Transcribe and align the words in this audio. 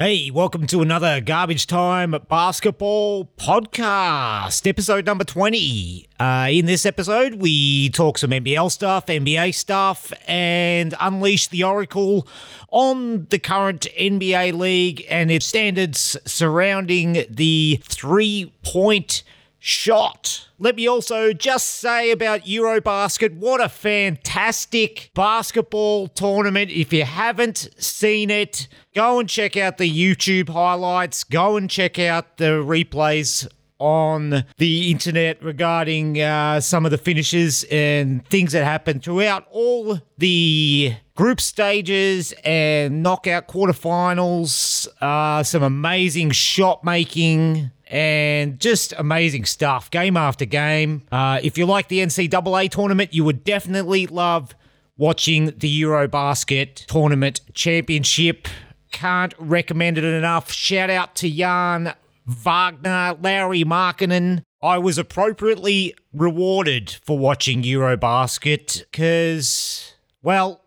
Hey, 0.00 0.30
welcome 0.30 0.68
to 0.68 0.80
another 0.80 1.20
Garbage 1.20 1.66
Time 1.66 2.14
Basketball 2.28 3.24
podcast, 3.36 4.64
episode 4.64 5.04
number 5.04 5.24
20. 5.24 6.06
Uh, 6.20 6.46
in 6.52 6.66
this 6.66 6.86
episode, 6.86 7.34
we 7.34 7.90
talk 7.90 8.16
some 8.16 8.30
NBL 8.30 8.70
stuff, 8.70 9.06
NBA 9.06 9.56
stuff, 9.56 10.12
and 10.28 10.94
unleash 11.00 11.48
the 11.48 11.64
Oracle 11.64 12.28
on 12.70 13.26
the 13.30 13.40
current 13.40 13.88
NBA 13.98 14.56
league 14.56 15.04
and 15.10 15.32
its 15.32 15.46
standards 15.46 16.16
surrounding 16.24 17.24
the 17.28 17.80
three 17.82 18.52
point 18.62 19.24
shot. 19.58 20.48
Let 20.58 20.76
me 20.76 20.86
also 20.86 21.32
just 21.32 21.66
say 21.66 22.10
about 22.10 22.42
Eurobasket, 22.42 23.36
what 23.36 23.60
a 23.60 23.68
fantastic 23.68 25.10
basketball 25.14 26.08
tournament. 26.08 26.70
If 26.70 26.92
you 26.92 27.04
haven't 27.04 27.68
seen 27.78 28.30
it, 28.30 28.68
go 28.94 29.18
and 29.20 29.28
check 29.28 29.56
out 29.56 29.78
the 29.78 29.90
YouTube 29.90 30.48
highlights, 30.48 31.24
go 31.24 31.56
and 31.56 31.68
check 31.68 31.98
out 31.98 32.38
the 32.38 32.62
replays 32.62 33.46
on 33.78 34.44
the 34.56 34.90
internet 34.90 35.42
regarding 35.42 36.20
uh, 36.20 36.60
some 36.60 36.84
of 36.84 36.90
the 36.90 36.98
finishes 36.98 37.64
and 37.70 38.26
things 38.26 38.52
that 38.52 38.64
happened 38.64 39.02
throughout 39.02 39.46
all 39.50 40.00
the 40.18 40.94
group 41.14 41.40
stages 41.40 42.32
and 42.44 43.02
knockout 43.02 43.48
quarterfinals. 43.48 44.88
Uh, 45.00 45.42
some 45.42 45.62
amazing 45.62 46.30
shot 46.30 46.82
making 46.82 47.70
and 47.88 48.60
just 48.60 48.92
amazing 48.96 49.44
stuff, 49.44 49.90
game 49.90 50.16
after 50.16 50.44
game. 50.44 51.02
Uh, 51.10 51.40
if 51.42 51.58
you 51.58 51.66
like 51.66 51.88
the 51.88 51.98
NCAA 51.98 52.70
tournament, 52.70 53.12
you 53.12 53.24
would 53.24 53.44
definitely 53.44 54.06
love 54.06 54.54
watching 54.96 55.46
the 55.56 55.82
Eurobasket 55.82 56.86
Tournament 56.86 57.40
Championship. 57.54 58.48
Can't 58.92 59.34
recommend 59.38 59.98
it 59.98 60.04
enough. 60.04 60.52
Shout 60.52 60.90
out 60.90 61.14
to 61.16 61.30
Jan 61.30 61.94
Wagner, 62.26 63.16
Lauri 63.20 63.64
Markkanen. 63.64 64.42
I 64.62 64.78
was 64.78 64.98
appropriately 64.98 65.94
rewarded 66.12 66.90
for 66.90 67.16
watching 67.16 67.62
Eurobasket 67.62 68.84
because, 68.90 69.94
well, 70.22 70.60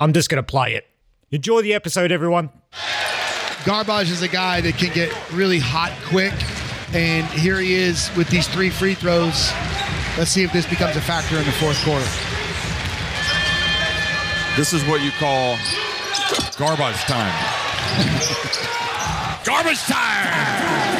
I'm 0.00 0.12
just 0.12 0.28
going 0.28 0.42
to 0.42 0.46
play 0.46 0.74
it. 0.74 0.86
Enjoy 1.30 1.62
the 1.62 1.74
episode, 1.74 2.10
everyone. 2.10 2.50
Garbage 3.68 4.10
is 4.10 4.22
a 4.22 4.28
guy 4.28 4.62
that 4.62 4.78
can 4.78 4.90
get 4.94 5.12
really 5.30 5.58
hot 5.58 5.92
quick. 6.06 6.32
And 6.94 7.26
here 7.26 7.60
he 7.60 7.74
is 7.74 8.10
with 8.16 8.30
these 8.30 8.48
three 8.48 8.70
free 8.70 8.94
throws. 8.94 9.52
Let's 10.16 10.30
see 10.30 10.42
if 10.42 10.54
this 10.54 10.64
becomes 10.64 10.96
a 10.96 11.02
factor 11.02 11.36
in 11.36 11.44
the 11.44 11.52
fourth 11.52 11.76
quarter. 11.84 12.06
This 14.56 14.72
is 14.72 14.82
what 14.88 15.02
you 15.02 15.10
call 15.18 15.58
garbage 16.56 16.96
time. 17.02 17.34
garbage 19.44 19.80
time! 19.80 20.97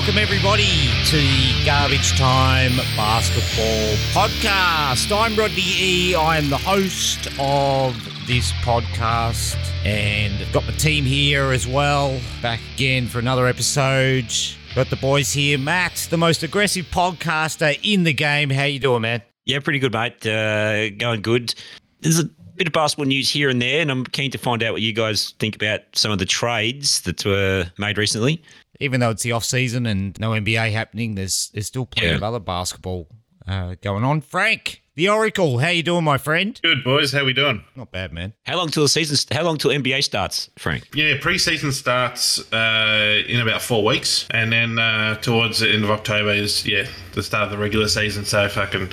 Welcome 0.00 0.16
everybody 0.16 0.88
to 1.04 1.16
the 1.16 1.62
Garbage 1.66 2.16
Time 2.16 2.74
Basketball 2.96 3.96
Podcast. 4.14 5.14
I'm 5.14 5.36
Rodney 5.36 5.60
E. 5.60 6.14
I 6.14 6.38
am 6.38 6.48
the 6.48 6.56
host 6.56 7.28
of 7.38 7.94
this 8.26 8.50
podcast, 8.62 9.58
and 9.84 10.32
I've 10.40 10.50
got 10.54 10.64
my 10.64 10.72
team 10.72 11.04
here 11.04 11.52
as 11.52 11.66
well. 11.66 12.18
Back 12.40 12.60
again 12.74 13.08
for 13.08 13.18
another 13.18 13.46
episode. 13.46 14.32
Got 14.74 14.88
the 14.88 14.96
boys 14.96 15.34
here, 15.34 15.58
Matt, 15.58 16.06
the 16.08 16.16
most 16.16 16.42
aggressive 16.42 16.86
podcaster 16.86 17.78
in 17.82 18.04
the 18.04 18.14
game. 18.14 18.48
How 18.48 18.64
you 18.64 18.78
doing, 18.78 19.02
man? 19.02 19.20
Yeah, 19.44 19.58
pretty 19.58 19.80
good, 19.80 19.92
mate. 19.92 20.26
Uh, 20.26 20.88
going 20.96 21.20
good. 21.20 21.54
There's 22.00 22.18
a 22.18 22.24
bit 22.56 22.68
of 22.68 22.72
basketball 22.72 23.04
news 23.04 23.28
here 23.28 23.50
and 23.50 23.60
there, 23.60 23.82
and 23.82 23.90
I'm 23.90 24.04
keen 24.04 24.30
to 24.30 24.38
find 24.38 24.62
out 24.62 24.72
what 24.72 24.80
you 24.80 24.94
guys 24.94 25.34
think 25.38 25.56
about 25.56 25.80
some 25.92 26.10
of 26.10 26.18
the 26.18 26.24
trades 26.24 27.02
that 27.02 27.22
were 27.26 27.66
made 27.76 27.98
recently. 27.98 28.42
Even 28.80 29.00
though 29.00 29.10
it's 29.10 29.22
the 29.22 29.32
off 29.32 29.44
season 29.44 29.86
and 29.86 30.18
no 30.18 30.30
NBA 30.30 30.72
happening, 30.72 31.14
there's 31.14 31.50
there's 31.54 31.66
still 31.66 31.86
plenty 31.86 32.08
Yeah. 32.10 32.16
of 32.16 32.22
other 32.22 32.40
basketball 32.40 33.08
uh, 33.46 33.74
going 33.82 34.04
on. 34.04 34.20
Frank, 34.20 34.82
the 34.94 35.08
Oracle, 35.08 35.58
how 35.58 35.68
you 35.68 35.82
doing, 35.82 36.04
my 36.04 36.18
friend? 36.18 36.58
Good 36.62 36.84
boys, 36.84 37.12
how 37.12 37.24
we 37.24 37.32
doing? 37.32 37.64
Not 37.76 37.90
bad, 37.90 38.12
man. 38.12 38.32
How 38.44 38.56
long 38.56 38.68
till 38.68 38.82
the 38.82 38.88
season? 38.88 39.16
How 39.36 39.42
long 39.44 39.58
till 39.58 39.70
NBA 39.70 40.02
starts, 40.04 40.50
Frank? 40.58 40.88
Yeah, 40.94 41.16
preseason 41.18 41.72
starts 41.72 42.40
uh, 42.52 43.22
in 43.28 43.40
about 43.40 43.62
four 43.62 43.84
weeks, 43.84 44.26
and 44.30 44.52
then 44.52 44.78
uh, 44.78 45.16
towards 45.16 45.58
the 45.60 45.70
end 45.70 45.84
of 45.84 45.90
October 45.90 46.30
is 46.32 46.66
yeah 46.66 46.86
the 47.12 47.22
start 47.22 47.44
of 47.44 47.50
the 47.50 47.58
regular 47.58 47.88
season. 47.88 48.24
So 48.24 48.48
fucking 48.48 48.90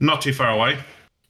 not 0.00 0.22
too 0.22 0.32
far 0.32 0.50
away. 0.50 0.78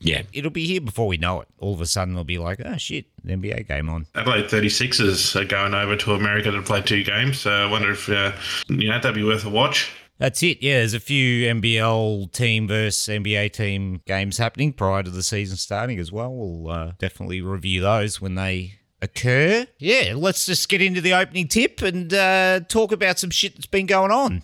Yeah, 0.05 0.21
it'll 0.33 0.51
be 0.51 0.67
here 0.67 0.81
before 0.81 1.07
we 1.07 1.17
know 1.17 1.41
it. 1.41 1.47
All 1.57 1.73
of 1.73 1.81
a 1.81 1.87
sudden, 1.87 2.13
they'll 2.13 2.23
be 2.23 2.37
like, 2.37 2.61
oh 2.63 2.77
shit, 2.77 3.05
the 3.23 3.33
NBA 3.33 3.67
game 3.67 3.89
on. 3.89 4.05
Adelaide 4.13 4.45
36ers 4.45 5.35
are 5.35 5.45
going 5.45 5.73
over 5.73 5.95
to 5.95 6.13
America 6.13 6.51
to 6.51 6.61
play 6.61 6.83
two 6.83 7.03
games. 7.03 7.39
So 7.39 7.51
I 7.51 7.65
wonder 7.65 7.91
if 7.91 8.07
uh, 8.07 8.31
you 8.69 8.87
know 8.87 8.99
that'd 8.99 9.15
be 9.15 9.23
worth 9.23 9.45
a 9.45 9.49
watch. 9.49 9.91
That's 10.19 10.43
it. 10.43 10.61
Yeah, 10.61 10.77
there's 10.77 10.93
a 10.93 10.99
few 10.99 11.47
NBL 11.47 12.31
team 12.31 12.67
versus 12.67 13.13
NBA 13.13 13.51
team 13.53 14.01
games 14.05 14.37
happening 14.37 14.73
prior 14.73 15.01
to 15.01 15.09
the 15.09 15.23
season 15.23 15.57
starting 15.57 15.97
as 15.97 16.11
well. 16.11 16.33
We'll 16.33 16.71
uh, 16.71 16.91
definitely 16.99 17.41
review 17.41 17.81
those 17.81 18.21
when 18.21 18.35
they 18.35 18.75
occur. 19.01 19.65
Yeah, 19.79 20.13
let's 20.15 20.45
just 20.45 20.69
get 20.69 20.83
into 20.83 21.01
the 21.01 21.13
opening 21.13 21.47
tip 21.47 21.81
and 21.81 22.13
uh, 22.13 22.59
talk 22.69 22.91
about 22.91 23.17
some 23.17 23.31
shit 23.31 23.55
that's 23.55 23.65
been 23.65 23.87
going 23.87 24.11
on. 24.11 24.43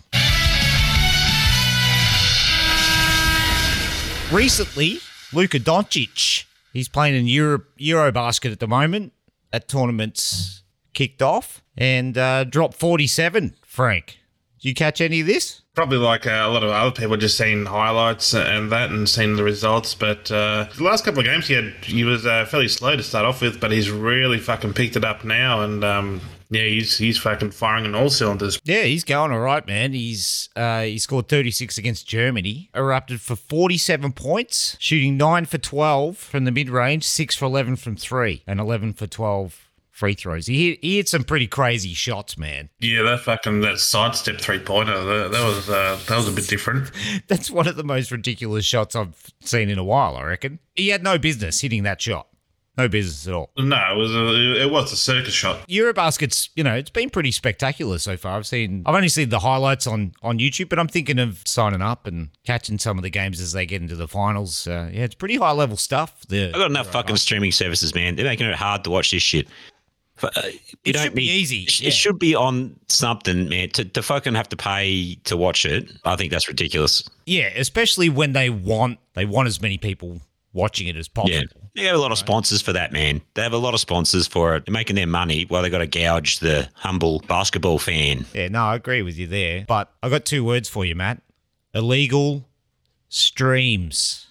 Recently, 4.31 4.99
Luka 5.33 5.59
Doncic, 5.59 6.45
he's 6.73 6.89
playing 6.89 7.15
in 7.15 7.27
Euro 7.27 7.61
Eurobasket 7.79 8.51
at 8.51 8.59
the 8.59 8.67
moment. 8.67 9.13
That 9.51 9.67
tournament's 9.67 10.63
kicked 10.93 11.21
off 11.21 11.61
and 11.77 12.17
uh, 12.17 12.43
dropped 12.43 12.75
47. 12.75 13.55
Frank, 13.65 14.19
did 14.59 14.67
you 14.67 14.73
catch 14.73 14.99
any 14.99 15.21
of 15.21 15.27
this? 15.27 15.61
Probably 15.73 15.97
like 15.97 16.27
uh, 16.27 16.43
a 16.43 16.49
lot 16.49 16.63
of 16.63 16.69
other 16.69 16.91
people, 16.91 17.15
just 17.15 17.37
seen 17.37 17.65
highlights 17.65 18.33
and 18.33 18.71
that, 18.71 18.89
and 18.89 19.07
seen 19.07 19.37
the 19.37 19.43
results. 19.43 19.95
But 19.95 20.29
uh, 20.29 20.67
the 20.75 20.83
last 20.83 21.05
couple 21.05 21.21
of 21.21 21.25
games, 21.25 21.47
he 21.47 21.53
had 21.53 21.73
he 21.83 22.03
was 22.03 22.25
uh, 22.25 22.45
fairly 22.45 22.67
slow 22.67 22.97
to 22.97 23.03
start 23.03 23.25
off 23.25 23.41
with, 23.41 23.61
but 23.61 23.71
he's 23.71 23.89
really 23.89 24.37
fucking 24.37 24.73
picked 24.73 24.97
it 24.97 25.05
up 25.05 25.23
now, 25.23 25.61
and 25.61 25.83
um, 25.85 26.21
yeah, 26.51 26.63
he's 26.63 26.97
he's 26.97 27.17
fucking 27.17 27.51
firing 27.51 27.85
on 27.85 27.95
all 27.95 28.09
cylinders. 28.09 28.59
Yeah, 28.65 28.83
he's 28.83 29.05
going 29.05 29.31
all 29.31 29.39
right, 29.39 29.65
man. 29.65 29.93
He's 29.93 30.49
uh, 30.55 30.81
he 30.81 30.99
scored 30.99 31.29
36 31.29 31.77
against 31.77 32.05
Germany, 32.05 32.69
erupted 32.75 33.21
for 33.21 33.37
47 33.37 34.11
points, 34.11 34.75
shooting 34.77 35.15
9 35.15 35.45
for 35.45 35.57
12 35.57 36.17
from 36.17 36.43
the 36.43 36.51
mid 36.51 36.69
range, 36.69 37.05
6 37.05 37.35
for 37.35 37.45
11 37.45 37.77
from 37.77 37.95
3, 37.95 38.43
and 38.45 38.59
11 38.59 38.93
for 38.93 39.07
12 39.07 39.71
free 39.91 40.13
throws. 40.13 40.47
He 40.47 40.71
hit, 40.71 40.79
he 40.81 40.97
hit 40.97 41.07
some 41.07 41.23
pretty 41.23 41.47
crazy 41.47 41.93
shots, 41.93 42.37
man. 42.37 42.69
Yeah, 42.79 43.03
that 43.03 43.21
fucking 43.21 43.61
that 43.61 43.79
sidestep 43.79 44.41
three 44.41 44.59
pointer 44.59 45.01
that, 45.01 45.31
that 45.31 45.45
was 45.45 45.69
uh, 45.69 45.99
that 46.07 46.17
was 46.17 46.27
a 46.27 46.31
bit 46.31 46.47
different. 46.47 46.91
That's 47.27 47.49
one 47.49 47.67
of 47.67 47.77
the 47.77 47.83
most 47.83 48.11
ridiculous 48.11 48.65
shots 48.65 48.95
I've 48.95 49.31
seen 49.39 49.69
in 49.69 49.77
a 49.77 49.83
while, 49.83 50.17
I 50.17 50.23
reckon. 50.23 50.59
He 50.75 50.89
had 50.89 51.01
no 51.01 51.17
business 51.17 51.61
hitting 51.61 51.83
that 51.83 52.01
shot. 52.01 52.27
No 52.77 52.87
business 52.87 53.27
at 53.27 53.33
all. 53.33 53.49
No, 53.57 53.75
it 53.91 53.97
was 53.97 54.15
a 54.15 54.61
it 54.61 54.71
was 54.71 54.93
a 54.93 54.95
circus 54.95 55.33
shot. 55.33 55.67
Eurobasket's, 55.67 56.49
you 56.55 56.63
know, 56.63 56.73
it's 56.73 56.89
been 56.89 57.09
pretty 57.09 57.31
spectacular 57.31 57.97
so 57.99 58.15
far. 58.15 58.37
I've 58.37 58.47
seen, 58.47 58.83
I've 58.85 58.95
only 58.95 59.09
seen 59.09 59.27
the 59.27 59.39
highlights 59.39 59.87
on 59.87 60.13
on 60.23 60.39
YouTube, 60.39 60.69
but 60.69 60.79
I'm 60.79 60.87
thinking 60.87 61.19
of 61.19 61.41
signing 61.45 61.81
up 61.81 62.07
and 62.07 62.29
catching 62.45 62.79
some 62.79 62.97
of 62.97 63.03
the 63.03 63.09
games 63.09 63.41
as 63.41 63.51
they 63.51 63.65
get 63.65 63.81
into 63.81 63.95
the 63.97 64.07
finals. 64.07 64.67
Uh, 64.67 64.89
yeah, 64.93 65.03
it's 65.03 65.15
pretty 65.15 65.35
high 65.35 65.51
level 65.51 65.75
stuff. 65.75 66.21
The 66.29 66.45
I've 66.47 66.53
got 66.53 66.69
enough 66.71 66.87
fucking 66.91 67.17
streaming 67.17 67.51
services, 67.51 67.93
man. 67.93 68.15
They're 68.15 68.25
making 68.25 68.47
it 68.47 68.55
hard 68.55 68.85
to 68.85 68.89
watch 68.89 69.11
this 69.11 69.21
shit. 69.21 69.47
F- 70.17 70.25
uh, 70.35 70.41
It 70.85 70.93
don't 70.93 71.03
should 71.03 71.15
be 71.15 71.21
need- 71.23 71.29
easy, 71.31 71.63
It, 71.63 71.71
sh- 71.71 71.81
yeah. 71.81 71.87
it 71.89 71.93
should 71.93 72.19
be 72.19 72.35
on 72.35 72.79
something, 72.87 73.49
man. 73.49 73.69
To, 73.71 73.83
to 73.83 74.01
fucking 74.01 74.35
have 74.35 74.47
to 74.49 74.55
pay 74.55 75.15
to 75.25 75.35
watch 75.35 75.65
it, 75.65 75.91
I 76.05 76.15
think 76.15 76.31
that's 76.31 76.47
ridiculous. 76.47 77.03
yeah, 77.25 77.49
especially 77.57 78.07
when 78.09 78.31
they 78.31 78.49
want 78.49 78.99
they 79.13 79.25
want 79.25 79.47
as 79.49 79.61
many 79.61 79.77
people 79.77 80.21
watching 80.53 80.87
it 80.87 80.95
as 80.95 81.09
possible. 81.09 81.33
Yeah. 81.35 81.43
They 81.75 81.83
have 81.83 81.95
a 81.95 81.99
lot 81.99 82.11
of 82.11 82.17
sponsors 82.17 82.61
for 82.61 82.73
that, 82.73 82.91
man. 82.91 83.21
They 83.33 83.41
have 83.43 83.53
a 83.53 83.57
lot 83.57 83.73
of 83.73 83.79
sponsors 83.79 84.27
for 84.27 84.55
it. 84.55 84.65
They're 84.65 84.73
making 84.73 84.97
their 84.97 85.07
money 85.07 85.45
while 85.47 85.61
they 85.61 85.69
got 85.69 85.77
to 85.77 85.87
gouge 85.87 86.39
the 86.39 86.67
humble 86.75 87.19
basketball 87.27 87.79
fan. 87.79 88.25
Yeah, 88.33 88.49
no, 88.49 88.63
I 88.65 88.75
agree 88.75 89.01
with 89.01 89.17
you 89.17 89.25
there. 89.27 89.63
But 89.67 89.89
I 90.03 90.09
got 90.09 90.25
two 90.25 90.43
words 90.43 90.67
for 90.67 90.83
you, 90.83 90.95
Matt. 90.95 91.21
Illegal 91.73 92.45
streams. 93.07 94.27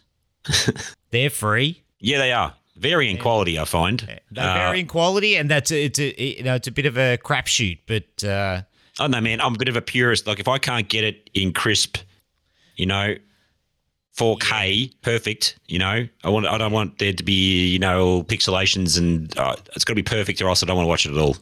They're 1.10 1.30
free. 1.30 1.82
Yeah, 2.00 2.18
they 2.18 2.32
are. 2.32 2.54
Varying 2.76 3.18
quality, 3.18 3.58
I 3.58 3.64
find. 3.64 4.00
They're 4.30 4.44
Uh, 4.48 4.54
varying 4.54 4.86
quality, 4.86 5.36
and 5.36 5.50
that's 5.50 5.70
a, 5.70 5.84
it's 5.84 5.98
a 5.98 6.22
you 6.22 6.42
know 6.42 6.54
it's 6.54 6.66
a 6.66 6.70
bit 6.72 6.86
of 6.86 6.96
a 6.96 7.18
crapshoot. 7.18 7.78
But 7.86 8.24
uh, 8.24 8.62
I 8.98 9.02
don't 9.04 9.10
know, 9.10 9.20
man. 9.20 9.40
I'm 9.40 9.54
a 9.54 9.58
bit 9.58 9.68
of 9.68 9.76
a 9.76 9.82
purist. 9.82 10.26
Like, 10.26 10.40
if 10.40 10.48
I 10.48 10.56
can't 10.58 10.88
get 10.88 11.04
it 11.04 11.28
in 11.34 11.52
crisp, 11.52 11.98
you 12.76 12.86
know, 12.86 13.16
4K, 14.16 14.92
perfect. 15.02 15.58
You 15.66 15.78
know, 15.78 16.06
I 16.24 16.28
want. 16.28 16.46
I 16.46 16.58
don't 16.58 16.72
want 16.72 16.98
there 16.98 17.12
to 17.12 17.22
be 17.22 17.68
you 17.68 17.78
know 17.78 18.22
pixelations 18.24 18.98
and 18.98 19.36
uh, 19.38 19.56
it's 19.74 19.84
got 19.84 19.92
to 19.92 19.96
be 19.96 20.02
perfect, 20.02 20.42
or 20.42 20.48
else 20.48 20.62
I 20.62 20.66
don't 20.66 20.76
want 20.76 20.84
to 20.86 20.88
watch 20.88 21.06
it 21.06 21.12
at 21.12 21.18
all. 21.18 21.36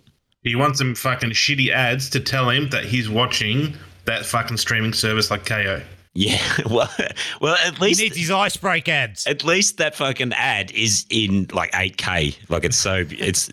He 0.44 0.54
wants 0.54 0.78
some 0.78 0.94
fucking 0.94 1.30
shitty 1.30 1.70
ads 1.70 2.08
to 2.10 2.20
tell 2.20 2.48
him 2.48 2.70
that 2.70 2.84
he's 2.84 3.08
watching 3.08 3.74
that 4.04 4.24
fucking 4.24 4.56
streaming 4.56 4.92
service 4.92 5.30
like 5.30 5.44
Kayo. 5.44 5.82
Yeah, 6.14 6.40
well, 6.70 6.90
well, 7.40 7.56
at 7.64 7.80
least 7.80 8.00
He 8.00 8.06
needs 8.06 8.16
his 8.16 8.30
ice 8.30 8.56
break 8.56 8.88
ads. 8.88 9.26
at 9.26 9.44
least 9.44 9.78
that 9.78 9.94
fucking 9.96 10.32
ad 10.34 10.70
is 10.72 11.04
in 11.10 11.48
like 11.52 11.72
8K. 11.72 12.48
Like 12.48 12.64
it's 12.64 12.76
so 12.76 13.04
it's 13.08 13.50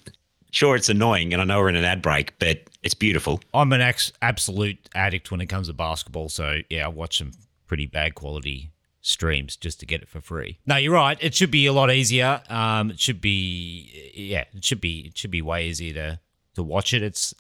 sure 0.51 0.75
it's 0.75 0.89
annoying, 0.89 1.33
and 1.33 1.41
I 1.41 1.45
know 1.45 1.59
we're 1.59 1.69
in 1.69 1.75
an 1.75 1.83
ad 1.83 2.01
break, 2.01 2.37
but 2.39 2.61
it's 2.83 2.93
beautiful. 2.93 3.41
I'm 3.53 3.73
an 3.73 3.81
ex- 3.81 4.13
absolute 4.21 4.77
addict 4.93 5.31
when 5.31 5.41
it 5.41 5.47
comes 5.47 5.67
to 5.67 5.73
basketball. 5.73 6.29
So 6.29 6.59
yeah, 6.69 6.85
I 6.85 6.87
watch 6.89 7.17
some 7.17 7.31
pretty 7.67 7.87
bad 7.87 8.13
quality 8.15 8.69
streams 9.05 9.55
just 9.55 9.79
to 9.79 9.85
get 9.85 10.01
it 10.01 10.09
for 10.09 10.19
free. 10.21 10.57
No, 10.65 10.75
you're 10.77 10.93
right. 10.93 11.17
It 11.21 11.35
should 11.35 11.51
be 11.51 11.65
a 11.67 11.73
lot 11.73 11.91
easier. 11.91 12.41
Um, 12.49 12.91
it 12.91 12.99
should 12.99 13.21
be 13.21 14.11
yeah, 14.15 14.45
it 14.53 14.65
should 14.65 14.81
be 14.81 14.99
it 15.07 15.17
should 15.17 15.31
be 15.31 15.41
way 15.41 15.67
easier 15.67 15.93
to 15.93 16.19
to 16.55 16.63
watch 16.63 16.93
it. 16.93 17.01
It's 17.03 17.33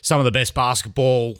some 0.00 0.18
of 0.18 0.24
the 0.24 0.30
best 0.30 0.54
basketball 0.54 1.36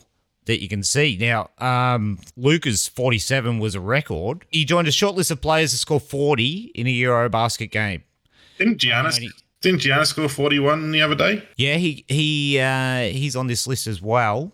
that 0.47 0.61
you 0.61 0.69
can 0.69 0.83
see. 0.83 1.17
Now, 1.21 1.51
um, 1.59 2.19
Luka's 2.37 2.89
47 2.89 3.61
was 3.61 3.75
a 3.77 3.81
record. 3.81 4.45
He 4.51 4.65
joined 4.65 4.89
a 4.89 4.93
short 4.93 5.15
list 5.15 5.31
of 5.31 5.41
players 5.41 5.71
to 5.71 5.77
score 5.77 6.01
40 6.01 6.73
in 6.75 6.89
a 6.89 6.93
Eurobasket 6.93 7.71
game. 7.71 8.03
Didn't 8.59 8.79
Giannis? 8.79 9.17
Only- 9.19 9.31
Didn't 9.61 9.81
Giannis 9.83 10.09
score 10.09 10.29
forty 10.29 10.59
one 10.59 10.91
the 10.91 11.01
other 11.01 11.15
day? 11.15 11.45
Yeah, 11.57 11.77
he 11.77 12.05
he 12.09 12.59
uh, 12.59 13.03
he's 13.05 13.37
on 13.37 13.47
this 13.47 13.67
list 13.69 13.87
as 13.87 14.03
well. 14.03 14.53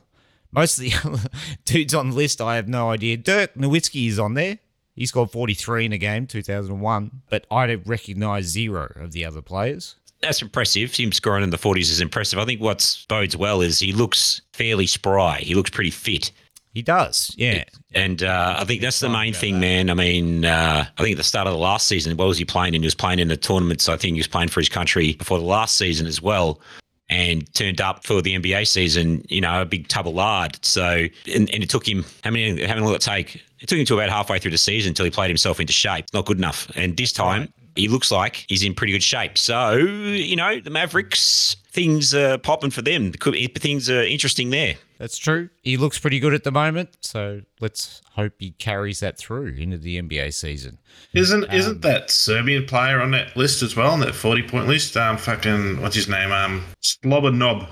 Most 0.53 0.79
of 0.79 0.85
the 0.85 0.93
other 1.09 1.29
dudes 1.65 1.95
on 1.95 2.11
the 2.11 2.17
list, 2.17 2.41
I 2.43 2.57
have 2.57 2.69
no 2.69 2.91
idea. 2.91 3.17
Dirk 3.17 3.55
Nowitzki 3.55 4.07
is 4.09 4.19
on 4.19 4.35
there. 4.35 4.59
He 4.99 5.07
scored 5.07 5.31
43 5.31 5.87
in 5.87 5.93
a 5.93 5.99
game, 5.99 6.27
2001, 6.27 7.23
but 7.31 7.47
I 7.53 7.69
don't 7.69 7.87
recognise 7.87 8.47
zero 8.47 8.93
of 8.97 9.13
the 9.13 9.25
other 9.25 9.41
players. 9.41 9.95
That's 10.21 10.43
impressive. 10.43 10.93
Him 10.93 11.13
scoring 11.13 11.45
in 11.45 11.51
the 11.51 11.57
40s 11.57 11.83
is 11.83 12.01
impressive. 12.01 12.41
I 12.41 12.45
think 12.45 12.61
what's 12.61 13.07
bodes 13.07 13.37
well 13.37 13.61
is 13.61 13.79
he 13.79 13.93
looks 13.93 14.43
fairly 14.53 14.89
spry. 14.89 15.39
He 15.39 15.55
looks 15.55 15.71
pretty 15.71 15.93
fit. 15.93 16.33
He 16.75 16.83
does, 16.83 17.33
yeah. 17.37 17.63
And 17.95 18.25
uh, 18.25 18.57
I 18.59 18.65
think 18.65 18.83
that's 18.83 18.99
the 18.99 19.09
main 19.09 19.35
thing, 19.35 19.61
man. 19.61 19.89
I 19.89 19.95
mean, 19.95 20.45
uh, 20.45 20.87
I 20.99 21.03
think 21.03 21.13
at 21.13 21.19
the 21.19 21.23
start 21.25 21.47
of 21.47 21.53
the 21.53 21.59
last 21.61 21.87
season, 21.87 22.17
what 22.17 22.27
was 22.27 22.39
he 22.39 22.45
playing 22.45 22.75
in? 22.75 22.83
He 22.83 22.87
was 22.87 22.97
playing 22.97 23.21
in 23.21 23.29
the 23.29 23.37
tournaments. 23.37 23.89
I 23.89 23.97
think 23.97 24.15
he 24.15 24.21
was 24.21 24.29
playing 24.29 24.49
for 24.49 24.61
his 24.61 24.69
country 24.69 25.13
before 25.13 25.39
the 25.39 25.45
last 25.45 25.77
season 25.77 26.09
as 26.09 26.21
well, 26.21 26.61
and 27.09 27.53
turned 27.55 27.81
up 27.81 28.05
for 28.05 28.23
the 28.23 28.39
NBA 28.39 28.67
season. 28.67 29.25
You 29.29 29.41
know, 29.41 29.63
a 29.63 29.65
big 29.65 29.89
tub 29.89 30.07
of 30.07 30.15
lard. 30.15 30.65
So, 30.65 31.07
and, 31.33 31.51
and 31.51 31.63
it 31.63 31.71
took 31.71 31.89
him 31.89 32.05
how 32.25 32.31
many? 32.31 32.65
How 32.65 32.75
many 32.75 32.87
will 32.87 32.95
it 32.95 33.03
take? 33.03 33.43
It 33.61 33.69
took 33.69 33.79
him 33.79 33.87
to 33.87 33.95
about 33.95 34.11
halfway 34.11 34.39
through 34.39 34.53
the 34.53 34.59
season 34.59 34.91
until 34.91 35.05
he 35.05 35.11
played 35.11 35.29
himself 35.29 35.59
into 35.61 35.73
shape. 35.73 36.07
Not 36.13 36.27
good 36.27 36.39
enough. 36.39 36.71
And 36.77 36.97
this 36.97 37.13
time. 37.13 37.53
He 37.77 37.87
looks 37.87 38.11
like 38.11 38.45
he's 38.49 38.65
in 38.65 38.75
pretty 38.75 38.93
good 38.93 39.05
shape. 39.05 39.39
So, 39.39 39.77
you 39.77 40.35
know, 40.35 40.59
the 40.59 40.69
Mavericks, 40.69 41.55
things 41.79 42.13
are 42.13 42.39
popping 42.39 42.71
for 42.71 42.83
them. 42.83 43.13
Could- 43.13 43.37
Things 43.55 43.89
are 43.89 44.03
interesting 44.03 44.51
there. 44.51 44.75
That's 44.99 45.17
true. 45.17 45.49
He 45.63 45.77
looks 45.77 45.97
pretty 45.97 46.19
good 46.19 46.35
at 46.35 46.43
the 46.43 46.51
moment, 46.51 46.97
so 47.01 47.43
let's 47.61 48.03
hope 48.15 48.33
he 48.41 48.51
carries 48.51 48.99
that 48.99 49.17
through 49.17 49.55
into 49.57 49.79
the 49.79 50.03
NBA 50.03 50.35
season. 50.35 50.79
Isn't 51.13 51.45
isn't 51.53 51.83
that 51.83 52.11
Serbian 52.11 52.67
player 52.67 53.01
on 53.01 53.13
that 53.13 53.37
list 53.37 53.63
as 53.63 53.77
well 53.77 53.93
on 53.93 54.01
that 54.01 54.17
forty 54.17 54.43
point 54.43 54.67
list? 54.67 54.97
Um, 54.97 55.17
fucking 55.17 55.81
what's 55.81 55.95
his 55.95 56.09
name? 56.09 56.33
Um, 56.33 56.65
Slobodanovic. 56.83 57.69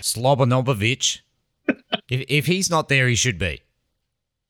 Slobanovic. 0.00 1.20
if, 2.08 2.24
if 2.28 2.46
he's 2.46 2.70
not 2.70 2.88
there, 2.88 3.08
he 3.08 3.14
should 3.14 3.38
be. 3.38 3.60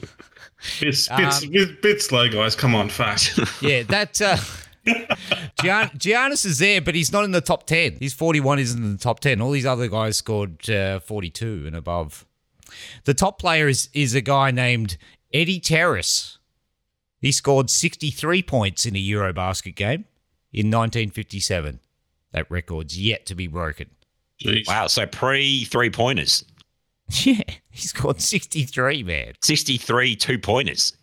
It's 0.79 1.11
Um, 1.11 1.17
bit, 1.41 1.51
bit, 1.51 1.81
bit 1.81 2.01
slow, 2.01 2.29
guys. 2.29 2.55
Come 2.55 2.73
on, 2.73 2.87
fuck. 2.87 3.19
Yeah, 3.61 3.83
that 3.83 4.21
uh, 4.21 4.37
Gian, 5.61 5.89
Giannis 5.97 6.45
is 6.45 6.59
there, 6.59 6.81
but 6.81 6.95
he's 6.95 7.11
not 7.11 7.23
in 7.23 7.31
the 7.31 7.41
top 7.41 7.65
ten. 7.65 7.97
He's 7.99 8.13
forty-one, 8.13 8.59
isn't 8.59 8.83
in 8.83 8.91
the 8.93 8.97
top 8.97 9.19
ten. 9.19 9.41
All 9.41 9.51
these 9.51 9.65
other 9.65 9.87
guys 9.87 10.17
scored 10.17 10.69
uh, 10.69 10.99
forty-two 10.99 11.63
and 11.65 11.75
above. 11.75 12.25
The 13.05 13.13
top 13.13 13.39
player 13.39 13.67
is 13.67 13.89
is 13.93 14.13
a 14.15 14.21
guy 14.21 14.51
named 14.51 14.97
Eddie 15.33 15.59
Terrace. 15.59 16.37
He 17.19 17.31
scored 17.31 17.69
sixty-three 17.69 18.43
points 18.43 18.85
in 18.85 18.95
a 18.95 18.99
EuroBasket 18.99 19.75
game 19.75 20.05
in 20.51 20.67
1957. 20.67 21.79
That 22.31 22.49
record's 22.49 22.99
yet 22.99 23.25
to 23.27 23.35
be 23.35 23.47
broken. 23.47 23.89
Jeez. 24.43 24.67
Wow. 24.67 24.87
So 24.87 25.05
pre 25.05 25.63
three 25.65 25.89
pointers, 25.89 26.43
Yeah, 27.23 27.41
he 27.69 27.87
scored 27.87 28.19
sixty-three, 28.21 29.03
man. 29.03 29.33
63 29.43 30.15
two 30.15 30.39
pointers. 30.39 30.97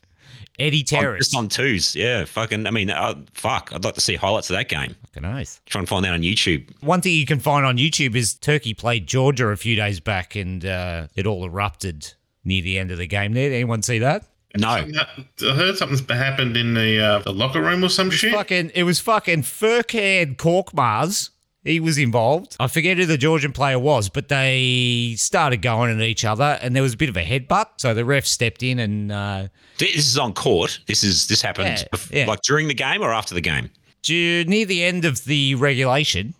Eddie 0.60 0.84
Terrace. 0.84 1.26
Just 1.26 1.36
on 1.36 1.48
twos. 1.48 1.96
Yeah. 1.96 2.24
Fucking, 2.24 2.66
I 2.66 2.70
mean, 2.70 2.90
uh, 2.90 3.14
fuck. 3.32 3.70
I'd 3.72 3.84
like 3.84 3.94
to 3.94 4.00
see 4.00 4.16
highlights 4.16 4.50
of 4.50 4.56
that 4.56 4.68
game. 4.68 4.94
Fucking 5.06 5.22
nice. 5.22 5.60
Try 5.66 5.80
and 5.80 5.88
find 5.88 6.04
that 6.04 6.12
on 6.12 6.20
YouTube. 6.22 6.70
One 6.82 7.00
thing 7.00 7.14
you 7.14 7.26
can 7.26 7.40
find 7.40 7.64
on 7.66 7.78
YouTube 7.78 8.14
is 8.14 8.34
Turkey 8.34 8.74
played 8.74 9.06
Georgia 9.06 9.48
a 9.48 9.56
few 9.56 9.76
days 9.76 10.00
back 10.00 10.36
and 10.36 10.64
uh, 10.64 11.06
it 11.14 11.26
all 11.26 11.44
erupted 11.44 12.12
near 12.44 12.62
the 12.62 12.78
end 12.78 12.90
of 12.90 12.98
the 12.98 13.06
game 13.06 13.32
there. 13.32 13.52
Anyone 13.52 13.82
see 13.82 13.98
that? 13.98 14.24
No. 14.56 14.68
I 14.68 14.84
heard 15.40 15.76
something's 15.76 16.00
happened 16.08 16.56
in 16.56 16.74
the, 16.74 16.98
uh, 17.00 17.18
the 17.20 17.32
locker 17.32 17.60
room 17.60 17.84
or 17.84 17.88
some 17.88 18.10
shit. 18.10 18.32
Fucking, 18.32 18.72
it 18.74 18.82
was 18.82 19.00
fucking 19.00 19.42
Furkan 19.42 20.36
Korkmaz. 20.36 21.30
He 21.64 21.78
was 21.78 21.98
involved. 21.98 22.56
I 22.58 22.68
forget 22.68 22.96
who 22.96 23.04
the 23.04 23.18
Georgian 23.18 23.52
player 23.52 23.78
was, 23.78 24.08
but 24.08 24.28
they 24.28 25.14
started 25.18 25.58
going 25.60 25.90
at 25.94 26.00
each 26.02 26.24
other 26.24 26.58
and 26.62 26.74
there 26.74 26.82
was 26.82 26.94
a 26.94 26.96
bit 26.96 27.08
of 27.10 27.16
a 27.18 27.22
headbutt. 27.24 27.66
So 27.76 27.92
the 27.92 28.04
ref 28.04 28.24
stepped 28.24 28.62
in 28.62 28.78
and 28.78 29.12
uh, 29.12 29.48
This 29.78 29.96
is 29.96 30.16
on 30.18 30.32
court. 30.32 30.80
This 30.86 31.04
is 31.04 31.26
this 31.26 31.42
happened 31.42 31.86
Yeah, 31.92 31.98
yeah. 32.20 32.26
like 32.26 32.40
during 32.42 32.66
the 32.68 32.74
game 32.74 33.02
or 33.02 33.12
after 33.12 33.34
the 33.34 33.42
game. 33.42 33.68
ju- 34.02 34.44
near 34.46 34.64
the 34.64 34.82
end 34.82 35.04
of 35.04 35.24
the 35.24 35.54
regulation, 35.56 36.34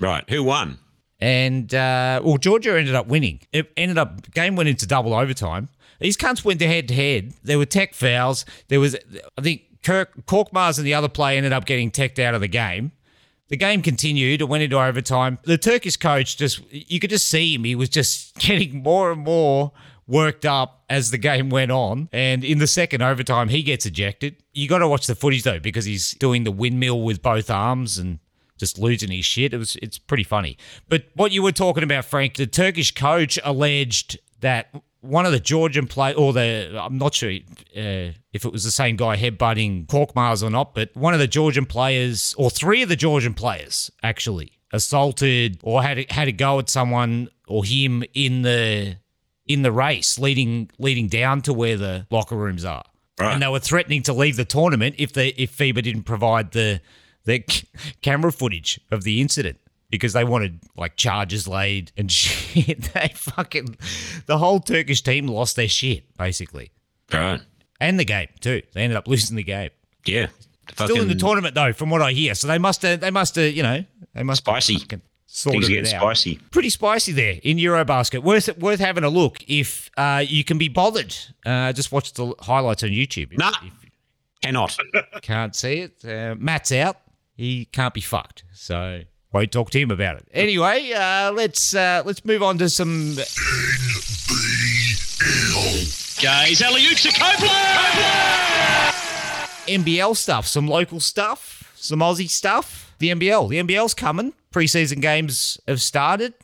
Right. 0.00 0.24
Who 0.30 0.42
won? 0.42 0.78
and 1.20 1.72
uh, 1.74 2.20
well, 2.24 2.36
Georgia 2.38 2.76
ended 2.78 2.94
up 2.94 3.06
winning. 3.06 3.40
It 3.52 3.70
ended 3.76 3.98
up 3.98 4.32
game 4.32 4.56
went 4.56 4.68
into 4.68 4.86
double 4.86 5.14
overtime. 5.14 5.68
These 6.00 6.16
cunts 6.16 6.44
went 6.44 6.60
head 6.60 6.88
to 6.88 6.94
head. 6.94 7.34
There 7.44 7.58
were 7.58 7.66
tech 7.66 7.94
fouls. 7.94 8.44
There 8.68 8.80
was, 8.80 8.96
I 9.38 9.40
think, 9.42 9.62
Kirk 9.84 10.26
Korkmaz 10.26 10.78
and 10.78 10.86
the 10.86 10.94
other 10.94 11.08
player 11.08 11.36
ended 11.36 11.52
up 11.52 11.64
getting 11.66 11.90
teched 11.92 12.18
out 12.18 12.34
of 12.34 12.40
the 12.40 12.48
game. 12.48 12.90
The 13.52 13.58
game 13.58 13.82
continued. 13.82 14.40
It 14.40 14.48
went 14.48 14.62
into 14.62 14.80
overtime. 14.80 15.38
The 15.42 15.58
Turkish 15.58 15.98
coach 15.98 16.38
just, 16.38 16.62
you 16.72 16.98
could 16.98 17.10
just 17.10 17.28
see 17.28 17.54
him. 17.54 17.64
He 17.64 17.74
was 17.74 17.90
just 17.90 18.34
getting 18.38 18.82
more 18.82 19.12
and 19.12 19.20
more 19.20 19.72
worked 20.06 20.46
up 20.46 20.84
as 20.88 21.10
the 21.10 21.18
game 21.18 21.50
went 21.50 21.70
on. 21.70 22.08
And 22.14 22.44
in 22.44 22.60
the 22.60 22.66
second 22.66 23.02
overtime, 23.02 23.50
he 23.50 23.62
gets 23.62 23.84
ejected. 23.84 24.36
You 24.54 24.68
got 24.68 24.78
to 24.78 24.88
watch 24.88 25.06
the 25.06 25.14
footage 25.14 25.42
though, 25.42 25.58
because 25.58 25.84
he's 25.84 26.12
doing 26.12 26.44
the 26.44 26.50
windmill 26.50 27.02
with 27.02 27.20
both 27.20 27.50
arms 27.50 27.98
and 27.98 28.20
just 28.56 28.78
losing 28.78 29.10
his 29.10 29.26
shit. 29.26 29.52
It 29.52 29.58
was 29.58 29.76
it's 29.82 29.98
pretty 29.98 30.24
funny. 30.24 30.56
But 30.88 31.08
what 31.12 31.30
you 31.30 31.42
were 31.42 31.52
talking 31.52 31.84
about, 31.84 32.06
Frank, 32.06 32.36
the 32.36 32.46
Turkish 32.46 32.94
coach 32.94 33.38
alleged 33.44 34.18
that 34.40 34.74
one 35.02 35.26
of 35.26 35.32
the 35.32 35.40
Georgian 35.40 35.86
play 35.86 36.14
or 36.14 36.32
the 36.32 36.80
I'm 36.80 36.96
not 36.96 37.12
sure 37.12 37.30
uh, 37.30 38.14
if 38.32 38.44
it 38.44 38.52
was 38.52 38.64
the 38.64 38.70
same 38.70 38.96
guy 38.96 39.16
headbutting 39.16 39.86
Korkmaz 39.86 40.42
or 40.42 40.50
not, 40.50 40.74
but 40.74 40.96
one 40.96 41.12
of 41.12 41.20
the 41.20 41.26
Georgian 41.26 41.66
players 41.66 42.34
or 42.38 42.50
three 42.50 42.82
of 42.82 42.88
the 42.88 42.96
Georgian 42.96 43.34
players 43.34 43.90
actually 44.02 44.52
assaulted 44.72 45.58
or 45.62 45.82
had 45.82 45.98
a, 45.98 46.06
had 46.08 46.28
a 46.28 46.32
go 46.32 46.58
at 46.58 46.70
someone 46.70 47.28
or 47.46 47.64
him 47.64 48.04
in 48.14 48.42
the 48.42 48.96
in 49.46 49.62
the 49.62 49.72
race 49.72 50.18
leading 50.18 50.70
leading 50.78 51.08
down 51.08 51.42
to 51.42 51.52
where 51.52 51.76
the 51.76 52.06
locker 52.10 52.36
rooms 52.36 52.64
are. 52.64 52.84
Right. 53.18 53.34
And 53.34 53.42
they 53.42 53.48
were 53.48 53.60
threatening 53.60 54.02
to 54.04 54.12
leave 54.12 54.36
the 54.36 54.44
tournament 54.44 54.94
if 54.98 55.12
the 55.12 55.40
if 55.40 55.56
FIBA 55.56 55.82
didn't 55.82 56.04
provide 56.04 56.52
the 56.52 56.80
the 57.24 57.44
c- 57.48 57.66
camera 58.02 58.32
footage 58.32 58.80
of 58.90 59.02
the 59.02 59.20
incident 59.20 59.58
because 59.92 60.12
they 60.12 60.24
wanted 60.24 60.58
like 60.76 60.96
charges 60.96 61.46
laid 61.46 61.92
and 61.96 62.10
shit. 62.20 62.82
They 62.94 63.12
fucking 63.14 63.76
the 64.26 64.38
whole 64.38 64.58
Turkish 64.58 65.02
team 65.02 65.28
lost 65.28 65.54
their 65.54 65.68
shit 65.68 66.16
basically, 66.18 66.72
Right. 67.12 67.40
and 67.80 68.00
the 68.00 68.04
game 68.04 68.28
too. 68.40 68.62
They 68.74 68.82
ended 68.82 68.96
up 68.96 69.06
losing 69.06 69.36
the 69.36 69.44
game. 69.44 69.70
Yeah. 70.04 70.26
Still 70.74 71.00
in 71.02 71.08
the 71.08 71.14
tournament 71.14 71.54
though, 71.54 71.72
from 71.72 71.90
what 71.90 72.02
I 72.02 72.10
hear. 72.12 72.34
So 72.34 72.48
they 72.48 72.58
must 72.58 72.82
have 72.82 72.98
they 73.00 73.10
must 73.10 73.36
have 73.36 73.52
you 73.54 73.62
know 73.62 73.84
they 74.14 74.24
must 74.24 74.38
Spicy. 74.44 74.78
Things 74.78 75.02
sorted 75.26 75.62
are 75.62 75.66
it 75.66 75.68
getting 75.84 75.98
spicy. 75.98 76.38
pretty 76.50 76.68
spicy 76.70 77.12
there 77.12 77.38
in 77.42 77.56
Eurobasket. 77.56 78.22
Worth 78.22 78.56
worth 78.58 78.80
having 78.80 79.02
a 79.04 79.08
look 79.08 79.38
if 79.48 79.90
uh, 79.96 80.22
you 80.26 80.44
can 80.44 80.58
be 80.58 80.68
bothered. 80.68 81.14
Uh, 81.46 81.72
just 81.72 81.90
watch 81.92 82.12
the 82.14 82.34
highlights 82.40 82.82
on 82.82 82.90
YouTube. 82.90 83.32
If- 83.32 83.38
Nah. 83.38 83.52
if 83.62 83.72
Cannot. 84.42 84.76
can't 85.22 85.54
see 85.54 85.80
it. 85.80 86.04
Uh, 86.04 86.34
Matt's 86.38 86.72
out. 86.72 86.96
He 87.36 87.64
can't 87.66 87.94
be 87.94 88.00
fucked. 88.00 88.42
So 88.52 89.02
won't 89.32 89.52
talk 89.52 89.70
to 89.70 89.80
him 89.80 89.90
about 89.90 90.16
it. 90.16 90.28
Anyway, 90.32 90.92
uh, 90.92 91.32
let's 91.32 91.74
uh, 91.74 92.02
let's 92.04 92.24
move 92.24 92.42
on 92.42 92.58
to 92.58 92.68
some 92.68 93.16
Gaze, 96.22 96.62
alley-oops 96.62 97.02
to 97.02 97.10
Copeland! 97.10 97.52
NBL 99.66 100.16
stuff, 100.16 100.46
some 100.46 100.68
local 100.68 101.00
stuff, 101.00 101.72
some 101.74 102.00
Aussie 102.00 102.30
stuff. 102.30 102.94
The 102.98 103.10
NBL, 103.10 103.48
the 103.48 103.58
NBL's 103.60 103.94
coming. 103.94 104.32
Preseason 104.52 105.00
games 105.00 105.60
have 105.66 105.80
started. 105.80 106.34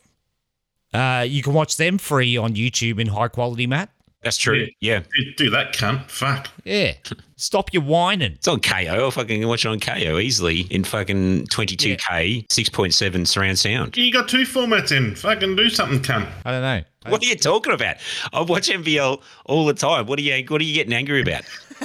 Uh, 0.92 1.25
you 1.28 1.42
can 1.42 1.52
watch 1.52 1.76
them 1.76 1.99
free 1.99 2.37
on 2.37 2.54
YouTube 2.54 2.99
in 2.99 3.09
high 3.09 3.28
quality, 3.28 3.66
Matt. 3.66 3.90
That's 4.28 4.37
true. 4.37 4.66
Yeah. 4.80 5.00
Do- 5.16 5.32
Do 5.37 5.50
that, 5.50 5.73
cunt. 5.73 6.11
Fuck. 6.11 6.49
Yeah. 6.64 6.92
Stop 7.37 7.73
your 7.73 7.82
whining. 7.82 8.32
It's 8.32 8.47
on 8.49 8.61
Kayo. 8.61 9.06
I 9.06 9.11
fucking 9.11 9.47
watch 9.49 9.64
it 9.64 9.68
on 9.68 9.80
Kayo 9.80 10.23
easily 10.23 10.62
in 10.70 10.85
fucking 10.85 11.47
22K, 11.47 12.47
6.7 12.49 13.26
surround 13.26 13.58
sound. 13.58 13.97
You 13.97 14.12
got 14.12 14.28
two 14.28 14.42
formats 14.42 14.92
in. 14.94 15.14
Fucking 15.14 15.56
do 15.56 15.70
something, 15.70 16.00
cunt. 16.00 16.28
I 16.44 16.50
don't 16.50 16.62
know. 16.62 16.82
What 17.11 17.23
are 17.23 17.26
you 17.26 17.37
talking 17.37 17.73
about? 17.73 17.97
I 18.35 18.42
watch 18.42 18.68
NBL 18.68 19.23
all 19.47 19.64
the 19.64 19.73
time. 19.73 20.04
What 20.06 20.18
are 20.18 20.23
you 20.23 20.44
What 20.49 20.61
are 20.61 20.64
you 20.64 20.75
getting 20.75 20.92
angry 20.92 21.23
about? 21.23 21.42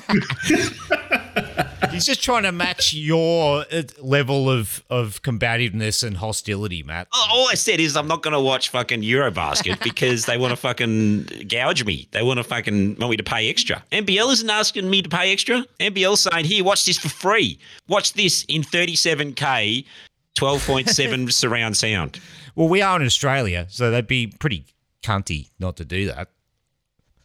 He's 1.93 2.05
just 2.05 2.23
trying 2.23 2.43
to 2.43 2.51
match 2.51 2.93
your 2.93 3.65
uh, 3.71 3.83
level 4.01 4.49
of, 4.49 4.83
of 4.89 5.21
combativeness 5.21 6.03
and 6.03 6.17
hostility, 6.17 6.81
Matt. 6.81 7.07
All- 7.13 7.47
I 7.49 7.55
said 7.55 7.79
is 7.79 7.95
I'm 7.95 8.07
not 8.07 8.23
going 8.23 8.33
to 8.33 8.39
watch 8.39 8.69
fucking 8.69 9.01
Eurobasket 9.03 9.83
because 9.83 10.25
they 10.25 10.37
want 10.37 10.51
to 10.51 10.55
fucking 10.55 11.45
gouge 11.47 11.85
me. 11.85 12.07
They 12.11 12.23
want 12.23 12.39
to 12.39 12.43
fucking 12.43 12.95
want 12.97 13.11
me 13.11 13.17
to 13.17 13.23
pay 13.23 13.47
extra. 13.49 13.83
NBL 13.91 14.31
isn't 14.33 14.49
asking 14.49 14.89
me 14.89 15.03
to 15.03 15.09
pay 15.09 15.31
extra. 15.31 15.63
NBL 15.79 16.17
saying, 16.17 16.45
"Here, 16.45 16.63
watch 16.63 16.85
this 16.85 16.97
for 16.97 17.09
free. 17.09 17.59
Watch 17.87 18.13
this 18.13 18.43
in 18.45 18.63
37k, 18.63 19.85
12.7 20.35 21.31
surround 21.31 21.77
sound." 21.77 22.19
Well, 22.55 22.69
we 22.69 22.81
are 22.81 22.99
in 22.99 23.05
Australia, 23.05 23.67
so 23.69 23.91
they'd 23.91 24.07
be 24.07 24.27
pretty 24.27 24.65
cunty 25.03 25.49
not 25.59 25.77
to 25.77 25.85
do 25.85 26.07
that. 26.07 26.29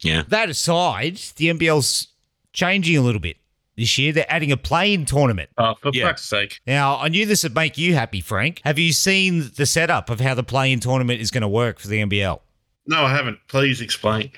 Yeah. 0.00 0.24
That 0.28 0.50
aside, 0.50 1.16
the 1.36 1.46
NBL's 1.46 2.08
changing 2.52 2.96
a 2.96 3.02
little 3.02 3.20
bit 3.20 3.36
this 3.78 3.96
year. 3.96 4.12
They're 4.12 4.30
adding 4.30 4.52
a 4.52 4.56
play-in 4.58 5.06
tournament. 5.06 5.48
Oh, 5.56 5.74
for 5.80 5.90
Yeah. 5.94 6.08
fuck's 6.08 6.24
sake. 6.24 6.60
Now, 6.66 6.98
I 6.98 7.08
knew 7.08 7.24
this 7.24 7.42
would 7.44 7.54
make 7.54 7.78
you 7.78 7.94
happy, 7.94 8.20
Frank. 8.20 8.60
Have 8.64 8.78
you 8.78 8.92
seen 8.92 9.50
the 9.56 9.64
setup 9.64 10.10
of 10.10 10.20
how 10.20 10.34
the 10.34 10.42
play-in 10.42 10.80
tournament 10.80 11.20
is 11.22 11.30
going 11.30 11.42
to 11.42 11.48
work 11.48 11.78
for 11.78 11.88
the 11.88 12.00
NBL? 12.00 12.42
No, 12.86 13.04
I 13.04 13.10
haven't. 13.14 13.38
Please 13.48 13.80
explain. 13.80 14.30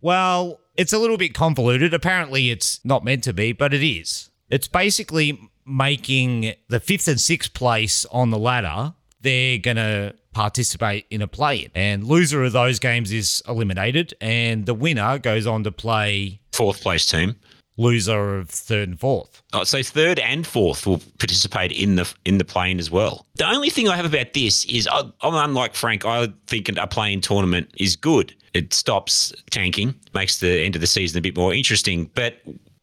Well, 0.00 0.60
it's 0.76 0.92
a 0.92 0.98
little 0.98 1.16
bit 1.16 1.34
convoluted. 1.34 1.92
Apparently, 1.92 2.50
it's 2.50 2.80
not 2.84 3.04
meant 3.04 3.24
to 3.24 3.32
be, 3.32 3.52
but 3.52 3.74
it 3.74 3.82
is. 3.86 4.30
It's 4.50 4.68
basically 4.68 5.38
making 5.66 6.54
the 6.68 6.80
fifth 6.80 7.08
and 7.08 7.20
sixth 7.20 7.54
place 7.54 8.04
on 8.12 8.30
the 8.30 8.38
ladder. 8.38 8.94
They're 9.20 9.58
going 9.58 9.78
to 9.78 10.14
participate 10.34 11.06
in 11.10 11.22
a 11.22 11.26
play-in, 11.26 11.70
and 11.74 12.04
loser 12.04 12.44
of 12.44 12.52
those 12.52 12.78
games 12.78 13.10
is 13.12 13.42
eliminated, 13.48 14.12
and 14.20 14.66
the 14.66 14.74
winner 14.74 15.18
goes 15.18 15.46
on 15.46 15.64
to 15.64 15.72
play 15.72 16.40
Fourth 16.52 16.82
place 16.82 17.06
team. 17.06 17.36
Loser 17.76 18.38
of 18.38 18.50
third 18.50 18.88
and 18.88 19.00
fourth. 19.00 19.42
Oh, 19.52 19.64
so 19.64 19.82
third 19.82 20.20
and 20.20 20.46
fourth 20.46 20.86
will 20.86 21.00
participate 21.18 21.72
in 21.72 21.96
the 21.96 22.12
in 22.24 22.38
the 22.38 22.44
play-in 22.44 22.78
as 22.78 22.90
well. 22.90 23.26
The 23.34 23.48
only 23.48 23.68
thing 23.70 23.88
I 23.88 23.96
have 23.96 24.04
about 24.06 24.32
this 24.32 24.64
is 24.66 24.86
I, 24.86 25.00
I'm 25.22 25.34
unlike 25.34 25.74
Frank. 25.74 26.04
I 26.04 26.28
think 26.46 26.68
a 26.68 26.86
play-in 26.86 27.20
tournament 27.20 27.70
is 27.78 27.96
good. 27.96 28.32
It 28.54 28.72
stops 28.72 29.32
tanking, 29.50 29.94
makes 30.14 30.38
the 30.38 30.60
end 30.60 30.76
of 30.76 30.80
the 30.80 30.86
season 30.86 31.18
a 31.18 31.20
bit 31.22 31.36
more 31.36 31.52
interesting. 31.52 32.08
But 32.14 32.36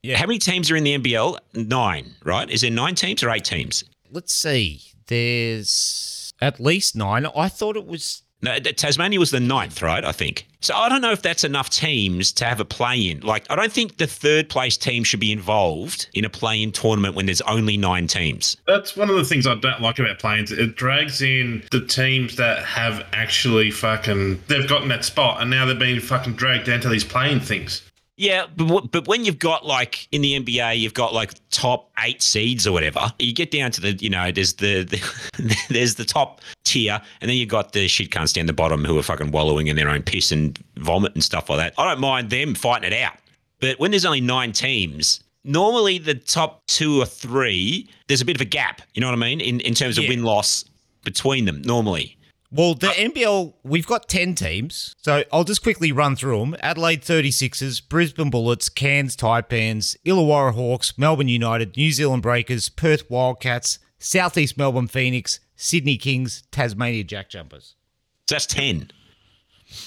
Yeah. 0.03 0.17
how 0.17 0.25
many 0.25 0.39
teams 0.39 0.69
are 0.69 0.75
in 0.75 0.83
the 0.83 0.97
NBL? 0.97 1.37
Nine, 1.53 2.13
right? 2.25 2.49
Is 2.49 2.59
there 2.61 2.71
nine 2.71 2.95
teams 2.95 3.23
or 3.23 3.29
eight 3.29 3.45
teams? 3.45 3.85
Let's 4.11 4.35
see. 4.35 4.81
There's 5.07 6.33
at 6.41 6.59
least 6.59 6.95
nine. 6.95 7.25
I 7.25 7.47
thought 7.47 7.77
it 7.77 7.85
was 7.85 8.23
No, 8.41 8.57
Tasmania 8.59 9.19
was 9.19 9.31
the 9.31 9.39
ninth, 9.39 9.81
right? 9.81 10.03
I 10.03 10.11
think. 10.11 10.47
So 10.61 10.75
I 10.75 10.89
don't 10.89 11.01
know 11.01 11.11
if 11.11 11.23
that's 11.23 11.43
enough 11.43 11.71
teams 11.71 12.31
to 12.33 12.45
have 12.45 12.59
a 12.59 12.65
play-in. 12.65 13.21
Like, 13.21 13.45
I 13.49 13.55
don't 13.55 13.71
think 13.71 13.97
the 13.97 14.05
third 14.05 14.47
place 14.47 14.77
team 14.77 15.03
should 15.03 15.19
be 15.19 15.31
involved 15.31 16.07
in 16.13 16.23
a 16.23 16.29
play-in 16.29 16.71
tournament 16.71 17.15
when 17.15 17.25
there's 17.25 17.41
only 17.41 17.77
nine 17.77 18.05
teams. 18.05 18.57
That's 18.67 18.95
one 18.95 19.09
of 19.09 19.15
the 19.15 19.25
things 19.25 19.47
I 19.47 19.55
don't 19.55 19.81
like 19.81 19.97
about 19.97 20.19
play-ins. 20.19 20.51
It 20.51 20.75
drags 20.75 21.21
in 21.23 21.63
the 21.71 21.83
teams 21.85 22.35
that 22.35 22.63
have 22.63 23.03
actually 23.11 23.71
fucking 23.71 24.43
they've 24.47 24.69
gotten 24.69 24.87
that 24.89 25.03
spot 25.03 25.41
and 25.41 25.49
now 25.49 25.65
they're 25.65 25.73
being 25.73 25.99
fucking 25.99 26.33
dragged 26.33 26.67
down 26.67 26.81
to 26.81 26.89
these 26.89 27.03
play-in 27.03 27.39
things. 27.39 27.81
Yeah, 28.21 28.45
but 28.55 28.67
w- 28.67 28.87
but 28.91 29.07
when 29.07 29.25
you've 29.25 29.39
got 29.39 29.65
like 29.65 30.07
in 30.11 30.21
the 30.21 30.39
NBA, 30.39 30.77
you've 30.77 30.93
got 30.93 31.11
like 31.11 31.33
top 31.49 31.89
eight 32.03 32.21
seeds 32.21 32.67
or 32.67 32.71
whatever. 32.71 33.11
You 33.17 33.33
get 33.33 33.49
down 33.49 33.71
to 33.71 33.81
the 33.81 33.93
you 33.93 34.11
know 34.11 34.31
there's 34.31 34.53
the, 34.53 34.83
the 34.83 35.55
there's 35.69 35.95
the 35.95 36.05
top 36.05 36.39
tier, 36.63 37.01
and 37.19 37.27
then 37.29 37.35
you've 37.37 37.49
got 37.49 37.71
the 37.73 37.87
shit 37.87 38.11
cunts 38.11 38.31
down 38.33 38.45
the 38.45 38.53
bottom 38.53 38.85
who 38.85 38.95
are 38.99 39.01
fucking 39.01 39.31
wallowing 39.31 39.67
in 39.67 39.75
their 39.75 39.89
own 39.89 40.03
piss 40.03 40.31
and 40.31 40.59
vomit 40.75 41.15
and 41.15 41.23
stuff 41.23 41.49
like 41.49 41.57
that. 41.57 41.73
I 41.79 41.89
don't 41.89 41.99
mind 41.99 42.29
them 42.29 42.53
fighting 42.53 42.93
it 42.93 43.01
out, 43.01 43.15
but 43.59 43.79
when 43.79 43.89
there's 43.89 44.05
only 44.05 44.21
nine 44.21 44.51
teams. 44.51 45.23
Normally, 45.43 45.97
the 45.97 46.13
top 46.13 46.61
two 46.67 47.01
or 47.01 47.05
three, 47.07 47.89
there's 48.07 48.21
a 48.21 48.25
bit 48.25 48.35
of 48.37 48.41
a 48.41 48.45
gap. 48.45 48.83
You 48.93 49.01
know 49.01 49.07
what 49.07 49.15
I 49.15 49.17
mean? 49.17 49.41
In 49.41 49.59
in 49.61 49.73
terms 49.73 49.97
of 49.97 50.03
Yeah. 50.03 50.11
win 50.11 50.21
loss 50.21 50.63
between 51.03 51.45
them. 51.45 51.63
Normally, 51.63 52.15
Well, 52.53 52.73
the 52.73 52.87
NBL, 52.87 53.53
we've 53.63 53.87
got 53.87 54.09
10 54.09 54.35
teams. 54.35 54.93
So 55.01 55.23
I'll 55.31 55.45
just 55.45 55.63
quickly 55.63 55.93
run 55.93 56.17
through 56.17 56.39
them 56.39 56.55
Adelaide 56.59 57.01
36ers, 57.01 57.87
Brisbane 57.87 58.29
Bullets, 58.29 58.67
Cairns 58.67 59.15
Taipans, 59.15 59.95
Illawarra 60.05 60.53
Hawks, 60.53 60.97
Melbourne 60.97 61.29
United, 61.29 61.77
New 61.77 61.91
Zealand 61.91 62.23
Breakers, 62.23 62.67
Perth 62.67 63.09
Wildcats, 63.09 63.79
Southeast 63.99 64.57
Melbourne 64.57 64.87
Phoenix, 64.87 65.39
Sydney 65.55 65.97
Kings, 65.97 66.43
Tasmania 66.51 67.03
Jack 67.05 67.29
Jumpers. 67.29 67.75
so 68.27 68.35
that's 68.35 68.45
ten. 68.45 68.91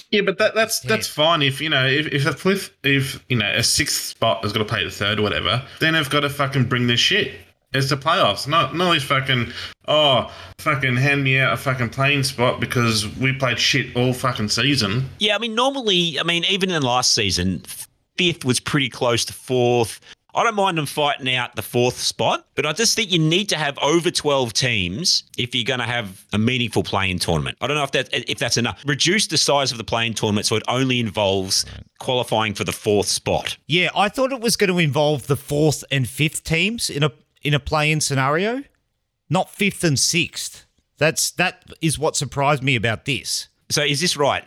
Yeah, 0.09 0.21
but 0.21 0.39
that, 0.39 0.55
that's 0.55 0.79
that's 0.79 1.07
fine 1.07 1.43
if 1.43 1.61
you 1.61 1.69
know 1.69 1.85
if 1.85 2.07
if 2.07 2.25
a 2.25 2.33
fifth 2.33 2.71
if 2.83 3.23
you 3.29 3.37
know 3.37 3.51
a 3.51 3.61
sixth 3.61 4.01
spot 4.01 4.41
has 4.41 4.51
got 4.51 4.59
to 4.59 4.65
play 4.65 4.83
the 4.83 4.89
third 4.89 5.19
or 5.19 5.21
whatever, 5.21 5.63
then 5.79 5.93
they've 5.93 6.09
got 6.09 6.21
to 6.21 6.29
fucking 6.29 6.63
bring 6.63 6.87
this 6.87 6.99
shit. 6.99 7.33
It's 7.75 7.89
the 7.89 7.97
playoffs, 7.97 8.47
not 8.47 8.75
not 8.75 8.93
these 8.93 9.03
fucking 9.03 9.51
oh 9.87 10.31
fucking 10.59 10.95
hand 10.95 11.23
me 11.23 11.39
out 11.39 11.53
a 11.53 11.57
fucking 11.57 11.89
play-in 11.89 12.23
spot 12.23 12.59
because 12.59 13.07
we 13.17 13.33
played 13.33 13.59
shit 13.59 13.95
all 13.95 14.13
fucking 14.13 14.49
season. 14.49 15.09
Yeah, 15.19 15.35
I 15.35 15.39
mean, 15.39 15.55
normally, 15.55 16.19
I 16.19 16.23
mean, 16.23 16.45
even 16.45 16.71
in 16.71 16.81
last 16.81 17.13
season, 17.13 17.63
fifth 18.17 18.45
was 18.45 18.59
pretty 18.59 18.89
close 18.89 19.25
to 19.25 19.33
fourth. 19.33 19.99
I 20.35 20.43
don't 20.43 20.55
mind 20.55 20.77
them 20.77 20.85
fighting 20.85 21.33
out 21.33 21.55
the 21.55 21.61
fourth 21.61 21.95
spot, 21.97 22.45
but 22.55 22.65
I 22.65 22.73
just 22.73 22.93
think 22.93 23.09
you 23.09 23.19
need 23.19 23.47
to 23.49 23.55
have 23.55 23.77
over 23.81 24.11
12 24.11 24.51
teams 24.51 25.23
if 25.37 25.55
you're 25.55 25.63
going 25.63 25.79
to 25.79 25.85
have 25.85 26.25
a 26.33 26.37
meaningful 26.37 26.83
play-in 26.83 27.19
tournament. 27.19 27.57
I 27.61 27.67
don't 27.67 27.77
know 27.77 27.85
if 27.85 27.91
that 27.91 28.09
if 28.11 28.37
that's 28.37 28.57
enough. 28.57 28.83
Reduce 28.85 29.27
the 29.27 29.37
size 29.37 29.71
of 29.71 29.77
the 29.77 29.85
play-in 29.85 30.13
tournament 30.13 30.45
so 30.45 30.57
it 30.57 30.63
only 30.67 30.99
involves 30.99 31.65
qualifying 31.99 32.53
for 32.53 32.65
the 32.65 32.73
fourth 32.73 33.07
spot. 33.07 33.57
Yeah, 33.67 33.89
I 33.95 34.09
thought 34.09 34.33
it 34.33 34.41
was 34.41 34.57
going 34.57 34.69
to 34.69 34.77
involve 34.77 35.27
the 35.27 35.37
fourth 35.37 35.85
and 35.89 36.07
fifth 36.07 36.43
teams 36.43 36.89
in 36.89 37.01
a 37.03 37.11
in 37.45 37.53
a 37.53 37.59
play-in 37.59 38.01
scenario, 38.01 38.63
not 39.29 39.49
fifth 39.49 39.83
and 39.83 39.97
sixth. 39.97 40.65
That's 40.97 41.31
that 41.31 41.63
is 41.81 41.99
what 41.99 42.15
surprised 42.15 42.63
me 42.63 42.75
about 42.75 43.05
this. 43.05 43.47
So 43.69 43.83
is 43.83 44.01
this 44.01 44.17
right? 44.17 44.43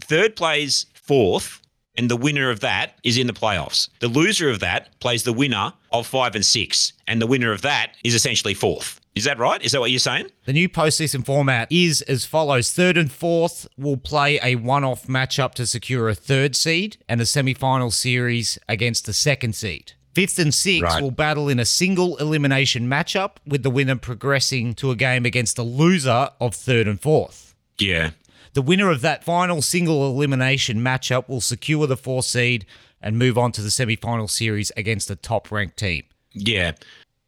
Third 0.00 0.34
plays 0.36 0.86
fourth, 0.94 1.60
and 1.96 2.10
the 2.10 2.16
winner 2.16 2.50
of 2.50 2.60
that 2.60 2.98
is 3.04 3.18
in 3.18 3.26
the 3.26 3.32
playoffs. 3.32 3.88
The 4.00 4.08
loser 4.08 4.48
of 4.48 4.60
that 4.60 4.98
plays 5.00 5.24
the 5.24 5.32
winner 5.32 5.72
of 5.92 6.06
five 6.06 6.34
and 6.34 6.44
six, 6.44 6.92
and 7.06 7.20
the 7.20 7.26
winner 7.26 7.52
of 7.52 7.62
that 7.62 7.96
is 8.02 8.14
essentially 8.14 8.54
fourth. 8.54 8.98
Is 9.14 9.24
that 9.24 9.38
right? 9.38 9.62
Is 9.62 9.72
that 9.72 9.80
what 9.80 9.90
you're 9.90 9.98
saying? 9.98 10.28
The 10.46 10.54
new 10.54 10.70
postseason 10.70 11.26
format 11.26 11.70
is 11.70 12.00
as 12.02 12.24
follows: 12.24 12.72
third 12.72 12.96
and 12.96 13.12
fourth 13.12 13.68
will 13.76 13.98
play 13.98 14.40
a 14.42 14.54
one-off 14.54 15.06
matchup 15.06 15.52
to 15.54 15.66
secure 15.66 16.08
a 16.08 16.14
third 16.14 16.56
seed 16.56 16.96
and 17.08 17.20
a 17.20 17.26
semi-final 17.26 17.90
series 17.90 18.58
against 18.68 19.04
the 19.04 19.12
second 19.12 19.54
seed. 19.54 19.92
Fifth 20.14 20.38
and 20.38 20.52
sixth 20.52 20.82
Right. 20.82 21.02
will 21.02 21.10
battle 21.10 21.48
in 21.48 21.58
a 21.58 21.64
single 21.64 22.16
elimination 22.18 22.88
matchup, 22.88 23.36
with 23.46 23.62
the 23.62 23.70
winner 23.70 23.96
progressing 23.96 24.74
to 24.74 24.90
a 24.90 24.96
game 24.96 25.24
against 25.24 25.56
the 25.56 25.62
loser 25.62 26.28
of 26.40 26.54
third 26.54 26.86
and 26.86 27.00
fourth. 27.00 27.54
Yeah. 27.78 28.10
The 28.54 28.62
winner 28.62 28.90
of 28.90 29.00
that 29.00 29.24
final 29.24 29.62
single 29.62 30.06
elimination 30.10 30.80
matchup 30.80 31.28
will 31.28 31.40
secure 31.40 31.86
the 31.86 31.96
fourth 31.96 32.26
seed 32.26 32.66
and 33.00 33.18
move 33.18 33.38
on 33.38 33.52
to 33.52 33.62
the 33.62 33.70
semi-final 33.70 34.28
series 34.28 34.70
against 34.76 35.10
a 35.10 35.16
top-ranked 35.16 35.78
team. 35.78 36.02
Yeah. 36.32 36.72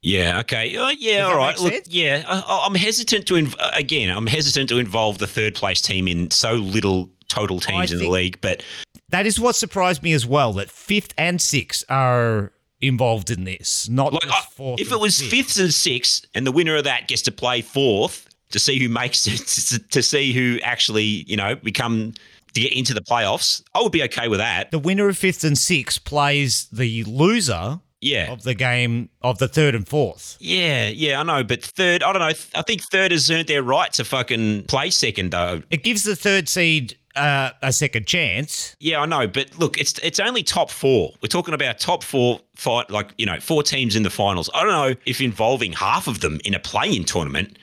Yeah. 0.03 0.41
Okay. 0.41 0.77
Uh, 0.77 0.91
yeah. 0.99 1.25
All 1.25 1.37
right. 1.39 1.59
Look. 1.59 1.73
sense? 1.73 1.89
Yeah. 1.89 2.23
I, 2.29 2.65
I'm 2.67 2.75
hesitant 2.75 3.27
to 3.29 3.35
inv- 3.35 3.57
uh, 3.59 3.71
again. 3.75 4.15
I'm 4.15 4.27
hesitant 4.27 4.69
to 4.69 4.77
involve 4.79 5.17
the 5.17 5.27
third 5.27 5.55
place 5.55 5.81
team 5.81 6.07
in 6.07 6.31
so 6.31 6.53
little 6.57 7.09
total 7.29 7.59
teams 7.59 7.91
in 7.91 7.99
the 7.99 8.11
league. 8.11 8.39
But 8.43 8.63
That 9.09 9.25
is 9.27 9.41
what 9.41 9.57
surprised 9.57 10.03
me 10.03 10.13
as 10.13 10.27
well. 10.27 10.53
That 10.53 10.71
fifth 10.71 11.15
and 11.17 11.41
sixth 11.41 11.85
are 11.89 12.53
involved 12.87 13.31
in 13.31 13.45
this, 13.45 13.89
not 13.89 14.13
like, 14.13 14.23
just 14.23 14.61
I- 14.61 14.75
if 14.79 14.93
it 14.93 15.01
was 15.01 15.21
fifth. 15.21 15.31
fifths 15.31 15.59
and 15.59 15.73
sixths, 15.75 16.27
and 16.35 16.47
the 16.47 16.53
winner 16.53 16.77
of 16.77 16.85
that 16.85 17.09
gets 17.09 17.23
to 17.23 17.33
play 17.33 17.61
fourth 17.63 18.29
to 18.51 18.59
see 18.59 18.79
who 18.79 18.89
makes 18.89 19.27
it, 19.27 19.39
to, 19.39 19.79
to 19.89 20.03
see 20.03 20.33
who 20.33 20.59
actually 20.63 21.05
you 21.27 21.37
know 21.37 21.57
become 21.57 22.13
to 22.55 22.61
get 22.61 22.73
into 22.73 22.95
the 22.95 23.01
playoffs, 23.01 23.63
I 23.75 23.83
would 23.83 23.91
be 23.93 24.03
okay 24.05 24.29
with 24.29 24.39
that. 24.39 24.71
the 24.71 24.79
winner 24.79 25.09
of 25.09 25.19
fifth 25.19 25.43
and 25.43 25.59
sixth 25.59 26.05
plays 26.05 26.69
the 26.71 27.03
loser 27.03 27.81
Yeah. 28.01 28.31
of 28.31 28.45
the 28.45 28.55
game 28.55 29.09
of 29.23 29.39
the 29.39 29.49
third 29.49 29.75
and 29.75 29.89
fourth. 29.89 30.37
Yeah, 30.39 30.87
yeah, 30.89 31.19
I 31.19 31.25
know, 31.25 31.43
but 31.43 31.65
third, 31.65 32.05
I 32.05 32.13
don't 32.13 32.21
know. 32.21 32.35
I 32.55 32.63
think 32.63 32.83
third 32.93 33.11
has 33.11 33.29
earned 33.29 33.49
their 33.49 33.65
right 33.65 33.93
to 33.95 34.05
fucking 34.05 34.65
play 34.67 34.91
second, 34.91 35.33
though. 35.33 35.63
It 35.71 35.83
gives 35.83 36.05
the 36.05 36.15
third 36.15 36.49
seed 36.49 36.97
uh, 37.17 37.51
a 37.63 37.73
second 37.73 38.07
chance. 38.07 38.77
Yeah, 38.81 39.01
I 39.01 39.07
know, 39.07 39.27
but 39.27 39.59
look, 39.59 39.79
it's 39.79 39.99
it's 40.01 40.21
only 40.21 40.43
top 40.43 40.71
four. 40.71 41.13
We're 41.23 41.29
talking 41.29 41.55
about 41.55 41.79
top 41.79 42.03
four 42.03 42.41
fight, 42.57 42.91
like 42.91 43.13
you 43.19 43.27
know, 43.27 43.39
four 43.41 43.63
teams 43.63 43.97
in 43.97 44.03
the 44.03 44.11
finals. 44.11 44.51
I 44.55 44.63
don't 44.63 44.73
know 44.73 45.01
if 45.07 45.21
involving 45.21 45.73
half 45.73 46.09
of 46.09 46.21
them 46.21 46.41
in 46.45 46.55
a 46.55 46.59
play-in 46.61 47.05
tournament 47.05 47.59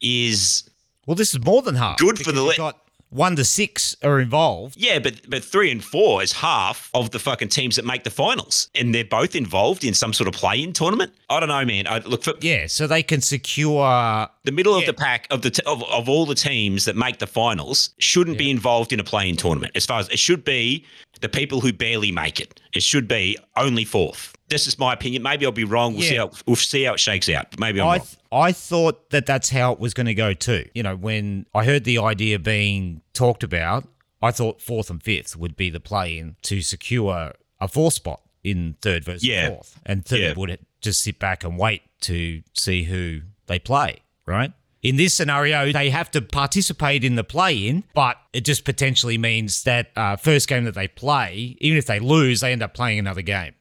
is 0.00 0.68
Well, 1.06 1.14
this 1.14 1.34
is 1.34 1.44
more 1.44 1.62
than 1.62 1.74
half. 1.74 1.98
Good 1.98 2.18
for 2.18 2.32
the 2.32 2.54
got 2.56 2.80
one 3.10 3.36
to 3.36 3.44
six 3.44 3.96
are 4.02 4.20
involved. 4.20 4.76
Yeah, 4.78 4.98
but 4.98 5.28
but 5.28 5.44
three 5.44 5.70
and 5.70 5.82
four 5.84 6.22
is 6.22 6.32
half 6.32 6.90
of 6.94 7.10
the 7.10 7.18
fucking 7.18 7.48
teams 7.48 7.76
that 7.76 7.84
make 7.84 8.04
the 8.04 8.10
finals, 8.10 8.68
and 8.74 8.94
they're 8.94 9.04
both 9.04 9.34
involved 9.36 9.84
in 9.84 9.94
some 9.94 10.12
sort 10.12 10.28
of 10.28 10.34
play-in 10.34 10.72
tournament. 10.72 11.12
I 11.28 11.40
don't 11.40 11.48
know, 11.48 11.64
man. 11.64 11.86
I 11.86 11.98
look 11.98 12.22
for 12.24 12.34
Yeah, 12.40 12.66
so 12.68 12.86
they 12.86 13.02
can 13.02 13.20
secure. 13.20 14.28
the 14.44 14.52
middle 14.52 14.74
of 14.74 14.86
the 14.86 14.94
pack 14.94 15.26
of 15.30 15.42
the 15.42 15.50
t- 15.50 15.62
of, 15.66 15.82
of 15.84 16.08
all 16.08 16.24
the 16.26 16.34
teams 16.34 16.84
that 16.86 16.96
make 16.96 17.18
the 17.18 17.26
finals 17.26 17.90
shouldn't 17.98 18.38
be 18.38 18.50
involved 18.50 18.92
in 18.92 19.00
a 19.00 19.04
play-in 19.04 19.36
tournament. 19.36 19.72
As 19.74 19.84
far 19.86 20.00
as 20.00 20.08
it 20.08 20.18
should 20.18 20.44
be, 20.44 20.84
the 21.20 21.28
people 21.28 21.60
who 21.60 21.72
barely 21.72 22.10
make 22.12 22.40
it. 22.40 22.60
It 22.74 22.82
should 22.82 23.06
be 23.08 23.36
only 23.56 23.84
fourth. 23.84 24.34
This 24.50 24.66
is 24.66 24.78
my 24.78 24.92
opinion. 24.92 25.22
Maybe 25.22 25.46
I'll 25.46 25.52
be 25.52 25.64
wrong. 25.64 25.94
We'll 25.94 26.02
see 26.02 26.16
how 26.16 26.30
we'll 26.46 26.56
see 26.56 26.82
how 26.84 26.94
it 26.94 27.00
shakes 27.00 27.28
out. 27.28 27.58
Maybe 27.58 27.80
I'm 27.80 27.86
I 27.88 27.96
wrong. 27.98 28.06
I 28.32 28.52
thought 28.52 29.10
that 29.10 29.24
that's 29.26 29.50
how 29.50 29.72
it 29.72 29.80
was 29.80 29.94
going 29.94 30.06
to 30.06 30.14
go 30.14 30.34
too. 30.34 30.68
You 30.74 30.82
know, 30.82 30.96
when 30.96 31.46
I 31.54 31.64
heard 31.64 31.84
the 31.84 31.98
idea 31.98 32.38
being 32.38 33.00
talked 33.14 33.42
about, 33.42 33.88
I 34.20 34.30
thought 34.32 34.60
fourth 34.60 34.90
and 34.90 35.02
fifth 35.02 35.36
would 35.36 35.56
be 35.56 35.70
the 35.70 35.80
play-in 35.80 36.36
to 36.42 36.60
secure 36.60 37.32
a 37.60 37.68
fourth 37.68 37.94
spot 37.94 38.20
in 38.44 38.76
third 38.82 39.04
versus 39.04 39.24
Yeah. 39.24 39.48
fourth, 39.48 39.78
and 39.86 40.04
third 40.04 40.20
Yeah. 40.20 40.32
would 40.36 40.58
just 40.80 41.02
sit 41.02 41.18
back 41.18 41.44
and 41.44 41.58
wait 41.58 41.82
to 42.02 42.42
see 42.54 42.84
who 42.84 43.22
they 43.46 43.58
play. 43.58 43.98
Right. 44.26 44.52
In 44.82 44.96
this 44.96 45.12
scenario, 45.12 45.72
they 45.72 45.90
have 45.90 46.10
to 46.12 46.22
participate 46.22 47.04
in 47.04 47.16
the 47.16 47.24
play-in, 47.24 47.84
but 47.94 48.16
it 48.32 48.46
just 48.46 48.64
potentially 48.64 49.18
means 49.18 49.64
that 49.64 49.90
uh, 49.94 50.16
first 50.16 50.48
game 50.48 50.64
that 50.64 50.74
they 50.74 50.88
play, 50.88 51.56
even 51.60 51.76
if 51.76 51.84
they 51.86 51.98
lose, 52.00 52.40
they 52.40 52.50
end 52.52 52.62
up 52.62 52.72
playing 52.72 52.98
another 52.98 53.20
game. 53.22 53.52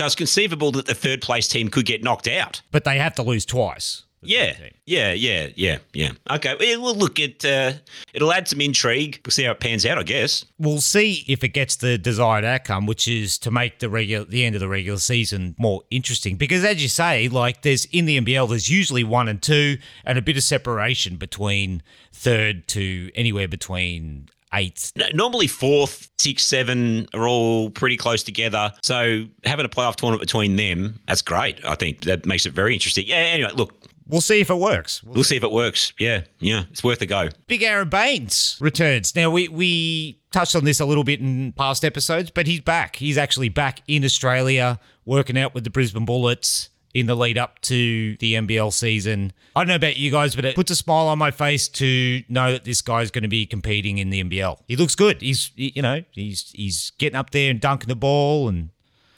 So 0.00 0.06
it's 0.06 0.14
conceivable 0.14 0.72
that 0.72 0.86
the 0.86 0.94
third 0.94 1.20
place 1.20 1.46
team 1.46 1.68
could 1.68 1.84
get 1.84 2.02
knocked 2.02 2.26
out. 2.26 2.62
But 2.70 2.84
they 2.84 2.96
have 2.96 3.14
to 3.16 3.22
lose 3.22 3.44
twice. 3.44 4.04
Yeah, 4.22 4.54
yeah, 4.86 5.12
yeah, 5.12 5.48
yeah, 5.56 5.78
yeah. 5.92 6.12
Okay, 6.30 6.56
well, 6.78 6.94
look, 6.94 7.18
it 7.18 7.44
uh, 7.44 7.72
it'll 8.14 8.32
add 8.32 8.48
some 8.48 8.62
intrigue. 8.62 9.20
We'll 9.24 9.32
see 9.32 9.44
how 9.44 9.52
it 9.52 9.60
pans 9.60 9.84
out, 9.84 9.98
I 9.98 10.02
guess. 10.02 10.46
we'll 10.58 10.80
see 10.80 11.24
if 11.28 11.44
it 11.44 11.48
gets 11.48 11.76
the 11.76 11.98
desired 11.98 12.44
outcome, 12.46 12.86
which 12.86 13.06
is 13.08 13.36
to 13.38 13.50
make 13.50 13.78
the 13.80 13.90
regular 13.90 14.24
the 14.24 14.44
end 14.44 14.54
of 14.54 14.60
the 14.60 14.68
regular 14.68 14.98
season 14.98 15.54
more 15.58 15.82
interesting. 15.90 16.36
Because 16.36 16.64
as 16.64 16.82
you 16.82 16.88
say, 16.88 17.28
like 17.28 17.60
there's 17.60 17.84
in 17.86 18.06
the 18.06 18.18
NBL, 18.18 18.48
there's 18.48 18.70
usually 18.70 19.04
one 19.04 19.28
and 19.28 19.42
two, 19.42 19.76
and 20.04 20.18
a 20.18 20.22
bit 20.22 20.36
of 20.38 20.42
separation 20.42 21.16
between 21.16 21.82
third 22.12 22.68
to 22.68 23.10
anywhere 23.14 23.48
between 23.48 24.28
eighth. 24.54 24.92
N- 24.96 25.10
Normally, 25.14 25.46
fourth, 25.46 26.08
six, 26.18 26.44
seven 26.44 27.06
are 27.14 27.26
all 27.28 27.70
pretty 27.70 27.96
close 27.96 28.22
together. 28.22 28.72
So 28.82 29.24
having 29.44 29.64
a 29.66 29.68
playoff 29.68 29.96
tournament 29.96 30.20
between 30.20 30.56
them, 30.56 31.00
that's 31.06 31.22
great. 31.22 31.64
I 31.64 31.74
think 31.74 32.02
that 32.02 32.26
makes 32.26 32.46
it 32.46 32.52
very 32.52 32.74
interesting. 32.74 33.04
Yeah. 33.06 33.16
Anyway, 33.16 33.50
look, 33.54 33.74
We'll 34.06 34.20
see 34.20 34.40
if 34.40 34.50
it 34.50 34.56
works. 34.56 35.04
we'll 35.04 35.22
see 35.22 35.36
if 35.36 35.44
it 35.44 35.52
works. 35.52 35.92
Yeah, 35.96 36.22
yeah, 36.40 36.64
it's 36.72 36.82
worth 36.82 37.00
a 37.00 37.06
go. 37.06 37.28
Big 37.46 37.62
Aron 37.62 37.88
Baynes 37.88 38.56
returns. 38.60 39.14
Now 39.14 39.30
we 39.30 39.46
we 39.46 40.18
touched 40.32 40.56
on 40.56 40.64
this 40.64 40.80
a 40.80 40.84
little 40.84 41.04
bit 41.04 41.20
in 41.20 41.52
past 41.52 41.84
episodes, 41.84 42.28
but 42.32 42.48
he's 42.48 42.60
back. 42.60 42.96
He's 42.96 43.16
actually 43.16 43.50
back 43.50 43.82
in 43.86 44.04
Australia, 44.04 44.80
working 45.04 45.38
out 45.38 45.54
with 45.54 45.62
the 45.62 45.70
Brisbane 45.70 46.06
Bullets 46.06 46.70
in 46.94 47.06
the 47.06 47.14
lead 47.14 47.38
up 47.38 47.60
to 47.62 48.16
the 48.16 48.34
NBL 48.34 48.72
season. 48.72 49.32
I 49.54 49.60
don't 49.60 49.68
know 49.68 49.74
about 49.76 49.96
you 49.96 50.10
guys, 50.10 50.34
but 50.34 50.44
it 50.44 50.54
puts 50.56 50.70
a 50.70 50.76
smile 50.76 51.06
on 51.08 51.18
my 51.18 51.30
face 51.30 51.68
to 51.68 52.22
know 52.28 52.52
that 52.52 52.64
this 52.64 52.82
guy's 52.82 53.10
going 53.10 53.22
to 53.22 53.28
be 53.28 53.46
competing 53.46 53.98
in 53.98 54.10
the 54.10 54.22
NBL. 54.22 54.58
He 54.68 54.76
looks 54.76 54.94
good. 54.94 55.22
He's 55.22 55.50
you 55.56 55.82
know 55.82 56.02
he's 56.12 56.50
he's 56.52 56.92
getting 56.98 57.16
up 57.16 57.30
there 57.30 57.50
and 57.50 57.60
dunking 57.60 57.88
the 57.88 57.94
ball 57.96 58.48
and 58.48 58.70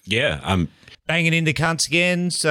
Yeah, 0.04 0.40
um, 0.42 0.68
banging 1.06 1.32
into 1.34 1.52
cunts 1.52 1.86
again. 1.86 2.30
So 2.30 2.50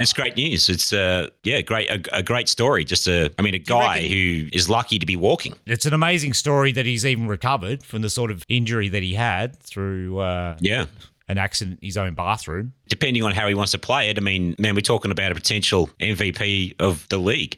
it's 0.00 0.12
great 0.12 0.36
news. 0.36 0.68
It's 0.68 0.92
uh, 0.92 1.28
yeah, 1.42 1.60
great, 1.62 1.88
a, 1.90 2.18
a 2.18 2.22
great 2.22 2.48
story. 2.48 2.84
Just 2.84 3.08
a, 3.08 3.30
I 3.38 3.42
mean, 3.42 3.54
a 3.54 3.58
guy 3.58 4.06
who 4.06 4.48
is 4.52 4.68
lucky 4.70 4.98
to 4.98 5.06
be 5.06 5.16
walking. 5.16 5.54
it's 5.66 5.86
an 5.86 5.92
amazing 5.94 6.34
story 6.34 6.72
that 6.72 6.86
he's 6.86 7.04
even 7.06 7.26
recovered 7.28 7.82
from 7.82 8.02
the 8.02 8.10
sort 8.10 8.30
of 8.30 8.44
injury 8.48 8.88
that 8.90 9.02
he 9.02 9.14
had 9.14 9.58
through. 9.60 10.18
Uh, 10.18 10.56
Yeah. 10.60 10.86
An 11.28 11.38
accident 11.38 11.78
in 11.82 11.86
his 11.86 11.96
own 11.96 12.14
bathroom. 12.14 12.72
Depending 12.88 13.22
on 13.22 13.32
how 13.32 13.48
he 13.48 13.54
wants 13.54 13.72
to 13.72 13.78
play 13.78 14.08
it, 14.10 14.18
I 14.18 14.20
mean, 14.20 14.54
man, 14.58 14.74
we're 14.74 14.80
talking 14.80 15.10
about 15.10 15.32
a 15.32 15.34
potential 15.34 15.90
MVP 16.00 16.74
of 16.80 17.08
the 17.08 17.18
league. 17.18 17.56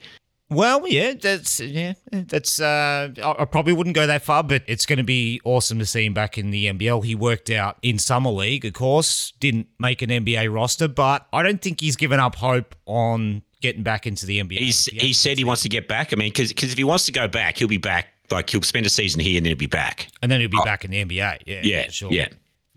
Well, 0.50 0.88
yeah, 0.88 1.12
that's 1.12 1.60
yeah, 1.60 1.92
that's. 2.10 2.58
Uh, 2.58 3.10
I, 3.22 3.42
I 3.42 3.44
probably 3.44 3.74
wouldn't 3.74 3.94
go 3.94 4.06
that 4.06 4.22
far, 4.22 4.42
but 4.42 4.62
it's 4.66 4.86
going 4.86 4.96
to 4.96 5.04
be 5.04 5.42
awesome 5.44 5.78
to 5.78 5.84
see 5.84 6.06
him 6.06 6.14
back 6.14 6.38
in 6.38 6.50
the 6.50 6.66
NBL. 6.72 7.04
He 7.04 7.14
worked 7.14 7.50
out 7.50 7.76
in 7.82 7.98
summer 7.98 8.30
league, 8.30 8.64
of 8.64 8.72
course, 8.72 9.34
didn't 9.40 9.66
make 9.78 10.00
an 10.00 10.08
NBA 10.08 10.50
roster, 10.52 10.88
but 10.88 11.26
I 11.34 11.42
don't 11.42 11.60
think 11.60 11.82
he's 11.82 11.96
given 11.96 12.18
up 12.18 12.34
hope 12.36 12.74
on 12.86 13.42
getting 13.60 13.82
back 13.82 14.06
into 14.06 14.24
the 14.24 14.42
NBA. 14.42 14.56
He's 14.56 14.86
he 14.86 15.12
said 15.12 15.36
he 15.36 15.44
wants 15.44 15.60
to 15.64 15.68
get 15.68 15.86
back. 15.86 16.14
I 16.14 16.16
mean, 16.16 16.30
because 16.30 16.50
if 16.50 16.78
he 16.78 16.84
wants 16.84 17.04
to 17.06 17.12
go 17.12 17.28
back, 17.28 17.58
he'll 17.58 17.68
be 17.68 17.76
back. 17.76 18.06
Like 18.30 18.48
he'll 18.48 18.62
spend 18.62 18.86
a 18.86 18.90
season 18.90 19.20
here 19.20 19.36
and 19.36 19.44
then 19.44 19.50
he'll 19.50 19.58
be 19.58 19.66
back. 19.66 20.08
and 20.22 20.32
then 20.32 20.40
he'll 20.40 20.48
be 20.48 20.60
back 20.64 20.82
in 20.86 20.90
the 20.92 21.04
NBA. 21.04 21.42
Yeah, 21.44 21.56
Oh. 21.58 21.60
Yeah, 21.62 21.88
sure. 21.90 22.10
yeah. 22.10 22.28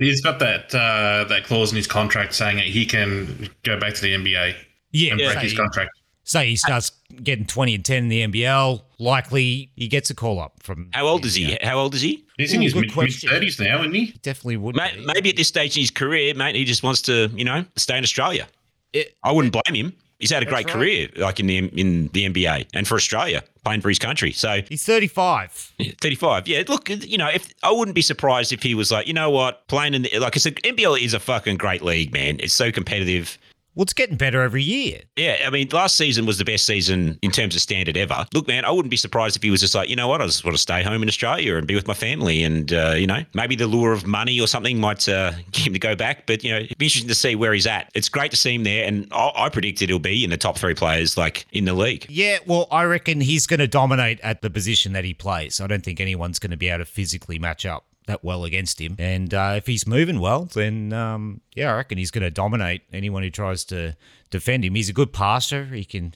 He's 0.01 0.21
got 0.21 0.39
that 0.39 0.73
uh, 0.73 1.25
that 1.29 1.43
clause 1.43 1.71
in 1.71 1.77
his 1.77 1.87
contract 1.87 2.33
saying 2.33 2.57
that 2.57 2.65
he 2.65 2.85
can 2.85 3.49
go 3.63 3.79
back 3.79 3.93
to 3.93 4.01
the 4.01 4.13
NBA 4.15 4.55
yeah. 4.91 5.11
and 5.11 5.19
break 5.19 5.33
say, 5.33 5.39
his 5.41 5.53
contract. 5.53 5.91
say 6.23 6.47
he 6.47 6.55
starts 6.55 6.91
getting 7.23 7.45
twenty 7.45 7.75
and 7.75 7.85
ten 7.85 8.03
in 8.03 8.09
the 8.09 8.27
NBL. 8.27 8.81
Likely, 8.97 9.71
he 9.75 9.87
gets 9.87 10.09
a 10.09 10.15
call 10.15 10.39
up 10.39 10.53
from. 10.63 10.89
How 10.93 11.05
old 11.05 11.23
is 11.25 11.35
he? 11.35 11.57
How 11.61 11.77
old 11.77 11.93
is 11.93 12.01
he? 12.01 12.25
He's 12.37 12.51
in 12.51 12.61
Ooh, 12.61 12.63
his 12.63 12.75
mid 12.75 12.91
thirties 12.91 13.59
now, 13.59 13.81
isn't 13.81 13.93
he? 13.93 14.13
Definitely 14.23 14.57
would. 14.57 14.75
May- 14.75 15.05
Maybe 15.13 15.29
at 15.29 15.35
this 15.35 15.47
stage 15.47 15.77
in 15.77 15.81
his 15.81 15.91
career, 15.91 16.33
mate, 16.33 16.55
he 16.55 16.65
just 16.65 16.81
wants 16.81 17.01
to, 17.03 17.29
you 17.35 17.45
know, 17.45 17.63
stay 17.75 17.97
in 17.97 18.03
Australia. 18.03 18.47
It- 18.93 19.15
I 19.23 19.31
wouldn't 19.31 19.53
blame 19.53 19.75
him. 19.85 19.93
He's 20.21 20.31
had 20.31 20.43
a 20.43 20.45
great 20.45 20.65
right. 20.65 20.73
career, 20.73 21.09
like 21.17 21.39
in 21.39 21.47
the 21.47 21.57
in 21.57 22.07
the 22.13 22.29
NBA 22.29 22.67
and 22.73 22.87
for 22.87 22.95
Australia, 22.95 23.43
playing 23.65 23.81
for 23.81 23.89
his 23.89 23.99
country. 23.99 24.31
So 24.31 24.61
He's 24.69 24.85
thirty-five. 24.85 25.73
35. 25.99 26.47
Yeah, 26.47 26.63
look, 26.67 26.89
you 26.89 27.17
know, 27.17 27.27
if 27.27 27.53
I 27.63 27.71
wouldn't 27.71 27.95
be 27.95 28.01
surprised 28.01 28.53
if 28.53 28.63
he 28.63 28.75
was 28.75 28.91
like, 28.91 29.07
you 29.07 29.13
know 29.13 29.29
what, 29.29 29.67
playing 29.67 29.93
in 29.93 30.03
the 30.03 30.19
like, 30.19 30.35
it's 30.35 30.45
a, 30.45 30.51
NBL 30.51 31.01
is 31.01 31.13
a 31.13 31.19
fucking 31.19 31.57
great 31.57 31.81
league, 31.81 32.13
man. 32.13 32.37
It's 32.39 32.53
so 32.53 32.71
competitive. 32.71 33.37
Well, 33.75 33.83
it's 33.83 33.93
getting 33.93 34.17
better 34.17 34.41
every 34.41 34.63
year. 34.63 34.99
Yeah, 35.15 35.37
I 35.45 35.49
mean, 35.49 35.69
last 35.71 35.95
season 35.95 36.25
was 36.25 36.37
the 36.37 36.43
best 36.43 36.65
season 36.65 37.17
in 37.21 37.31
terms 37.31 37.55
of 37.55 37.61
standard 37.61 37.95
ever. 37.95 38.25
Look, 38.33 38.47
man, 38.47 38.65
I 38.65 38.71
wouldn't 38.71 38.89
be 38.89 38.97
surprised 38.97 39.37
if 39.37 39.43
he 39.43 39.49
was 39.49 39.61
just 39.61 39.73
like, 39.73 39.87
you 39.89 39.95
know 39.95 40.09
what, 40.09 40.21
I 40.21 40.25
just 40.25 40.43
want 40.43 40.55
to 40.55 40.61
stay 40.61 40.83
home 40.83 41.01
in 41.01 41.07
Australia 41.07 41.55
and 41.55 41.65
be 41.65 41.75
with 41.75 41.87
my 41.87 41.93
family, 41.93 42.43
and 42.43 42.71
uh, 42.73 42.95
you 42.97 43.07
know, 43.07 43.23
maybe 43.33 43.55
the 43.55 43.67
lure 43.67 43.93
of 43.93 44.05
money 44.05 44.39
or 44.41 44.47
something 44.47 44.77
might 44.77 45.07
uh, 45.07 45.31
get 45.51 45.67
him 45.67 45.73
to 45.73 45.79
go 45.79 45.95
back. 45.95 46.27
But 46.27 46.43
you 46.43 46.51
know, 46.51 46.57
it'd 46.57 46.77
be 46.77 46.87
interesting 46.87 47.07
to 47.07 47.15
see 47.15 47.35
where 47.35 47.53
he's 47.53 47.67
at. 47.67 47.89
It's 47.95 48.09
great 48.09 48.31
to 48.31 48.37
see 48.37 48.55
him 48.55 48.63
there, 48.63 48.85
and 48.85 49.07
I, 49.11 49.31
I 49.35 49.49
predicted 49.49 49.87
he'll 49.87 49.99
be 49.99 50.23
in 50.23 50.31
the 50.31 50.37
top 50.37 50.57
three 50.57 50.75
players, 50.75 51.17
like 51.17 51.45
in 51.53 51.63
the 51.65 51.73
league. 51.73 52.05
Yeah, 52.09 52.39
well, 52.45 52.67
I 52.71 52.83
reckon 52.83 53.21
he's 53.21 53.47
going 53.47 53.61
to 53.61 53.67
dominate 53.67 54.19
at 54.19 54.41
the 54.41 54.49
position 54.49 54.91
that 54.93 55.05
he 55.05 55.13
plays. 55.13 55.61
I 55.61 55.67
don't 55.67 55.83
think 55.83 56.01
anyone's 56.01 56.39
going 56.39 56.51
to 56.51 56.57
be 56.57 56.67
able 56.67 56.79
to 56.79 56.85
physically 56.85 57.39
match 57.39 57.65
up 57.65 57.85
that 58.11 58.23
well 58.23 58.43
against 58.43 58.79
him. 58.79 58.95
And 58.99 59.33
uh, 59.33 59.53
if 59.57 59.65
he's 59.65 59.87
moving 59.87 60.19
well, 60.19 60.45
then 60.45 60.93
um, 60.93 61.41
yeah, 61.55 61.71
I 61.71 61.77
reckon 61.77 61.97
he's 61.97 62.11
going 62.11 62.23
to 62.23 62.31
dominate 62.31 62.81
anyone 62.93 63.23
who 63.23 63.29
tries 63.29 63.63
to 63.65 63.95
defend 64.29 64.63
him. 64.65 64.75
He's 64.75 64.89
a 64.89 64.93
good 64.93 65.13
passer. 65.13 65.65
He 65.65 65.85
can. 65.85 66.13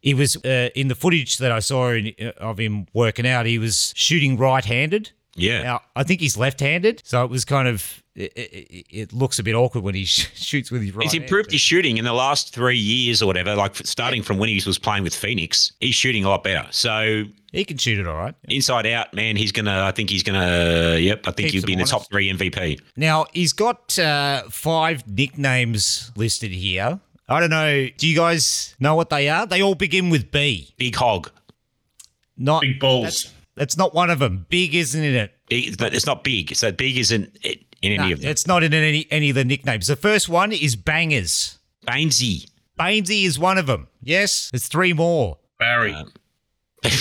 He 0.00 0.14
was 0.14 0.36
uh, 0.44 0.68
in 0.76 0.86
the 0.88 0.94
footage 0.94 1.38
that 1.38 1.50
I 1.50 1.58
saw 1.58 1.90
in, 1.90 2.14
uh, 2.20 2.30
of 2.38 2.58
him 2.58 2.86
working 2.92 3.26
out. 3.26 3.46
He 3.46 3.58
was 3.58 3.92
shooting 3.96 4.36
right-handed. 4.36 5.10
Yeah, 5.38 5.62
Now, 5.62 5.80
I 5.96 6.02
think 6.02 6.20
he's 6.20 6.36
left-handed, 6.36 7.02
so 7.04 7.24
it 7.24 7.30
was 7.30 7.44
kind 7.44 7.68
of. 7.68 8.02
It, 8.14 8.32
it, 8.36 8.86
it 8.90 9.12
looks 9.12 9.38
a 9.38 9.44
bit 9.44 9.54
awkward 9.54 9.84
when 9.84 9.94
he 9.94 10.04
sh- 10.04 10.28
shoots 10.34 10.72
with 10.72 10.82
his 10.82 10.92
right. 10.92 11.04
He's 11.04 11.14
improved 11.14 11.46
but- 11.48 11.52
his 11.52 11.60
shooting 11.60 11.98
in 11.98 12.04
the 12.04 12.12
last 12.12 12.52
three 12.52 12.76
years 12.76 13.22
or 13.22 13.26
whatever. 13.26 13.54
Like 13.54 13.76
starting 13.76 14.22
from 14.24 14.38
when 14.38 14.48
he 14.48 14.60
was 14.66 14.76
playing 14.78 15.04
with 15.04 15.14
Phoenix, 15.14 15.72
he's 15.78 15.94
shooting 15.94 16.24
a 16.24 16.28
lot 16.28 16.42
better. 16.42 16.66
So 16.72 17.22
He 17.52 17.64
can 17.64 17.76
shoot 17.78 17.98
it 18.00 18.08
all 18.08 18.16
right. 18.16 18.34
inside 18.48 18.86
out, 18.86 19.14
man, 19.14 19.36
he's 19.36 19.52
gonna. 19.52 19.84
I 19.84 19.92
think 19.92 20.10
he's 20.10 20.24
gonna. 20.24 20.96
Yep, 20.98 21.20
I 21.28 21.30
think 21.30 21.50
Keeps 21.50 21.52
he'll 21.52 21.66
be 21.66 21.74
in 21.74 21.78
him 21.78 21.84
the 21.84 21.90
top 21.90 22.08
three 22.10 22.28
MVP. 22.32 22.80
Now 22.96 23.26
he's 23.32 23.52
got 23.52 23.96
uh, 24.00 24.42
five 24.50 25.06
nicknames 25.06 26.10
listed 26.16 26.50
here. 26.50 26.98
I 27.28 27.40
don't 27.40 27.50
know. 27.50 27.88
Do 27.96 28.08
you 28.08 28.16
guys 28.16 28.74
know 28.80 28.96
what 28.96 29.10
they 29.10 29.28
are? 29.28 29.46
They 29.46 29.62
all 29.62 29.74
begin 29.76 30.10
with 30.10 30.32
B. 30.32 30.74
Big 30.76 30.96
hog. 30.96 31.30
Not 32.36 32.62
Big 32.62 32.80
balls. 32.80 33.32
That's, 33.58 33.74
that's 33.74 33.76
not 33.76 33.94
one 33.94 34.10
of 34.10 34.18
them. 34.18 34.46
Big 34.48 34.74
isn't 34.74 35.02
in 35.02 35.14
it. 35.14 35.32
Big, 35.48 35.76
but 35.78 35.94
it's 35.94 36.06
not 36.06 36.24
big. 36.24 36.54
So 36.54 36.72
big 36.72 36.96
isn't 36.96 37.36
it 37.42 37.64
in 37.82 37.92
any 37.92 38.08
No, 38.08 38.12
of 38.14 38.20
them. 38.22 38.30
it's 38.30 38.46
not 38.46 38.62
in 38.62 38.72
any 38.74 39.06
any 39.10 39.30
of 39.30 39.34
the 39.34 39.44
nicknames. 39.44 39.86
The 39.86 39.96
first 39.96 40.28
one 40.28 40.52
is 40.52 40.76
Bangers. 40.76 41.58
Baynesy. 41.86 42.48
Baynesy 42.78 43.24
is 43.24 43.38
one 43.38 43.58
of 43.58 43.66
them. 43.66 43.88
Yes, 44.02 44.50
there's 44.50 44.68
three 44.68 44.92
more. 44.92 45.38
Barry. 45.58 45.92
Um, 45.94 46.12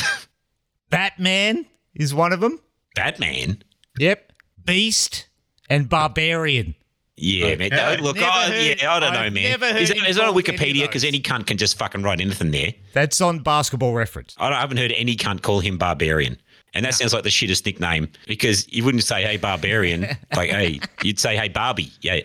Batman 0.90 1.66
is 1.96 2.14
one 2.14 2.34
of 2.34 2.40
them. 2.40 2.60
Batman. 2.96 3.62
Yep. 4.00 4.32
Beast 4.66 5.28
and 5.70 5.90
Barbarian. 5.90 6.76
Yeah, 7.20 7.56
man. 7.56 7.74
Okay. 7.74 7.96
No, 7.98 8.04
Look, 8.04 8.18
I, 8.20 8.50
heard- 8.50 8.80
yeah, 8.82 8.94
I 8.94 9.00
don't 9.00 9.14
know, 9.14 9.20
I've 9.20 9.34
man. 9.34 9.44
never 9.50 9.74
heard 9.74 9.82
is, 9.82 9.90
him 9.90 10.04
it, 10.04 10.10
is 10.10 10.18
it 10.18 10.24
on 10.24 10.34
called 10.34 10.38
any 10.48 10.56
of 10.56 10.60
Wikipedia? 10.60 10.82
Because 10.84 11.02
those. 11.02 11.08
any 11.10 11.20
cunt 11.20 11.48
can 11.48 11.58
just 11.58 11.78
fucking 11.78 12.04
write 12.04 12.22
anything 12.22 12.52
there. 12.52 12.74
That's 12.94 13.22
on 13.22 13.40
Basketball 13.40 13.94
Reference. 13.94 14.36
I, 14.38 14.50
don't, 14.50 14.58
I 14.58 14.62
haven't 14.62 14.78
heard 14.78 14.92
any 14.96 15.16
cunt 15.16 15.42
call 15.42 15.60
him 15.60 15.78
barbarian. 15.80 16.38
And 16.74 16.86
that 16.86 16.94
sounds 16.94 17.14
like 17.14 17.24
the 17.24 17.30
shittest 17.30 17.66
nickname 17.66 18.10
because 18.28 18.72
you 18.72 18.84
wouldn't 18.84 19.04
say, 19.04 19.24
hey, 19.24 19.38
barbarian. 19.38 20.02
like, 20.36 20.50
hey, 20.50 20.80
you'd 21.04 21.20
say, 21.20 21.36
hey, 21.36 21.48
Barbie. 21.48 21.92
Yeah. 22.02 22.20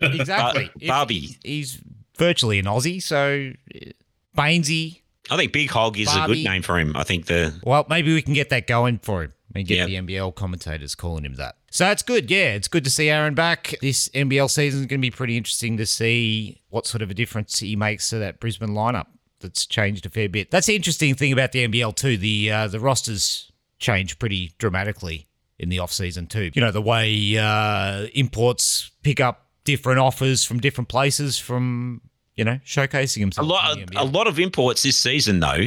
Exactly. 0.00 0.70
Bar- 0.76 0.86
Barbie. 0.88 1.36
He's 1.44 1.80
virtually 2.16 2.58
an 2.58 2.64
Aussie, 2.66 3.02
so 3.02 3.52
uh, 3.74 3.78
Baynesy. 4.36 5.02
I 5.30 5.36
think 5.36 5.52
Big 5.52 5.68
Hog 5.70 5.98
is 5.98 6.08
a 6.14 6.26
good 6.26 6.42
name 6.44 6.62
for 6.62 6.78
him. 6.78 6.96
I 6.96 7.02
think 7.04 7.26
the 7.26 7.54
Well, 7.64 7.84
maybe 7.90 8.14
we 8.14 8.22
can 8.22 8.32
get 8.34 8.48
that 8.50 8.66
going 8.66 8.98
for 9.00 9.24
him. 9.24 9.32
Mean, 9.54 9.66
get 9.66 9.76
Yeah. 9.78 9.86
the 9.86 9.96
NBL 10.14 10.34
commentators 10.34 10.94
calling 10.94 11.24
him 11.24 11.34
that. 11.34 11.56
So 11.70 11.84
that's 11.84 12.02
good. 12.02 12.30
Yeah, 12.30 12.54
it's 12.54 12.68
good 12.68 12.84
to 12.84 12.90
see 12.90 13.10
Aron 13.10 13.34
back. 13.34 13.74
This 13.82 14.08
NBL 14.10 14.48
season 14.50 14.80
is 14.80 14.86
going 14.86 15.00
to 15.00 15.06
be 15.06 15.10
pretty 15.10 15.36
interesting 15.36 15.76
to 15.78 15.86
see 15.86 16.60
what 16.70 16.86
sort 16.86 17.02
of 17.02 17.10
a 17.10 17.14
difference 17.14 17.58
he 17.58 17.76
makes 17.76 18.08
to 18.10 18.18
that 18.18 18.40
Brisbane 18.40 18.70
lineup. 18.70 19.06
That's 19.40 19.66
changed 19.66 20.04
a 20.06 20.10
fair 20.10 20.28
bit. 20.28 20.50
That's 20.50 20.66
the 20.66 20.76
interesting 20.76 21.14
thing 21.14 21.32
about 21.32 21.52
the 21.52 21.66
NBL 21.66 21.94
too. 21.94 22.16
The 22.16 22.50
uh, 22.50 22.66
the 22.68 22.80
rosters 22.80 23.47
change 23.78 24.18
pretty 24.18 24.52
dramatically 24.58 25.26
in 25.58 25.68
the 25.68 25.78
off 25.78 25.92
season 25.92 26.26
too. 26.26 26.50
You 26.54 26.60
know 26.60 26.70
the 26.70 26.82
way 26.82 27.36
uh, 27.36 28.06
imports 28.14 28.90
pick 29.02 29.20
up 29.20 29.46
different 29.64 29.98
offers 29.98 30.44
from 30.44 30.60
different 30.60 30.88
places 30.88 31.38
from 31.38 32.00
you 32.36 32.44
know 32.44 32.58
showcasing 32.64 33.16
A 33.18 33.20
themselves. 33.20 33.50
lot, 33.50 33.78
in 33.78 33.86
the 33.86 34.00
a 34.00 34.04
lot 34.04 34.26
of 34.26 34.38
imports 34.38 34.82
this 34.82 34.96
season 34.96 35.40
though 35.40 35.66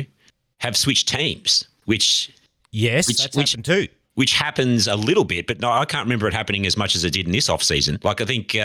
have 0.60 0.78
switched 0.78 1.08
teams, 1.10 1.67
which 1.86 2.32
yes, 2.71 3.08
which- 3.08 3.17
that's 3.17 3.36
which- 3.36 3.52
happened 3.52 3.65
too. 3.65 3.88
Which 4.15 4.34
happens 4.34 4.88
a 4.88 4.95
little 4.95 5.24
bit, 5.24 5.47
but 5.47 5.60
no, 5.62 5.71
I 5.71 5.86
can't 5.86 6.04
remember 6.06 6.28
it 6.28 6.34
happening 6.34 6.65
as 6.65 6.76
much 6.76 6.95
as 6.95 7.04
it 7.06 7.12
did 7.12 7.26
in 7.28 7.32
this 7.32 7.47
off 7.50 7.63
season. 7.63 7.97
Like 8.04 8.19
I 8.21 8.26
think 8.26 8.54
uh, 8.56 8.60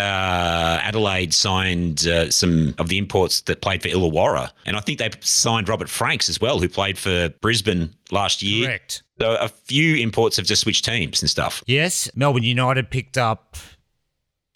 Adelaide 0.83 1.33
signed 1.33 2.07
uh, 2.07 2.31
some 2.31 2.75
of 2.79 2.89
the 2.89 2.99
imports 2.99 3.43
that 3.43 3.61
played 3.63 3.83
for 3.83 3.89
Illawarra, 3.89 4.51
and 4.65 4.77
I 4.77 4.81
think 4.81 4.99
they 4.99 5.11
signed 5.21 5.69
Robert 5.69 5.89
Franks 5.89 6.29
as 6.29 6.41
well, 6.41 6.59
who 6.59 6.69
played 6.69 6.99
for 6.99 7.29
Brisbane 7.41 7.95
last 8.11 8.43
year. 8.43 8.67
Correct. 8.67 9.03
So 9.21 9.37
a 9.37 9.49
few 9.49 9.97
imports 9.97 10.37
have 10.37 10.47
just 10.47 10.63
switched 10.63 10.85
teams 10.85 11.23
and 11.23 11.31
stuff. 11.31 11.63
Yes, 11.67 12.11
Melbourne 12.15 12.43
United 12.43 12.91
picked 12.91 13.17
up 13.17 13.57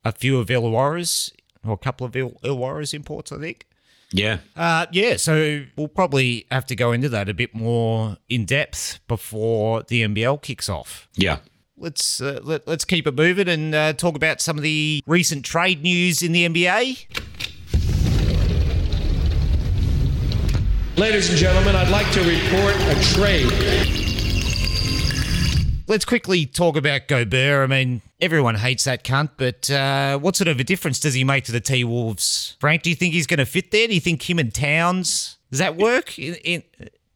a 0.05 0.13
few 0.13 0.39
of 0.39 0.49
Illawarra's, 0.49 1.33
or 1.65 1.73
a 1.75 1.79
couple 1.79 2.07
of 2.07 2.17
Ill- 2.17 2.37
Illawarra's 2.43 2.93
imports, 2.95 3.33
I 3.33 3.39
think. 3.39 3.67
Yeah, 4.13 4.39
Uh, 4.57 4.87
yeah, 4.91 5.17
so 5.17 5.65
we'll 5.77 5.87
probably 5.89 6.47
have 6.51 6.67
to 6.67 6.75
go 6.75 6.91
into 6.91 7.09
that 7.11 7.29
a 7.29 7.35
bit 7.35 7.55
more 7.55 8.17
in 8.29 8.45
depth 8.45 8.99
before 9.07 9.85
the 9.85 10.03
NBL 10.03 10.43
kicks 10.43 10.69
off. 10.69 11.09
yeah. 11.15 11.39
Let's 11.83 12.21
uh, 12.21 12.41
let, 12.43 12.69
let's 12.69 12.85
keep 12.85 13.07
it 13.07 13.15
moving 13.15 13.49
and 13.49 13.75
uh, 13.75 13.93
talk 13.95 14.15
about 14.15 14.43
some 14.43 14.59
of 14.59 14.63
the 14.63 15.03
recent 15.07 15.47
trade 15.47 15.83
news 15.83 16.23
in 16.23 16.33
the 16.33 16.47
NBA. 16.47 17.07
Ladies 20.99 21.31
and 21.31 21.39
gentlemen, 21.39 21.75
I'd 21.77 21.89
like 21.89 22.11
to 22.13 22.21
report 22.21 22.75
a 22.77 23.01
trade. 23.15 24.10
Let's 25.91 26.05
quickly 26.05 26.47
talk 26.47 26.77
about 26.77 27.09
Gobert. 27.09 27.65
I 27.65 27.67
mean, 27.67 28.01
everyone 28.21 28.55
hates 28.55 28.85
that 28.85 29.03
cunt, 29.03 29.31
but 29.37 29.69
uh, 29.69 30.21
what 30.21 30.37
sort 30.37 30.47
of 30.47 30.61
a 30.61 30.63
difference 30.63 31.01
does 31.01 31.15
he 31.15 31.25
make 31.25 31.43
to 31.47 31.53
the 31.53 31.61
T 31.61 31.83
Wolves? 31.83 32.57
Frank, 32.61 32.83
do 32.83 32.91
you 32.91 32.95
think 32.95 33.13
he's 33.13 33.27
going 33.27 33.39
to 33.39 33.45
fit 33.45 33.73
there? 33.73 33.89
Do 33.89 33.95
you 33.95 34.01
think 34.01 34.31
him 34.31 34.39
and 34.39 34.55
Towns 34.55 35.39
does 35.51 35.59
that 35.59 35.77
work 35.77 36.17
in 36.17 36.37
in, 36.45 36.63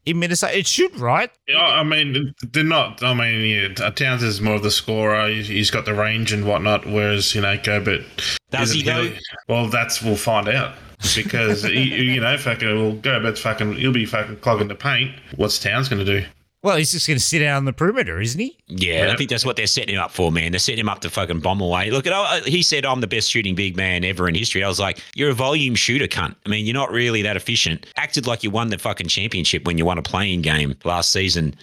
in 0.05 0.19
Minnesota? 0.19 0.59
It 0.59 0.67
should, 0.67 0.99
right? 0.99 1.31
Yeah, 1.47 1.65
I 1.65 1.85
mean, 1.85 2.35
they're 2.51 2.65
not. 2.65 3.01
I 3.01 3.15
mean, 3.15 3.75
yeah, 3.79 3.91
Towns 3.91 4.25
is 4.25 4.41
more 4.41 4.57
of 4.57 4.65
the 4.65 4.73
scorer. 4.73 5.29
He's, 5.29 5.47
he's 5.47 5.71
got 5.71 5.85
the 5.85 5.95
range 5.95 6.33
and 6.33 6.45
whatnot, 6.45 6.85
whereas 6.85 7.33
you 7.33 7.43
know 7.43 7.57
Gobert. 7.63 8.03
Does 8.51 8.73
he 8.73 8.81
isn't 8.81 9.21
Well, 9.47 9.69
that's 9.69 10.03
we'll 10.03 10.17
find 10.17 10.49
out 10.49 10.75
because 11.15 11.63
he, 11.63 11.95
you 12.15 12.21
know, 12.21 12.37
fucking, 12.37 12.67
well, 12.77 12.95
Gobert's 12.95 13.41
fucking. 13.41 13.75
He'll 13.75 13.93
be 13.93 14.05
fucking 14.05 14.39
clogging 14.39 14.67
the 14.67 14.75
paint. 14.75 15.15
What's 15.37 15.61
Towns 15.61 15.89
going 15.89 16.05
to 16.05 16.21
do? 16.21 16.27
Well, 16.65 16.79
he's 16.79 16.93
just 16.93 17.07
going 17.07 17.19
to 17.19 17.23
sit 17.23 17.43
out 17.43 17.59
on 17.59 17.67
the 17.67 17.75
perimeter, 17.75 18.23
isn't 18.23 18.41
he? 18.41 18.57
Yeah, 18.69 19.11
I 19.13 19.17
think 19.17 19.29
that's 19.29 19.45
what 19.45 19.57
they're 19.57 19.67
setting 19.67 19.97
him 19.97 20.01
up 20.01 20.11
for, 20.11 20.33
man. 20.33 20.51
They're 20.51 20.59
setting 20.59 20.81
him 20.81 20.89
up 20.89 21.01
to 21.01 21.11
fucking 21.11 21.41
bomb 21.41 21.61
away. 21.61 21.91
Look, 21.91 22.07
at 22.07 22.47
he 22.47 22.63
said 22.63 22.87
I'm 22.87 23.03
the 23.03 23.07
best 23.07 23.31
shooting 23.31 23.55
big 23.55 23.77
man 23.77 24.03
ever 24.03 24.27
in 24.29 24.35
history. 24.35 24.65
I 24.65 24.69
was 24.69 24.81
like, 24.81 25.03
you're 25.15 25.29
a 25.29 25.35
volume 25.35 25.75
shooter, 25.75 26.07
cunt. 26.07 26.37
I 26.47 26.49
mean, 26.49 26.65
you're 26.65 26.73
not 26.73 26.91
really 26.91 27.21
that 27.21 27.37
efficient. 27.37 27.85
Acted 27.97 28.27
like 28.27 28.43
you 28.43 28.51
won 28.51 28.71
the 28.71 28.79
fucking 28.79 29.09
championship 29.09 29.67
when 29.67 29.77
you 29.77 29.85
won 29.85 29.99
a 29.99 30.03
play-in 30.03 30.41
game 30.41 30.75
last 30.85 31.13
season. 31.13 31.55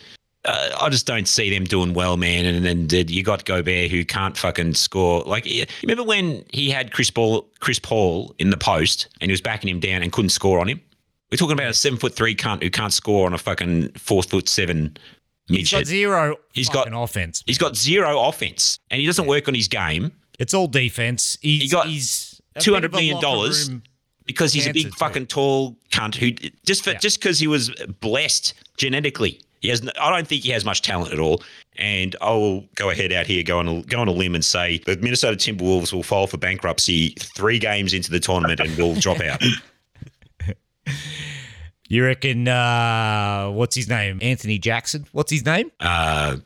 Uh, 0.45 0.69
I 0.79 0.89
just 0.89 1.07
don't 1.07 1.27
see 1.27 1.49
them 1.49 1.63
doing 1.63 1.95
well, 1.95 2.15
man. 2.15 2.45
And 2.45 2.63
then 2.63 2.85
did 2.85 3.09
you 3.09 3.23
got 3.23 3.43
Gobert 3.45 3.89
who 3.89 4.05
can't 4.05 4.37
fucking 4.37 4.75
score. 4.75 5.23
Like, 5.23 5.47
remember 5.81 6.03
when 6.03 6.45
he 6.53 6.69
had 6.69 6.91
Chris 6.91 7.09
Paul, 7.09 7.49
Chris 7.59 7.79
Paul 7.79 8.35
in 8.37 8.51
the 8.51 8.57
post 8.57 9.07
and 9.19 9.31
he 9.31 9.33
was 9.33 9.41
backing 9.41 9.67
him 9.67 9.79
down 9.79 10.03
and 10.03 10.11
couldn't 10.11 10.29
score 10.29 10.59
on 10.59 10.69
him? 10.69 10.79
We're 11.31 11.37
talking 11.37 11.53
about 11.53 11.69
a 11.69 11.73
seven 11.73 11.97
foot 11.97 12.13
three 12.15 12.35
cunt 12.35 12.61
who 12.61 12.69
can't 12.69 12.91
score 12.93 13.25
on 13.25 13.33
a 13.33 13.37
fucking 13.37 13.93
four 13.93 14.21
foot 14.23 14.49
seven 14.49 14.97
He's 15.47 15.71
got 15.71 15.85
zero 15.85 16.37
He's 16.53 16.69
got- 16.69 16.87
offense. 16.91 17.43
He's 17.45 17.57
got 17.57 17.75
zero 17.75 18.19
offense 18.21 18.79
and 18.89 18.99
he 19.01 19.07
doesn't 19.07 19.27
work 19.27 19.47
on 19.47 19.53
his 19.53 19.67
game 19.67 20.11
It's 20.39 20.53
all 20.53 20.67
defense. 20.67 21.37
He's, 21.41 21.61
He 21.63 21.67
got 21.69 21.87
he's 21.87 22.41
a 22.55 22.59
$200 22.59 22.63
bit 22.73 22.83
of 22.85 22.93
a 22.93 22.95
million 22.97 23.15
locker 23.15 23.25
dollars. 23.27 23.69
room- 23.69 23.83
because 24.25 24.53
he's 24.53 24.67
a 24.67 24.71
big 24.71 24.83
Cancer, 24.83 24.89
too. 24.91 24.97
fucking 24.99 25.27
tall 25.27 25.77
cunt 25.91 26.15
who 26.15 26.31
just 26.65 26.83
for 26.83 26.91
Yeah. 26.91 26.99
just 26.99 27.19
because 27.19 27.39
he 27.39 27.47
was 27.47 27.69
blessed 27.99 28.53
genetically. 28.77 29.41
He 29.61 29.67
has. 29.69 29.81
I 29.99 30.09
don't 30.09 30.27
think 30.27 30.43
he 30.43 30.51
has 30.51 30.63
much 30.63 30.81
talent 30.81 31.11
at 31.11 31.19
all. 31.19 31.43
And 31.77 32.15
I 32.21 32.29
will 32.31 32.61
go 32.75 32.89
ahead 32.91 33.11
out 33.11 33.25
here, 33.27 33.43
go 33.43 33.59
on 33.59 33.67
a, 33.67 33.81
go 33.83 33.99
on 33.99 34.07
a 34.07 34.11
limb 34.11 34.35
and 34.35 34.43
say 34.45 34.77
the 34.85 34.95
Minnesota 34.97 35.35
Timberwolves 35.37 35.91
will 35.91 36.03
file 36.03 36.27
for 36.27 36.37
bankruptcy 36.37 37.09
three 37.19 37.59
games 37.59 37.93
into 37.93 38.09
the 38.11 38.19
tournament 38.19 38.59
and 38.59 38.75
will 38.77 38.95
drop 38.95 39.19
out. 39.21 39.41
You 41.91 42.05
reckon? 42.05 42.47
Uh, 42.47 43.49
what's 43.51 43.75
his 43.75 43.89
name? 43.89 44.19
Anthony 44.21 44.57
Jackson. 44.57 45.07
What's 45.11 45.29
his 45.29 45.45
name? 45.45 45.73
Uh, 45.81 46.37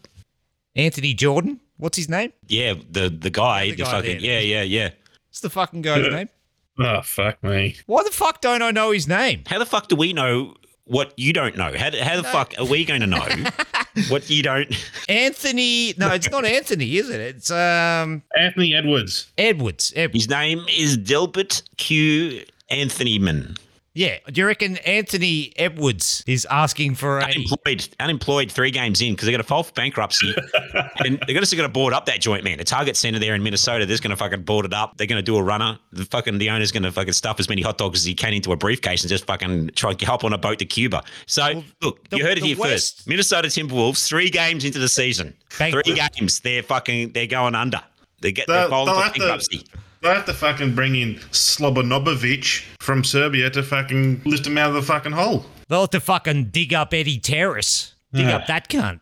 Anthony 0.75 1.13
Jordan. 1.13 1.60
What's 1.77 1.97
his 1.97 2.10
name? 2.10 2.34
yeah, 2.47 2.73
the 2.89 3.10
the 3.10 3.29
guy, 3.29 3.65
The 3.65 3.75
the, 3.75 3.84
guy 3.84 3.91
fucking 3.91 4.21
there. 4.21 4.39
yeah, 4.39 4.39
yeah, 4.39 4.62
yeah. 4.63 4.89
What's 5.29 5.41
the 5.41 5.51
fucking 5.51 5.84
guy's 5.84 6.12
name? 6.12 6.29
Oh 6.77 7.01
fuck 7.03 7.41
me! 7.41 7.75
Why 7.86 8.03
the 8.03 8.10
fuck 8.12 8.41
don't 8.41 8.62
I 8.62 8.71
know 8.71 8.91
his 8.91 9.08
name? 9.08 9.43
How 9.45 9.60
the 9.60 9.65
fuck 9.65 9.88
do 9.88 9.95
we 9.95 10.12
know 10.12 10.55
what 10.84 11.13
you 11.15 11.31
don't 11.31 11.55
know? 11.55 11.71
How, 11.77 11.89
how 12.03 12.17
the 12.17 12.23
fuck 12.25 12.53
are 12.58 12.65
we 12.65 12.84
going 12.84 12.99
to 12.99 13.08
know 13.08 13.25
what 14.10 14.29
you 14.29 14.43
don't? 14.43 14.75
Anthony. 15.08 15.93
No, 15.97 16.12
it's 16.12 16.29
not 16.29 16.43
Anthony, 16.43 16.97
is 16.97 17.10
it? 17.10 17.21
It's 17.21 17.49
um 17.49 18.23
Anthony 18.38 18.75
Edwards. 18.75 19.31
Edwards. 19.38 19.93
Edwards. 19.95 20.23
His 20.25 20.29
name 20.29 20.65
is 20.69 20.97
Delbert 20.97 21.62
Q. 21.77 22.43
Anthonyman. 22.69 23.55
Yeah. 23.95 24.17
Do 24.31 24.41
you 24.41 24.45
reckon 24.45 24.75
Anthony 24.77 25.53
Edwards 25.55 26.23
is 26.27 26.45
asking 26.51 26.95
for 26.95 27.19
a? 27.19 27.23
unemployed, 27.23 27.88
unemployed 27.99 28.51
three 28.51 28.69
games 28.69 29.01
in 29.01 29.13
because 29.13 29.25
they're 29.25 29.31
going 29.31 29.41
to 29.41 29.47
file 29.47 29.63
for 29.63 29.71
bankruptcy, 29.71 30.36
and 31.03 31.17
they're 31.25 31.39
just 31.39 31.55
going 31.55 31.67
to 31.67 31.73
board 31.73 31.93
up 31.93 32.05
that 32.08 32.19
joint, 32.21 32.43
man. 32.43 32.58
The 32.58 32.65
Target 32.65 32.97
Center 32.97 33.19
there 33.19 33.34
in 33.36 33.41
Minnesota, 33.41 33.86
they're 33.86 33.97
going 33.97 34.10
to 34.12 34.17
fucking 34.17 34.43
board 34.43 34.65
it 34.65 34.73
up. 34.73 34.97
They're 34.97 35.08
going 35.08 35.17
to 35.19 35.23
do 35.23 35.38
a 35.38 35.41
runner. 35.43 35.79
The 35.93 36.05
fucking 36.05 36.38
the 36.38 36.49
owner's 36.49 36.71
going 36.73 36.84
to 36.84 36.91
fucking 36.91 37.13
stuff 37.13 37.39
as 37.39 37.47
many 37.47 37.62
hot 37.62 37.77
dogs 37.77 37.99
as 38.01 38.05
he 38.05 38.13
can 38.13 38.34
into 38.34 38.51
a 38.51 38.58
briefcase 38.58 39.01
and 39.03 39.10
just 39.10 39.25
fucking 39.25 39.71
try 39.75 39.91
and 39.91 40.01
hop 40.01 40.23
on 40.25 40.34
a 40.34 40.38
boat 40.38 40.60
to 40.60 40.65
Cuba. 40.65 41.01
So 41.25 41.63
look, 41.81 42.08
the- 42.10 42.17
you 42.17 42.23
heard 42.25 42.38
it 42.38 42.43
here 42.43 42.58
West- 42.58 42.97
first. 42.97 43.08
Minnesota 43.08 43.47
Timberwolves, 43.47 44.05
three 44.08 44.29
games 44.29 44.65
into 44.65 44.77
the 44.79 44.89
season, 44.89 45.34
Bankrupt. 45.58 45.88
three 45.88 45.95
games, 46.17 46.41
they're 46.41 46.63
fucking 46.63 47.13
they're 47.13 47.27
going 47.27 47.55
under. 47.55 47.81
They 48.19 48.34
get 48.34 48.47
They'll, 48.47 48.58
they're 48.62 48.69
filing 48.69 48.93
for 49.13 49.23
have 49.25 49.39
to. 49.39 49.63
Bankruptcy. 50.06 50.06
They'll 50.06 50.13
have 50.15 50.26
to 50.26 50.34
fucking 50.34 50.76
bring 50.76 50.96
in 50.96 51.15
Slobodanovic 51.32 52.63
from 52.80 53.04
Serbia 53.04 53.50
to 53.52 53.63
fucking 53.63 54.22
lift 54.26 54.48
him 54.48 54.58
out 54.58 54.70
of 54.70 54.76
the 54.76 54.82
fucking 54.82 55.12
hole. 55.12 55.46
They'll 55.68 55.82
have 55.82 55.89
to 55.91 56.00
fucking 56.00 56.46
dig 56.46 56.74
up 56.74 56.94
Eddie 56.94 57.20
Terrace. 57.20 57.94
Dig 58.13 58.28
up 58.28 58.48
that 58.48 58.70
cunt. 58.70 59.02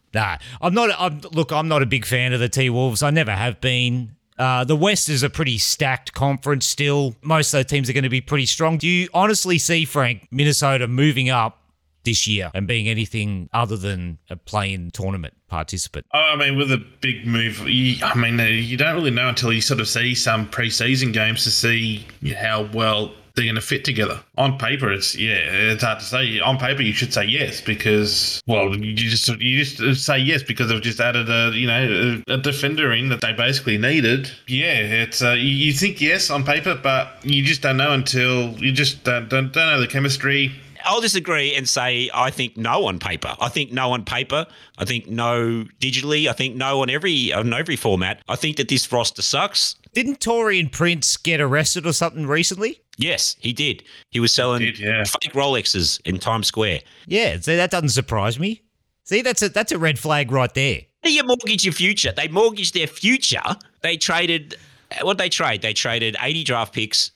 nah, 0.14 0.36
I'm 0.60 0.74
not. 0.74 0.90
I'm, 0.96 1.20
look, 1.32 1.50
I'm 1.50 1.66
not 1.66 1.82
a 1.82 1.86
big 1.86 2.04
fan 2.04 2.32
of 2.32 2.40
the 2.40 2.48
T 2.48 2.70
Wolves. 2.70 3.02
I 3.02 3.10
never 3.10 3.32
have 3.32 3.60
been. 3.60 4.14
Uh, 4.38 4.64
the 4.64 4.76
West 4.76 5.08
is 5.08 5.22
a 5.22 5.30
pretty 5.30 5.58
stacked 5.58 6.12
conference 6.12 6.66
still. 6.66 7.16
Most 7.22 7.52
of 7.52 7.58
those 7.58 7.66
teams 7.66 7.90
are 7.90 7.92
going 7.92 8.04
to 8.04 8.10
be 8.10 8.20
pretty 8.20 8.46
strong. 8.46 8.78
Do 8.78 8.86
you 8.88 9.08
honestly 9.12 9.58
see, 9.58 9.84
Frank, 9.84 10.28
Minnesota 10.30 10.86
moving 10.88 11.30
up 11.30 11.61
this 12.04 12.26
year 12.26 12.50
and 12.54 12.66
being 12.66 12.88
anything 12.88 13.48
other 13.52 13.76
than 13.76 14.18
a 14.30 14.36
play-in 14.36 14.90
tournament 14.90 15.34
participant? 15.48 16.06
Oh, 16.12 16.18
I 16.18 16.36
mean, 16.36 16.56
with 16.56 16.72
a 16.72 16.78
big 17.00 17.26
move, 17.26 17.68
you, 17.68 18.04
I 18.04 18.14
mean, 18.14 18.40
uh, 18.40 18.44
you 18.44 18.76
don't 18.76 18.94
really 18.94 19.10
know 19.10 19.28
until 19.28 19.52
you 19.52 19.60
sort 19.60 19.80
of 19.80 19.88
see 19.88 20.14
some 20.14 20.48
preseason 20.48 21.12
games 21.12 21.44
to 21.44 21.50
see 21.50 22.06
how 22.36 22.68
well 22.72 23.12
they're 23.34 23.44
going 23.44 23.54
to 23.54 23.60
fit 23.60 23.84
together. 23.84 24.20
On 24.36 24.58
paper, 24.58 24.92
it's 24.92 25.14
yeah, 25.14 25.36
it's 25.36 25.82
hard 25.82 26.00
to 26.00 26.04
say. 26.04 26.40
On 26.40 26.58
paper, 26.58 26.82
you 26.82 26.92
should 26.92 27.12
say 27.12 27.24
yes 27.24 27.60
because 27.60 28.42
well, 28.46 28.76
you 28.76 28.94
just 28.94 29.28
you 29.40 29.64
just 29.64 30.04
say 30.04 30.18
yes 30.18 30.42
because 30.42 30.68
they've 30.68 30.82
just 30.82 31.00
added 31.00 31.30
a 31.30 31.50
you 31.54 31.66
know 31.66 32.22
a, 32.28 32.36
defender 32.36 32.92
in 32.92 33.08
that 33.08 33.20
they 33.20 33.32
basically 33.32 33.78
needed. 33.78 34.30
Yeah, 34.46 34.74
it's 34.74 35.22
uh, 35.22 35.32
you, 35.32 35.48
you 35.48 35.72
think 35.72 36.00
yes 36.00 36.30
on 36.30 36.44
paper, 36.44 36.78
but 36.80 37.24
you 37.24 37.42
just 37.42 37.62
don't 37.62 37.76
know 37.76 37.92
until 37.92 38.52
you 38.58 38.72
just 38.72 39.04
don't 39.04 39.28
don't, 39.28 39.52
don't 39.52 39.66
know 39.66 39.80
the 39.80 39.86
chemistry. 39.88 40.52
I'll 40.84 41.00
disagree 41.00 41.54
and 41.54 41.68
say 41.68 42.10
I 42.12 42.30
think 42.30 42.56
no 42.56 42.86
on 42.86 42.98
paper. 42.98 43.36
I 43.40 43.48
think 43.48 43.72
no 43.72 43.92
on 43.92 44.04
paper. 44.04 44.46
I 44.78 44.84
think 44.84 45.08
no 45.08 45.64
digitally. 45.80 46.28
I 46.28 46.32
think 46.32 46.56
no 46.56 46.82
on 46.82 46.90
every 46.90 47.32
on 47.32 47.52
every 47.52 47.76
format. 47.76 48.22
I 48.28 48.36
think 48.36 48.56
that 48.56 48.68
this 48.68 48.90
roster 48.90 49.22
sucks. 49.22 49.76
Didn't 49.94 50.20
Taurean 50.20 50.72
Prince 50.72 51.16
get 51.16 51.40
arrested 51.40 51.86
or 51.86 51.92
something 51.92 52.26
recently? 52.26 52.80
Yes, 52.96 53.36
he 53.40 53.52
did. 53.52 53.84
He 54.10 54.20
was 54.20 54.32
selling 54.32 54.60
did, 54.60 54.78
yeah. 54.78 55.04
fake 55.04 55.32
Rolexes 55.32 56.00
in 56.06 56.18
Times 56.18 56.46
Square. 56.46 56.80
Yeah, 57.06 57.38
so 57.40 57.56
that 57.56 57.70
doesn't 57.70 57.90
surprise 57.90 58.38
me. 58.38 58.62
See, 59.04 59.22
that's 59.22 59.42
a 59.42 59.48
that's 59.48 59.72
a 59.72 59.78
red 59.78 59.98
flag 59.98 60.30
right 60.32 60.52
there. 60.54 60.80
How 61.02 61.08
do 61.08 61.12
you 61.12 61.24
mortgage 61.24 61.64
your 61.64 61.74
future? 61.74 62.12
They 62.12 62.28
mortgaged 62.28 62.74
their 62.74 62.86
future. 62.86 63.42
They 63.82 63.96
traded 63.96 64.56
what 65.00 65.18
they 65.18 65.28
trade? 65.28 65.62
They 65.62 65.72
traded 65.72 66.16
80 66.20 66.44
draft 66.44 66.74
picks 66.74 67.10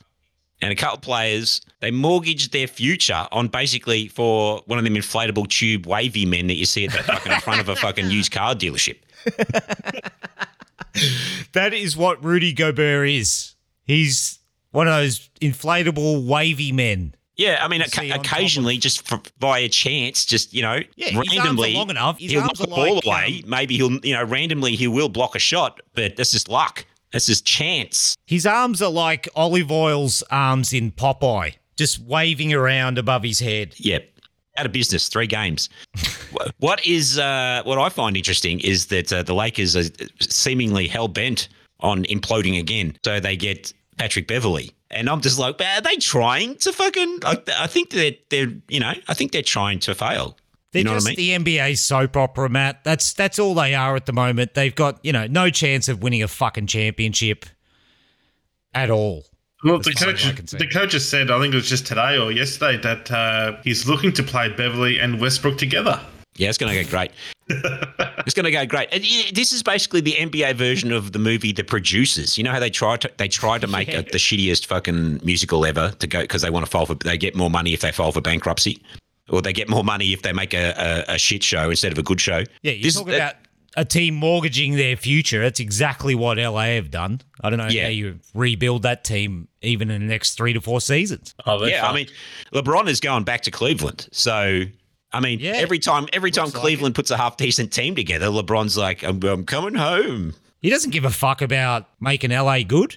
and 0.63 0.73
a 0.73 0.75
couple 0.75 0.97
of 0.97 1.03
players, 1.03 1.61
they 1.81 1.91
mortgaged 1.91 2.53
their 2.53 2.67
future 2.67 3.27
on 3.33 3.49
basically 3.49 4.09
for 4.09 4.63
one 4.67 4.79
of 4.79 4.85
them 4.85 4.95
inflatable 4.95 5.49
tube 5.49 5.87
wavy 5.87 6.25
men 6.25 6.47
that 6.47 6.55
you 6.55 6.65
see 6.67 6.87
at 6.87 6.93
the 6.93 6.99
fucking 7.03 7.41
front 7.41 7.61
of 7.61 7.69
a 7.69 7.77
fucking 7.77 8.11
used 8.11 8.33
car 8.33 8.55
dealership. 8.55 8.97
That 11.53 11.75
is 11.75 11.97
what 11.97 12.23
Rudy 12.25 12.53
Gobert 12.53 13.09
is. 13.09 13.55
He's 13.85 14.39
one 14.71 14.89
of 14.89 14.95
those 14.95 15.29
inflatable 15.41 16.27
wavy 16.27 16.73
men. 16.73 17.15
Yeah, 17.37 17.59
I 17.63 17.69
mean, 17.69 17.83
on 17.83 18.13
occasionally, 18.13 18.79
just 18.79 19.07
for, 19.07 19.21
by 19.39 19.59
a 19.59 19.69
chance, 19.69 20.25
just 20.25 20.55
you 20.55 20.63
know, 20.63 20.81
Yeah, 20.97 21.09
his 21.09 21.17
arms 21.17 21.29
are 21.29 21.37
randomly, 21.37 21.75
long 21.75 21.91
enough. 21.91 22.19
His 22.19 22.31
he'll 22.31 22.43
knock 22.43 22.57
the 22.57 22.67
ball 22.67 22.95
like, 22.97 23.05
away. 23.05 23.41
um, 23.45 23.51
Maybe 23.51 23.77
he'll, 23.77 23.93
you 24.05 24.15
know, 24.15 24.25
randomly 24.25 24.75
he 24.75 24.89
will 24.89 25.11
block 25.11 25.35
a 25.35 25.39
shot, 25.39 25.81
but 25.95 26.17
that's 26.17 26.31
just 26.31 26.49
luck. 26.49 26.87
That's 27.13 27.27
just 27.27 27.45
chance. 27.45 28.17
His 28.27 28.47
arms 28.47 28.83
are 28.83 28.91
like 28.91 29.29
olive 29.35 29.71
oil's 29.71 30.23
arms 30.31 30.73
in 30.73 30.93
Popeye, 30.93 31.55
just 31.77 32.01
waving 32.01 32.53
around 32.53 32.99
above 32.99 33.23
his 33.23 33.41
head. 33.41 33.75
Yep. 33.79 34.11
Out 34.59 34.67
of 34.67 34.73
business, 34.73 35.09
three 35.09 35.27
games. 35.27 35.69
What 36.59 36.85
is 36.87 37.19
uh, 37.19 37.63
what 37.65 37.79
I 37.79 37.91
find 37.91 38.17
interesting 38.17 38.61
is 38.61 38.87
that 38.87 39.13
uh, 39.13 39.23
the 39.23 39.35
Lakers 39.35 39.77
are 39.77 39.85
seemingly 40.21 40.89
hell 40.89 41.09
bent 41.09 41.49
on 41.81 42.05
imploding 42.05 42.59
again. 42.59 42.97
So 43.05 43.21
they 43.21 43.37
get 43.37 43.73
Patrick 43.99 44.27
Beverley, 44.27 44.73
and 44.91 45.11
I'm 45.11 45.21
just 45.21 45.39
like, 45.39 45.61
are 45.61 45.81
they 45.83 45.97
trying 45.97 46.57
to 46.57 46.73
fucking? 46.73 47.19
I, 47.25 47.37
I 47.59 47.67
think 47.67 47.91
that 47.91 48.19
they're, 48.31 48.51
you 48.69 48.81
know, 48.81 48.95
I 49.09 49.15
think 49.15 49.33
they're 49.33 49.43
trying 49.43 49.79
to 49.81 49.95
fail. 49.95 50.39
They're 50.77 50.81
you 50.81 50.85
know 50.85 50.95
just 50.95 51.07
what 51.07 51.19
I 51.19 51.23
mean? 51.39 51.45
the 51.45 51.59
NBA 51.59 51.79
soap 51.79 52.17
opera, 52.17 52.49
Matt. 52.49 52.85
That's 52.85 53.13
that's 53.13 53.39
all 53.39 53.55
they 53.55 53.75
are 53.75 53.97
at 53.97 54.07
the 54.07 54.13
moment. 54.13 54.55
They've 54.55 54.75
got 54.75 54.99
you 55.05 55.13
know 55.13 55.27
no 55.27 55.51
chance 55.51 55.89
of 55.89 56.03
winning 56.03 56.23
a 56.23 56.29
fucking 56.29 56.67
championship 56.67 57.47
at 58.75 58.91
all. 58.91 59.25
Well, 59.65 59.79
the 59.79 59.91
That's 59.91 60.03
far 60.05 60.13
coach, 60.13 60.55
I 60.55 60.59
the 60.59 60.69
coach 60.69 60.93
has 60.93 61.09
said, 61.09 61.31
I 61.31 61.41
think 61.41 61.55
it 61.55 61.57
was 61.57 61.69
just 61.69 61.87
today 61.87 62.19
or 62.19 62.31
yesterday, 62.31 62.77
that 62.83 63.11
uh, 63.11 63.57
he's 63.65 63.89
looking 63.89 64.13
to 64.13 64.23
play 64.23 64.51
Beverley 64.51 64.99
and 65.01 65.19
Westbrook 65.21 65.57
together. 65.59 65.99
Yeah, 66.37 66.51
it's 66.51 66.59
going 66.59 66.71
to 66.77 66.85
go 66.85 66.89
great. 66.91 67.11
it's 67.49 68.35
going 68.35 68.45
to 68.45 68.51
go 68.51 68.67
great. 68.67 68.91
And 68.93 69.03
this 69.35 69.53
is 69.53 69.63
basically 69.63 70.03
the 70.03 70.13
NBA 70.13 70.55
version 70.57 70.93
of 70.93 71.13
the 71.13 71.19
movie 71.19 71.53
The 71.53 71.65
Producers. 71.65 72.37
You 72.37 72.45
know 72.45 72.53
how 72.53 72.61
they 72.61 72.69
try 72.69 72.99
to 72.99 73.11
they 73.17 73.29
try 73.29 73.59
to 73.59 73.67
make 73.67 73.89
Yeah. 73.89 74.01
a, 74.01 74.03
the 74.03 74.19
shittiest 74.19 74.67
fucking 74.67 75.21
musical 75.25 75.65
ever 75.65 75.93
to 75.99 76.07
go 76.07 76.21
because 76.21 76.43
they 76.43 76.51
want 76.51 76.67
to 76.67 76.71
file 76.71 76.85
for 76.85 76.95
they 76.95 77.17
get 77.17 77.35
more 77.35 77.49
money 77.51 77.73
if 77.73 77.81
they 77.81 77.91
file 77.93 78.13
for 78.13 78.21
bankruptcy, 78.21 78.83
or 79.29 79.43
they 79.43 79.53
get 79.53 79.69
more 79.69 79.85
money 79.85 80.13
if 80.13 80.23
they 80.23 80.33
make 80.33 80.55
a, 80.55 81.05
a, 81.09 81.15
a 81.15 81.19
shit 81.19 81.43
show 81.43 81.71
instead 81.71 81.93
of 81.93 81.99
a 81.99 82.03
good 82.03 82.21
show. 82.21 82.45
Yeah, 82.63 82.73
you 82.73 82.83
This- 82.85 82.95
talk 82.97 83.07
that- 83.09 83.17
about 83.17 83.35
a 83.79 83.85
team 83.85 84.15
mortgaging 84.15 84.77
their 84.77 84.97
future. 84.97 85.43
That's 85.43 85.61
exactly 85.61 86.15
what 86.15 86.39
LA 86.39 86.77
have 86.77 86.91
done. 86.91 87.21
I 87.43 87.51
don't 87.51 87.59
know 87.59 87.69
Yeah. 87.69 87.83
how 87.85 87.89
you 87.91 88.21
rebuild 88.33 88.85
that 88.85 89.05
team 89.05 89.49
even 89.61 89.91
in 89.91 90.01
the 90.01 90.07
next 90.09 90.35
three 90.35 90.55
to 90.55 90.63
four 90.63 90.81
seasons. 90.81 91.35
Oh, 91.45 91.59
they're 91.59 91.69
yeah, 91.71 91.87
I 91.87 91.95
mean, 91.95 92.07
LeBron 92.55 92.89
is 92.89 93.01
going 93.01 93.25
back 93.25 93.43
to 93.43 93.51
Cleveland, 93.51 94.09
so. 94.13 94.63
I 95.13 95.21
mean, 95.21 95.41
Yeah. 95.41 95.53
every 95.57 95.79
time 95.79 96.07
every 96.13 96.31
time 96.31 96.47
Looks 96.47 96.55
like 96.57 96.63
Cleveland 96.63 96.95
puts 96.95 97.11
a 97.11 97.17
half 97.19 97.37
decent 97.37 97.73
team 97.73 97.95
together, 97.95 98.27
LeBron's 98.27 98.77
like, 98.79 99.03
I'm, 99.03 99.23
I'm 99.25 99.45
coming 99.45 99.75
home. 99.75 100.35
He 100.61 100.69
doesn't 100.71 100.91
give 100.91 101.05
a 101.05 101.11
fuck 101.11 101.43
about 101.43 101.87
making 102.01 102.31
LA 102.33 102.63
good. 102.63 102.97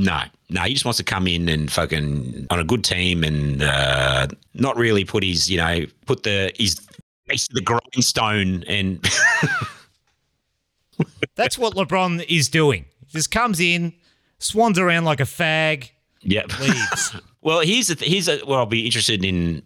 No, 0.00 0.22
no, 0.48 0.62
he 0.62 0.72
just 0.72 0.86
wants 0.86 0.96
to 0.96 1.04
come 1.04 1.28
in 1.28 1.46
and 1.50 1.70
fucking 1.70 2.46
on 2.48 2.58
a 2.58 2.64
good 2.64 2.82
team 2.82 3.22
and 3.22 3.62
uh, 3.62 4.28
not 4.54 4.78
really 4.78 5.04
put 5.04 5.22
his, 5.22 5.50
you 5.50 5.58
know, 5.58 5.84
put 6.06 6.22
the 6.22 6.50
his 6.56 6.80
face 7.28 7.46
to 7.48 7.54
the 7.54 7.60
grindstone 7.60 8.64
and 8.64 9.06
That's 11.34 11.58
what 11.58 11.74
LeBron 11.74 12.24
is 12.28 12.48
doing. 12.48 12.86
Just 13.08 13.30
comes 13.30 13.60
in, 13.60 13.92
swans 14.38 14.78
around 14.78 15.04
like 15.04 15.20
a 15.20 15.24
fag, 15.24 15.90
yep. 16.22 16.58
leaves. 16.58 17.16
well, 17.42 17.60
here's 17.60 17.88
the 17.88 17.94
th- 17.94 18.10
here's 18.10 18.28
a, 18.28 18.38
what 18.46 18.56
I'll 18.56 18.66
be 18.66 18.86
interested 18.86 19.22
in 19.22 19.62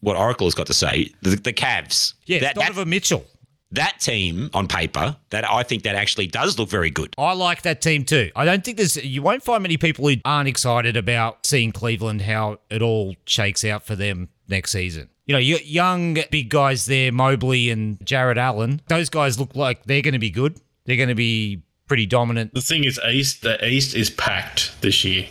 what 0.00 0.16
Oracle 0.16 0.48
has 0.48 0.54
got 0.54 0.66
to 0.66 0.74
say. 0.74 1.12
The, 1.22 1.36
the 1.36 1.52
Cavs, 1.52 2.14
Yeah, 2.26 2.40
that, 2.40 2.56
that 2.56 2.60
Donovan 2.60 2.88
Mitchell. 2.88 3.24
That 3.72 3.98
team 4.00 4.48
on 4.54 4.68
paper, 4.68 5.16
that 5.30 5.50
I 5.50 5.62
think 5.64 5.82
that 5.82 5.96
actually 5.96 6.28
does 6.28 6.58
look 6.58 6.68
very 6.68 6.90
good. 6.90 7.14
I 7.18 7.32
like 7.34 7.62
that 7.62 7.82
team 7.82 8.04
too. 8.04 8.30
I 8.36 8.44
don't 8.44 8.64
think 8.64 8.76
there's 8.76 8.96
you 8.96 9.22
won't 9.22 9.42
find 9.42 9.62
many 9.62 9.76
people 9.76 10.08
who 10.08 10.16
aren't 10.24 10.48
excited 10.48 10.96
about 10.96 11.44
seeing 11.46 11.72
Cleveland 11.72 12.22
how 12.22 12.58
it 12.70 12.80
all 12.80 13.16
shakes 13.26 13.64
out 13.64 13.84
for 13.84 13.96
them 13.96 14.28
next 14.48 14.70
season. 14.70 15.08
You 15.26 15.32
know, 15.34 15.40
y- 15.40 15.62
young 15.64 16.16
big 16.30 16.48
guys 16.48 16.86
there, 16.86 17.10
Mobley 17.10 17.70
and 17.70 17.98
Jarrett 18.06 18.38
Allen. 18.38 18.80
Those 18.86 19.10
guys 19.10 19.40
look 19.40 19.56
like 19.56 19.84
they're 19.84 20.02
going 20.02 20.12
to 20.14 20.20
be 20.20 20.30
good. 20.30 20.60
They're 20.84 20.96
going 20.96 21.08
to 21.08 21.16
be 21.16 21.62
pretty 21.88 22.06
dominant. 22.06 22.54
the 22.54 22.60
thing 22.60 22.84
is, 22.84 23.00
East 23.08 23.42
the 23.42 23.64
East 23.66 23.96
is 23.96 24.10
packed 24.10 24.80
this 24.80 25.04
year. 25.04 25.26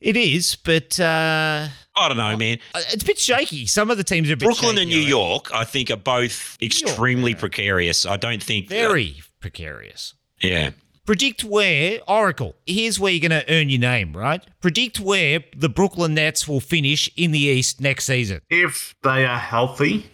It 0.00 0.16
is, 0.16 0.56
but 0.56 0.98
uh, 0.98 1.68
I 1.96 2.08
don't 2.08 2.16
know, 2.16 2.36
man. 2.36 2.58
Uh, 2.74 2.80
it's 2.92 3.02
a 3.02 3.06
bit 3.06 3.18
shaky. 3.18 3.66
Some 3.66 3.90
of 3.90 3.96
the 3.96 4.04
teams 4.04 4.28
are 4.30 4.34
a 4.34 4.36
bit 4.36 4.46
Brooklyn 4.46 4.76
shaky, 4.76 4.82
and 4.82 4.90
New 4.90 4.96
reckon. 4.98 5.08
York, 5.10 5.54
I 5.54 5.64
think, 5.64 5.90
are 5.90 5.96
both 5.96 6.58
extremely 6.60 7.34
precarious. 7.34 8.04
I 8.04 8.16
don't 8.16 8.42
think 8.42 8.68
very 8.68 9.22
precarious. 9.40 10.14
yeah. 10.40 10.70
Predict 11.06 11.44
where 11.44 12.00
Oracle. 12.08 12.56
Here's 12.66 12.98
where 12.98 13.12
you're 13.12 13.28
going 13.28 13.38
to 13.44 13.52
earn 13.52 13.68
your 13.68 13.78
name, 13.80 14.16
right? 14.16 14.42
Predict 14.62 14.98
where 14.98 15.40
the 15.54 15.68
Brooklyn 15.68 16.14
Nets 16.14 16.48
will 16.48 16.60
finish 16.60 17.10
in 17.14 17.30
the 17.30 17.40
East 17.40 17.78
next 17.78 18.06
season. 18.06 18.40
If 18.48 18.94
they 19.02 19.26
are 19.26 19.38
healthy, 19.38 20.06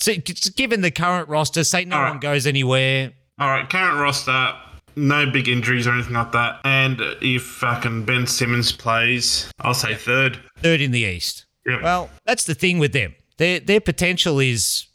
So, 0.00 0.14
given 0.16 0.80
the 0.80 0.90
current 0.90 1.28
roster, 1.28 1.62
say 1.62 1.84
no 1.84 1.94
All 1.94 2.02
right. 2.02 2.10
one 2.10 2.18
goes 2.18 2.44
anywhere. 2.44 3.12
all 3.38 3.48
right, 3.50 3.70
current 3.70 4.00
roster, 4.00 4.52
no 5.00 5.30
big 5.30 5.48
injuries 5.48 5.86
or 5.86 5.94
anything 5.94 6.14
like 6.14 6.32
that. 6.32 6.60
And 6.64 7.00
if 7.20 7.42
fucking 7.42 8.04
Ben 8.04 8.26
Simmons 8.26 8.72
plays, 8.72 9.50
I'll 9.60 9.74
say 9.74 9.94
third. 9.94 10.38
third 10.58 10.80
in 10.80 10.90
the 10.90 11.00
East. 11.00 11.46
Yep. 11.66 11.82
Well, 11.82 12.10
that's 12.24 12.44
the 12.44 12.54
thing 12.54 12.78
with 12.78 12.92
them. 12.92 13.14
Their 13.38 13.60
their 13.60 13.80
potential 13.80 14.38
is 14.38 14.86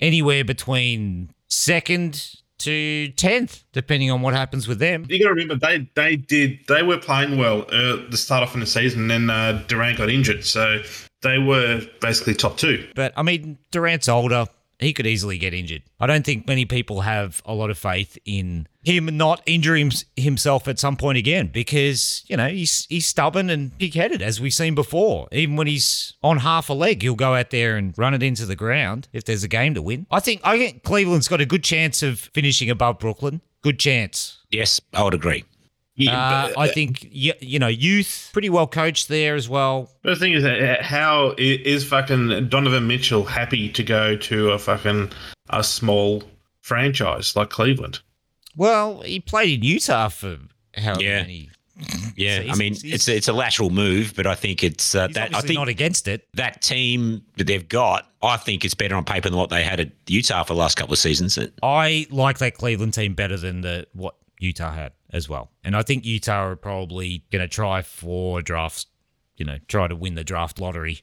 anywhere 0.00 0.44
between 0.44 1.30
second 1.48 2.34
to 2.58 3.08
tenth, 3.16 3.64
depending 3.72 4.10
on 4.10 4.22
what 4.22 4.34
happens 4.34 4.68
with 4.68 4.78
them. 4.78 5.06
You 5.08 5.18
got 5.18 5.28
to 5.28 5.34
remember 5.34 5.56
they 5.56 5.88
they 5.94 6.16
did 6.16 6.60
they 6.68 6.82
were 6.82 6.98
playing 6.98 7.38
well 7.38 7.62
uh, 7.70 7.96
the 8.10 8.16
start 8.16 8.42
off 8.42 8.54
in 8.54 8.60
the 8.60 8.66
season, 8.66 9.10
and 9.10 9.10
then 9.10 9.30
uh, 9.30 9.62
Durant 9.68 9.98
got 9.98 10.10
injured, 10.10 10.44
so 10.44 10.82
they 11.22 11.38
were 11.38 11.82
basically 12.00 12.34
top 12.34 12.56
two. 12.56 12.86
But 12.94 13.12
I 13.16 13.22
mean, 13.22 13.58
Durant's 13.70 14.08
older. 14.08 14.46
He 14.80 14.92
could 14.92 15.06
easily 15.06 15.38
get 15.38 15.54
injured. 15.54 15.82
I 16.00 16.06
don't 16.06 16.26
think 16.26 16.48
many 16.48 16.64
people 16.64 17.02
have 17.02 17.40
a 17.46 17.54
lot 17.54 17.70
of 17.70 17.78
faith 17.78 18.18
in 18.24 18.66
him 18.84 19.16
not 19.16 19.42
injuring 19.46 19.86
hims- 19.86 20.04
himself 20.16 20.68
at 20.68 20.78
some 20.78 20.96
point 20.96 21.18
again 21.18 21.48
because, 21.52 22.22
you 22.28 22.36
know, 22.36 22.48
he's 22.48 22.86
he's 22.88 23.06
stubborn 23.06 23.50
and 23.50 23.76
pig 23.78 23.94
headed, 23.94 24.20
as 24.22 24.40
we've 24.40 24.52
seen 24.54 24.74
before. 24.74 25.26
Even 25.32 25.56
when 25.56 25.66
he's 25.66 26.14
on 26.22 26.38
half 26.38 26.68
a 26.68 26.74
leg, 26.74 27.02
he'll 27.02 27.14
go 27.14 27.34
out 27.34 27.50
there 27.50 27.76
and 27.76 27.96
run 27.96 28.14
it 28.14 28.22
into 28.22 28.46
the 28.46 28.56
ground 28.56 29.08
if 29.12 29.24
there's 29.24 29.42
a 29.44 29.48
game 29.48 29.74
to 29.74 29.82
win. 29.82 30.06
I 30.10 30.20
think 30.20 30.40
I 30.44 30.58
think 30.58 30.82
Cleveland's 30.82 31.28
got 31.28 31.40
a 31.40 31.46
good 31.46 31.64
chance 31.64 32.02
of 32.02 32.18
finishing 32.34 32.68
above 32.70 32.98
Brooklyn. 32.98 33.40
Good 33.62 33.78
chance. 33.78 34.38
Yes, 34.50 34.80
I 34.92 35.02
would 35.02 35.14
agree. 35.14 35.44
Yeah, 35.96 36.18
Uh, 36.18 36.48
but, 36.48 36.58
I 36.58 36.68
think, 36.68 37.08
y- 37.14 37.32
you 37.40 37.60
know, 37.60 37.68
youth, 37.68 38.30
pretty 38.32 38.50
well 38.50 38.66
coached 38.66 39.08
there 39.08 39.36
as 39.36 39.48
well. 39.48 39.90
but 40.02 40.10
the 40.10 40.16
thing 40.16 40.32
is, 40.32 40.44
uh, 40.44 40.76
how 40.80 41.30
i- 41.38 41.62
is 41.64 41.84
fucking 41.84 42.48
Donovan 42.48 42.88
Mitchell 42.88 43.24
happy 43.24 43.68
to 43.68 43.82
go 43.84 44.16
to 44.16 44.50
a 44.50 44.58
fucking 44.58 45.10
a 45.50 45.62
small 45.62 46.24
franchise 46.62 47.36
like 47.36 47.50
Cleveland? 47.50 48.00
Well, 48.56 49.00
he 49.02 49.20
played 49.20 49.58
in 49.58 49.64
Utah 49.64 50.08
for 50.08 50.38
how 50.76 50.98
Yeah. 50.98 51.22
many 51.22 51.50
Yeah, 52.16 52.44
I 52.50 52.54
mean 52.54 52.76
it's 52.84 53.08
it's 53.08 53.26
a 53.26 53.32
lateral 53.32 53.70
move, 53.70 54.12
but 54.14 54.26
I 54.28 54.34
think 54.36 54.62
it's 54.62 54.94
uh, 54.94 55.08
He's 55.08 55.14
that 55.14 55.22
I 55.22 55.24
obviously 55.26 55.48
think 55.48 55.58
not 55.58 55.68
against 55.68 56.06
it. 56.08 56.26
that 56.34 56.62
team 56.62 57.22
that 57.36 57.46
they've 57.48 57.68
got, 57.68 58.08
I 58.22 58.36
think 58.36 58.64
it's 58.64 58.74
better 58.74 58.94
on 58.94 59.04
paper 59.04 59.28
than 59.28 59.38
what 59.38 59.50
they 59.50 59.64
had 59.64 59.80
at 59.80 59.90
Utah 60.06 60.44
for 60.44 60.54
the 60.54 60.58
last 60.60 60.76
couple 60.76 60.92
of 60.92 60.98
seasons. 61.00 61.36
I 61.62 62.06
like 62.10 62.38
that 62.38 62.54
Cleveland 62.54 62.94
team 62.94 63.14
better 63.14 63.36
than 63.36 63.62
the 63.62 63.86
what 63.92 64.14
Utah 64.38 64.72
had 64.72 64.92
as 65.12 65.28
well. 65.28 65.50
And 65.64 65.76
I 65.76 65.82
think 65.82 66.04
Utah 66.04 66.44
are 66.46 66.56
probably 66.56 67.24
going 67.32 67.42
to 67.42 67.48
try 67.48 67.82
for 67.82 68.40
drafts, 68.40 68.86
you 69.36 69.44
know, 69.44 69.58
try 69.66 69.88
to 69.88 69.96
win 69.96 70.14
the 70.14 70.24
draft 70.24 70.60
lottery 70.60 71.00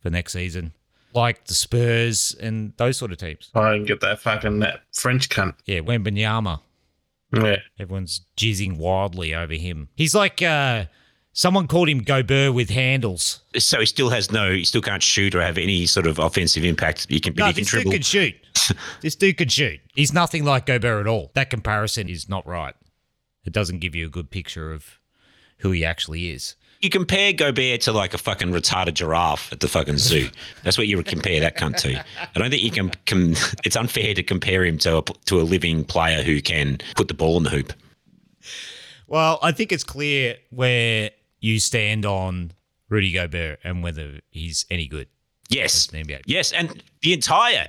for 0.00 0.08
next 0.08 0.32
season, 0.32 0.72
like 1.12 1.44
the 1.46 1.54
Spurs 1.54 2.34
and 2.40 2.72
those 2.78 2.96
sort 2.96 3.12
of 3.12 3.18
teams. 3.18 3.50
I 3.54 3.74
can 3.74 3.84
get 3.84 4.00
that 4.00 4.20
fucking 4.20 4.60
that 4.60 4.80
French 4.94 5.28
cunt. 5.28 5.54
Yeah, 5.66 5.80
Wembanyama. 5.80 6.60
Yeah, 7.32 7.56
Everyone's 7.78 8.22
jizzing 8.36 8.76
wildly 8.78 9.34
over 9.34 9.54
him. 9.54 9.88
He's 9.96 10.14
like 10.14 10.42
uh, 10.42 10.86
someone 11.32 11.66
called 11.66 11.88
him 11.88 11.98
Gobert 11.98 12.54
with 12.54 12.70
handles. 12.70 13.40
So 13.56 13.80
he 13.80 13.86
still 13.86 14.10
has 14.10 14.30
no, 14.30 14.52
he 14.52 14.64
still 14.64 14.80
can't 14.82 15.02
shoot 15.02 15.34
or 15.34 15.42
have 15.42 15.58
any 15.58 15.86
sort 15.86 16.06
of 16.06 16.18
offensive 16.18 16.64
impact. 16.64 17.06
He 17.08 17.20
can, 17.20 17.34
but 17.34 17.40
No, 17.40 17.46
he 17.46 17.52
can 17.54 17.64
this 17.64 17.70
dude 17.70 17.92
can 17.92 18.02
shoot. 18.02 18.34
this 19.02 19.14
dude 19.16 19.36
can 19.36 19.48
shoot. 19.48 19.80
He's 19.94 20.12
nothing 20.12 20.44
like 20.44 20.66
Gobert 20.66 21.00
at 21.00 21.06
all. 21.06 21.30
That 21.34 21.50
comparison 21.50 22.08
is 22.08 22.28
not 22.28 22.46
right. 22.46 22.74
It 23.44 23.52
doesn't 23.52 23.78
give 23.78 23.94
you 23.94 24.06
a 24.06 24.10
good 24.10 24.30
picture 24.30 24.72
of 24.72 24.98
who 25.58 25.70
he 25.70 25.84
actually 25.84 26.30
is. 26.30 26.56
You 26.86 26.90
compare 26.90 27.32
Gobert 27.32 27.80
to 27.80 27.92
like 27.92 28.14
a 28.14 28.18
fucking 28.18 28.52
retarded 28.52 28.94
giraffe 28.94 29.52
at 29.52 29.58
the 29.58 29.66
fucking 29.66 29.98
zoo. 29.98 30.28
That's 30.62 30.78
what 30.78 30.86
you 30.86 30.96
would 30.96 31.06
compare 31.06 31.40
that 31.40 31.56
cunt 31.56 31.78
to. 31.78 31.98
I 31.98 32.38
don't 32.38 32.48
think 32.48 32.62
you 32.62 32.70
can. 32.70 32.90
can 33.06 33.30
it's 33.64 33.74
unfair 33.74 34.14
to 34.14 34.22
compare 34.22 34.64
him 34.64 34.78
to 34.78 34.98
a 34.98 35.02
to 35.02 35.40
a 35.40 35.42
living 35.42 35.82
player 35.82 36.22
who 36.22 36.40
can 36.40 36.78
put 36.94 37.08
the 37.08 37.14
ball 37.14 37.38
in 37.38 37.42
the 37.42 37.50
hoop. 37.50 37.72
Well, 39.08 39.40
I 39.42 39.50
think 39.50 39.72
it's 39.72 39.82
clear 39.82 40.36
where 40.50 41.10
you 41.40 41.58
stand 41.58 42.06
on 42.06 42.52
Rudy 42.88 43.10
Gobert 43.10 43.58
and 43.64 43.82
whether 43.82 44.20
he's 44.30 44.64
any 44.70 44.86
good. 44.86 45.08
Yes. 45.48 45.88
Yes, 46.24 46.52
and 46.52 46.84
the 47.02 47.12
entire 47.12 47.66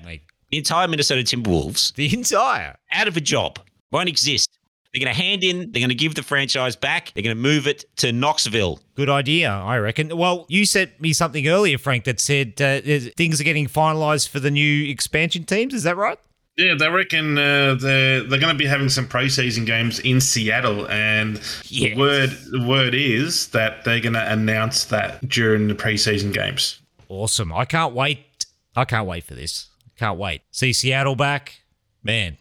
the 0.51 0.57
entire 0.59 0.87
Minnesota 0.87 1.23
Timberwolves 1.23 1.95
the 1.95 2.13
entire. 2.13 2.77
out 2.91 3.07
of 3.07 3.17
a 3.17 3.21
job 3.21 3.57
won't 3.91 4.09
exist. 4.09 4.47
They're 4.93 5.03
going 5.03 5.13
to 5.15 5.21
hand 5.21 5.43
in. 5.43 5.71
They're 5.71 5.81
going 5.81 5.89
to 5.89 5.95
give 5.95 6.15
the 6.15 6.23
franchise 6.23 6.75
back. 6.75 7.11
They're 7.13 7.23
going 7.23 7.35
to 7.35 7.41
move 7.41 7.67
it 7.67 7.85
to 7.97 8.11
Knoxville. 8.11 8.79
Good 8.95 9.09
idea, 9.09 9.51
I 9.51 9.77
reckon. 9.77 10.17
Well, 10.17 10.45
you 10.49 10.65
sent 10.65 10.99
me 10.99 11.13
something 11.13 11.47
earlier, 11.47 11.77
Frank, 11.77 12.05
that 12.05 12.19
said 12.19 12.59
uh, 12.61 12.81
things 13.15 13.39
are 13.39 13.43
getting 13.43 13.67
finalised 13.67 14.29
for 14.29 14.39
the 14.39 14.49
new 14.51 14.89
expansion 14.89 15.43
teams. 15.43 15.73
Is 15.73 15.83
that 15.83 15.97
right? 15.97 16.17
Yeah, 16.57 16.73
they 16.73 16.89
reckon 16.89 17.37
uh, 17.37 17.75
they're 17.79 18.23
they're 18.23 18.39
going 18.39 18.53
to 18.53 18.57
be 18.57 18.65
having 18.65 18.89
some 18.89 19.07
preseason 19.07 19.67
games 19.67 19.99
in 19.99 20.19
Seattle, 20.19 20.87
and 20.89 21.35
Yes. 21.65 21.93
the 21.93 21.95
word 21.95 22.29
the 22.51 22.65
word 22.67 22.95
is 22.95 23.49
that 23.49 23.83
they're 23.85 23.99
going 23.99 24.13
to 24.13 24.31
announce 24.31 24.85
that 24.85 25.29
during 25.29 25.67
the 25.67 25.75
preseason 25.75 26.33
games. 26.33 26.81
Awesome. 27.09 27.53
I 27.53 27.65
can't 27.65 27.93
wait. 27.93 28.47
I 28.75 28.85
can't 28.85 29.05
wait 29.07 29.23
for 29.25 29.35
this. 29.35 29.67
Can't 29.97 30.17
wait. 30.17 30.41
See 30.49 30.73
Seattle 30.73 31.15
back. 31.15 31.61
Man. 32.03 32.37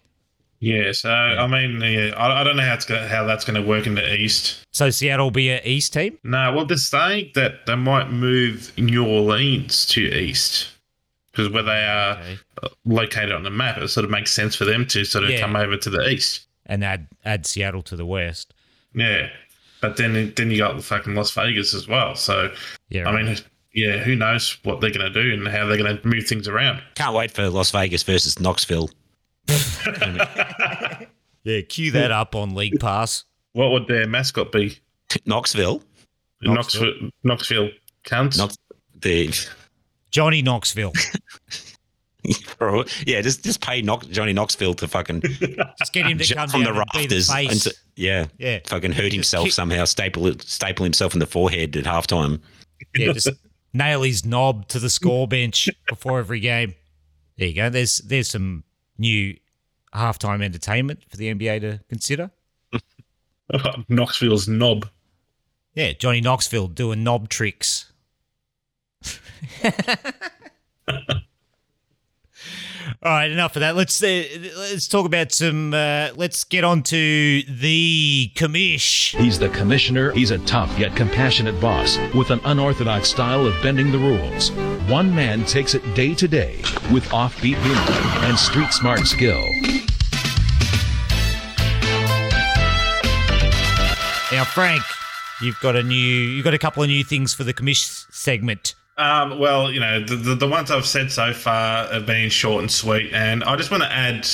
Yeah, 0.59 0.93
so 0.93 1.11
I 1.11 1.47
mean, 1.47 1.81
yeah, 1.83 2.15
I, 2.17 2.41
I 2.41 2.45
don't 2.45 2.57
know 2.57 2.63
how 2.65 2.75
it's 2.75 2.85
gonna, 2.87 3.07
how 3.07 3.25
that's 3.25 3.45
going 3.45 3.61
to 3.61 3.67
work 3.69 3.87
in 3.87 3.95
the 3.95 4.15
East. 4.15 4.65
So 4.73 4.89
Seattle 4.91 5.27
will 5.27 5.31
be 5.31 5.51
an 5.51 5.61
East 5.65 5.93
team? 5.93 6.19
No, 6.25 6.53
well, 6.53 6.65
they're 6.65 6.77
saying 6.79 7.33
that 7.35 7.67
they 7.67 7.75
might 7.75 8.11
move 8.11 8.73
New 8.79 9.07
Orleans 9.07 9.85
to 9.89 10.01
East 10.01 10.69
because 11.31 11.51
where 11.51 11.63
they 11.63 11.85
are 11.85 12.19
Okay. 12.19 12.39
Uh, 12.63 12.69
located 12.87 13.33
on 13.33 13.43
the 13.43 13.51
map, 13.51 13.77
it 13.77 13.87
sort 13.89 14.05
of 14.05 14.11
makes 14.11 14.33
sense 14.33 14.57
for 14.57 14.65
them 14.65 14.87
to 14.87 15.05
sort 15.05 15.25
of 15.25 15.31
Yeah. 15.31 15.41
come 15.43 15.57
over 15.57 15.77
to 15.77 15.91
the 15.91 16.09
East. 16.09 16.47
And 16.65 16.83
add 16.83 17.07
add 17.25 17.45
Seattle 17.45 17.83
to 17.83 17.97
the 17.97 18.07
West. 18.07 18.55
Yeah, 18.95 19.29
but 19.83 19.99
then 19.99 20.33
then 20.37 20.51
you 20.51 20.57
got 20.57 20.75
the 20.77 20.83
fucking 20.83 21.15
Las 21.15 21.33
Vegas 21.33 21.75
as 21.75 21.87
well. 21.87 22.15
So 22.15 22.51
Yeah. 22.89 23.07
I 23.09 23.23
mean, 23.23 23.37
yeah, 23.75 23.99
who 23.99 24.17
knows 24.17 24.57
what 24.63 24.81
they're 24.81 24.91
going 24.91 25.13
to 25.13 25.23
do 25.23 25.35
and 25.35 25.47
how 25.49 25.67
they're 25.67 25.77
going 25.77 25.99
to 25.99 26.09
move 26.09 26.27
things 26.27 26.49
around. 26.49 26.81
Can't 26.95 27.15
wait 27.15 27.31
for 27.31 27.51
Las 27.51 27.71
Vegas 27.73 28.03
versus 28.03 28.41
Knoxville. 28.41 28.89
Yeah, 31.45 31.61
cue 31.69 31.91
that 31.93 32.11
up 32.11 32.35
on 32.35 32.55
League 32.55 32.79
Pass. 32.81 33.25
What 33.53 33.71
would 33.71 33.87
their 33.89 34.07
mascot 34.07 34.53
be? 34.53 34.79
Knoxville. 35.25 35.83
Knoxville, 36.43 36.93
Knoxville 37.25 37.71
cunts. 38.07 38.37
Knox- 38.39 38.57
the 39.01 39.33
Johnny 40.11 40.43
Knoxville. 40.43 40.93
yeah, 43.07 43.21
just 43.21 43.45
just 43.45 43.61
pay 43.61 43.81
Knox, 43.83 44.07
Johnny 44.09 44.33
Knoxville 44.33 44.75
to 44.75 44.89
fucking 44.89 45.21
Just 45.79 45.93
get 45.93 46.07
him 46.07 46.19
to 46.19 46.25
jump 46.25 46.39
come 46.39 46.49
from 46.51 46.65
down 46.65 46.75
the 46.75 46.81
and 47.01 47.11
the 47.11 47.17
face. 47.17 47.31
and 47.31 47.61
to- 47.63 47.75
yeah, 47.95 48.27
Yeah. 48.39 48.59
fucking 48.67 48.93
hurt 48.93 49.13
himself 49.13 49.45
kick- 49.45 49.53
somehow. 49.55 49.85
Staple 49.85 50.27
it, 50.27 50.43
staple 50.43 50.85
himself 50.85 51.15
in 51.15 51.21
the 51.21 51.27
forehead 51.27 51.77
at 51.77 51.85
halftime. 51.85 52.41
Yeah, 52.95 53.13
just 53.13 53.31
nail 53.73 54.03
his 54.03 54.25
knob 54.27 54.69
to 54.69 54.79
the 54.79 54.91
score 54.91 55.27
bench 55.29 55.69
before 55.89 56.19
every 56.19 56.41
game. 56.41 56.75
There 57.39 57.49
you 57.49 57.55
go. 57.55 57.71
There's 57.71 57.99
there's 57.99 58.29
some 58.29 58.65
new 58.99 59.37
halftime 59.95 60.43
entertainment 60.43 61.03
for 61.09 61.17
the 61.17 61.33
NBA 61.35 61.61
to 61.61 61.81
consider. 61.89 62.31
Knoxville's 63.89 64.49
knob. 64.49 64.89
Yeah, 65.75 65.93
Johnny 65.93 66.21
Knoxville 66.21 66.69
doing 66.69 67.05
knob 67.05 67.29
tricks. 67.29 67.93
All 73.03 73.13
right, 73.13 73.31
enough 73.31 73.55
of 73.57 73.61
that. 73.61 73.77
Let's 73.77 74.03
uh, 74.03 74.25
let's 74.57 74.89
talk 74.89 75.05
about 75.05 75.31
some. 75.31 75.75
Uh, 75.75 76.11
let's 76.17 76.45
get 76.45 76.65
on 76.65 76.83
to 76.85 77.43
the 77.43 78.33
commish. 78.35 79.15
He's 79.17 79.39
the 79.39 79.51
commissioner. 79.51 80.13
He's 80.13 80.31
a 80.31 80.39
tough 80.39 80.79
yet 80.79 80.97
compassionate 80.97 81.61
boss 81.61 81.99
with 82.15 82.31
an 82.31 82.41
unorthodox 82.45 83.09
style 83.09 83.45
of 83.45 83.55
bending 83.63 83.93
the 83.93 83.99
rules. 83.99 84.51
One 84.89 85.15
man 85.15 85.45
takes 85.45 85.75
it 85.75 85.83
day 85.95 86.15
to 86.15 86.27
day 86.27 86.57
with 86.91 87.05
offbeat 87.11 87.57
humor 87.57 88.27
and 88.27 88.39
street 88.39 88.73
smart 88.73 89.01
skill. 89.01 89.45
Now, 94.33 94.45
Frank, 94.45 94.83
you've 95.43 95.61
got 95.61 95.77
a 95.77 95.83
new, 95.83 95.97
you've 95.97 96.45
got 96.45 96.55
a 96.55 96.59
couple 96.59 96.83
of 96.83 96.89
new 96.89 97.05
things 97.05 97.35
for 97.35 97.45
the 97.45 97.53
commish 97.53 98.07
segment. 98.11 98.75
Um, 98.99 99.39
well, 99.39 99.71
you 99.71 99.81
know, 99.81 100.01
the, 100.01 100.17
the, 100.17 100.35
the 100.35 100.49
ones 100.49 100.71
I've 100.71 100.87
said 100.87 101.13
so 101.13 101.33
far 101.35 101.87
have 101.93 102.07
been 102.07 102.31
short 102.31 102.63
and 102.63 102.71
sweet, 102.71 103.13
and 103.13 103.45
I 103.45 103.57
just 103.57 103.71
want 103.71 103.83
to 103.83 103.93
add 103.93 104.27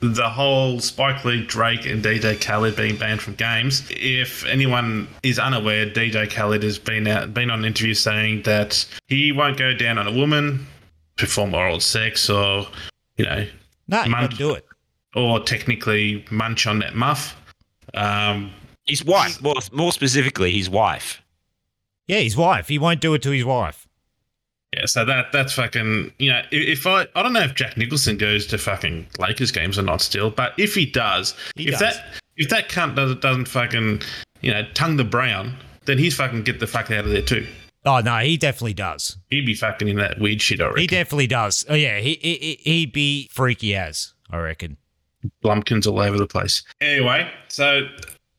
the 0.00 0.28
whole 0.28 0.80
Spike 0.80 1.24
Lee, 1.24 1.44
Drake, 1.44 1.84
and 1.86 2.02
DJ 2.02 2.40
Khaled 2.40 2.76
being 2.76 2.96
banned 2.96 3.20
from 3.20 3.34
games. 3.34 3.86
If 3.90 4.44
anyone 4.46 5.08
is 5.22 5.38
unaware, 5.38 5.86
DJ 5.86 6.30
Khaled 6.30 6.62
has 6.62 6.78
been 6.78 7.06
out, 7.06 7.34
been 7.34 7.50
on 7.50 7.58
an 7.60 7.64
interview 7.66 7.92
saying 7.94 8.42
that 8.42 8.86
he 9.08 9.32
won't 9.32 9.58
go 9.58 9.74
down 9.74 9.98
on 9.98 10.06
a 10.06 10.12
woman, 10.12 10.66
perform 11.16 11.54
oral 11.54 11.80
sex, 11.80 12.30
or 12.30 12.66
you 13.18 13.24
know, 13.26 13.46
No, 13.88 13.98
you 14.04 14.10
got 14.12 14.20
Month. 14.20 14.30
to 14.32 14.36
do 14.36 14.54
it. 14.54 14.66
or 15.14 15.40
technically 15.40 16.24
munch 16.30 16.66
on 16.66 16.78
that 16.80 16.94
muff. 16.94 17.36
Um, 17.94 18.50
His 18.86 19.04
wife, 19.04 19.40
more, 19.42 19.54
more 19.72 19.92
specifically, 19.92 20.52
his 20.52 20.68
wife. 20.70 21.22
Yeah, 22.06 22.18
his 22.20 22.36
wife. 22.36 22.68
He 22.68 22.78
won't 22.78 23.00
do 23.00 23.12
it 23.14 23.22
to 23.22 23.30
his 23.30 23.44
wife. 23.44 23.85
Yeah, 24.74 24.84
so 24.86 25.04
that 25.04 25.32
that's 25.32 25.52
fucking 25.54 26.12
you 26.18 26.30
know 26.32 26.42
if, 26.50 26.86
I 26.86 27.06
I 27.14 27.22
don't 27.22 27.32
know 27.32 27.40
if 27.42 27.54
Jack 27.54 27.76
Nicholson 27.76 28.18
goes 28.18 28.46
to 28.48 28.58
fucking 28.58 29.06
Lakers 29.18 29.50
games 29.50 29.78
or 29.78 29.82
not 29.82 30.00
still, 30.02 30.30
but 30.30 30.52
if 30.58 30.74
he 30.74 30.84
does, 30.86 31.34
He 31.54 31.64
if 31.68 31.78
does. 31.78 31.80
that 31.80 32.04
if 32.36 32.48
that 32.50 32.68
cunt 32.68 32.96
doesn't 32.96 33.20
doesn't 33.22 33.46
fucking 33.48 34.02
you 34.42 34.52
know 34.52 34.66
tongue 34.74 34.96
the 34.96 35.04
brown, 35.04 35.56
then 35.86 35.98
he's 35.98 36.14
fucking 36.16 36.42
get 36.42 36.60
the 36.60 36.66
fuck 36.66 36.90
out 36.90 37.04
of 37.04 37.10
there 37.10 37.22
too. 37.22 37.46
Oh 37.84 38.00
no, 38.00 38.18
he 38.18 38.36
definitely 38.36 38.74
does. 38.74 39.16
He'd 39.30 39.46
be 39.46 39.54
fucking 39.54 39.86
in 39.88 39.96
that 39.96 40.18
weird 40.18 40.42
shit 40.42 40.60
already. 40.60 40.82
He 40.82 40.86
definitely 40.88 41.28
does. 41.28 41.64
Oh 41.68 41.74
yeah, 41.74 42.00
he, 42.00 42.18
he 42.20 42.34
he- 42.34 42.60
he'd 42.70 42.92
be 42.92 43.28
freaky 43.32 43.74
as 43.76 44.12
I 44.30 44.38
reckon. 44.38 44.76
Blumpkins 45.42 45.86
all 45.86 46.00
over 46.00 46.18
the 46.18 46.26
place. 46.26 46.62
Anyway, 46.80 47.30
so 47.48 47.88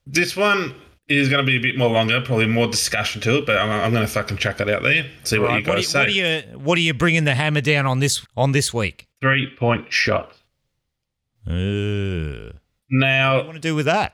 this 0.06 0.36
one 0.36 0.76
is 1.10 1.30
going 1.30 1.46
to 1.46 1.50
be 1.50 1.58
a 1.58 1.62
bit 1.62 1.78
more 1.78 1.90
longer, 1.90 2.20
probably 2.22 2.48
more 2.48 2.68
discussion 2.68 3.22
to 3.22 3.38
it, 3.38 3.46
but 3.46 3.58
I'm, 3.58 3.70
I'm 3.70 3.92
going 3.92 4.06
to 4.06 4.12
fucking 4.12 4.38
chuck 4.38 4.60
it 4.60 4.70
out 4.70 4.84
there. 4.84 5.06
See 5.24 5.40
what 5.40 5.50
Right, 5.50 5.60
you 5.60 5.64
guys 5.66 5.76
what, 5.76 5.86
say. 5.86 6.00
are, 6.00 6.02
what 6.02 6.10
are 6.10 6.12
you 6.12 6.60
what 6.60 6.78
are 6.78 6.82
you 6.82 6.94
bringing 6.94 7.24
the 7.24 7.36
hammer 7.36 7.62
down 7.62 7.86
on 7.86 8.00
this 8.00 8.26
on 8.36 8.52
this 8.52 8.74
week? 8.74 9.08
Three 9.22 9.50
point 9.58 9.92
shot. 9.92 10.34
Uh, 11.46 12.52
Now, 12.90 13.36
what 13.36 13.40
do 13.40 13.44
you 13.44 13.48
want 13.48 13.54
to 13.56 13.60
do 13.60 13.76
with 13.76 13.86
that? 13.86 14.14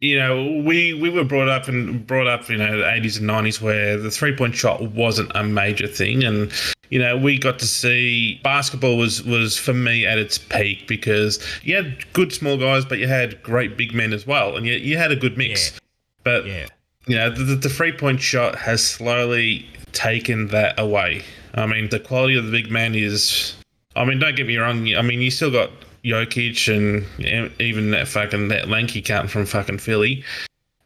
you 0.00 0.18
know, 0.18 0.60
we 0.66 0.94
we 0.94 1.08
were 1.08 1.22
brought 1.22 1.48
up 1.48 1.68
and 1.68 2.04
brought 2.04 2.26
up, 2.26 2.48
you 2.50 2.56
know, 2.56 2.78
the 2.78 2.92
eighties 2.92 3.18
and 3.18 3.26
nineties 3.28 3.62
where 3.62 3.96
the 3.96 4.10
three 4.10 4.34
point 4.34 4.52
shot 4.56 4.82
wasn't 4.90 5.30
a 5.36 5.44
major 5.44 5.86
thing, 5.86 6.24
and 6.24 6.50
you 6.90 6.98
know, 6.98 7.16
we 7.16 7.38
got 7.38 7.60
to 7.60 7.66
see 7.66 8.40
basketball 8.42 8.96
was 8.96 9.22
was 9.22 9.56
for 9.56 9.72
me 9.72 10.04
at 10.04 10.18
its 10.18 10.38
peak 10.38 10.88
because 10.88 11.38
you 11.62 11.76
had 11.76 12.12
good 12.14 12.32
small 12.32 12.56
guys, 12.56 12.84
but 12.84 12.98
you 12.98 13.06
had 13.06 13.40
great 13.44 13.76
big 13.76 13.94
men 13.94 14.12
as 14.12 14.26
well, 14.26 14.56
and 14.56 14.66
you 14.66 14.72
you 14.74 14.98
had 14.98 15.12
a 15.12 15.16
good 15.16 15.38
mix. 15.38 15.70
Yeah. 15.72 15.78
But 16.24 16.46
Yeah. 16.46 16.66
you 17.06 17.16
know, 17.16 17.30
the, 17.30 17.54
the 17.56 17.68
three 17.68 17.92
point 17.92 18.20
shot 18.20 18.56
has 18.58 18.84
slowly 18.84 19.66
taken 19.92 20.48
that 20.48 20.78
away. 20.78 21.22
I 21.54 21.66
mean, 21.66 21.88
the 21.90 22.00
quality 22.00 22.36
of 22.36 22.46
the 22.46 22.50
big 22.52 22.70
man 22.70 22.94
is. 22.94 23.54
I 23.94 24.04
mean, 24.06 24.18
don't 24.18 24.34
get 24.34 24.46
me 24.46 24.56
wrong. 24.56 24.88
I 24.94 25.02
mean, 25.02 25.20
you 25.20 25.30
still 25.30 25.50
got 25.50 25.70
Jokic 26.04 26.74
and 26.74 27.52
even 27.60 27.90
that 27.90 28.08
fucking 28.08 28.48
that 28.48 28.68
lanky 28.68 29.02
cunt 29.02 29.28
from 29.28 29.44
fucking 29.44 29.78
Philly. 29.78 30.24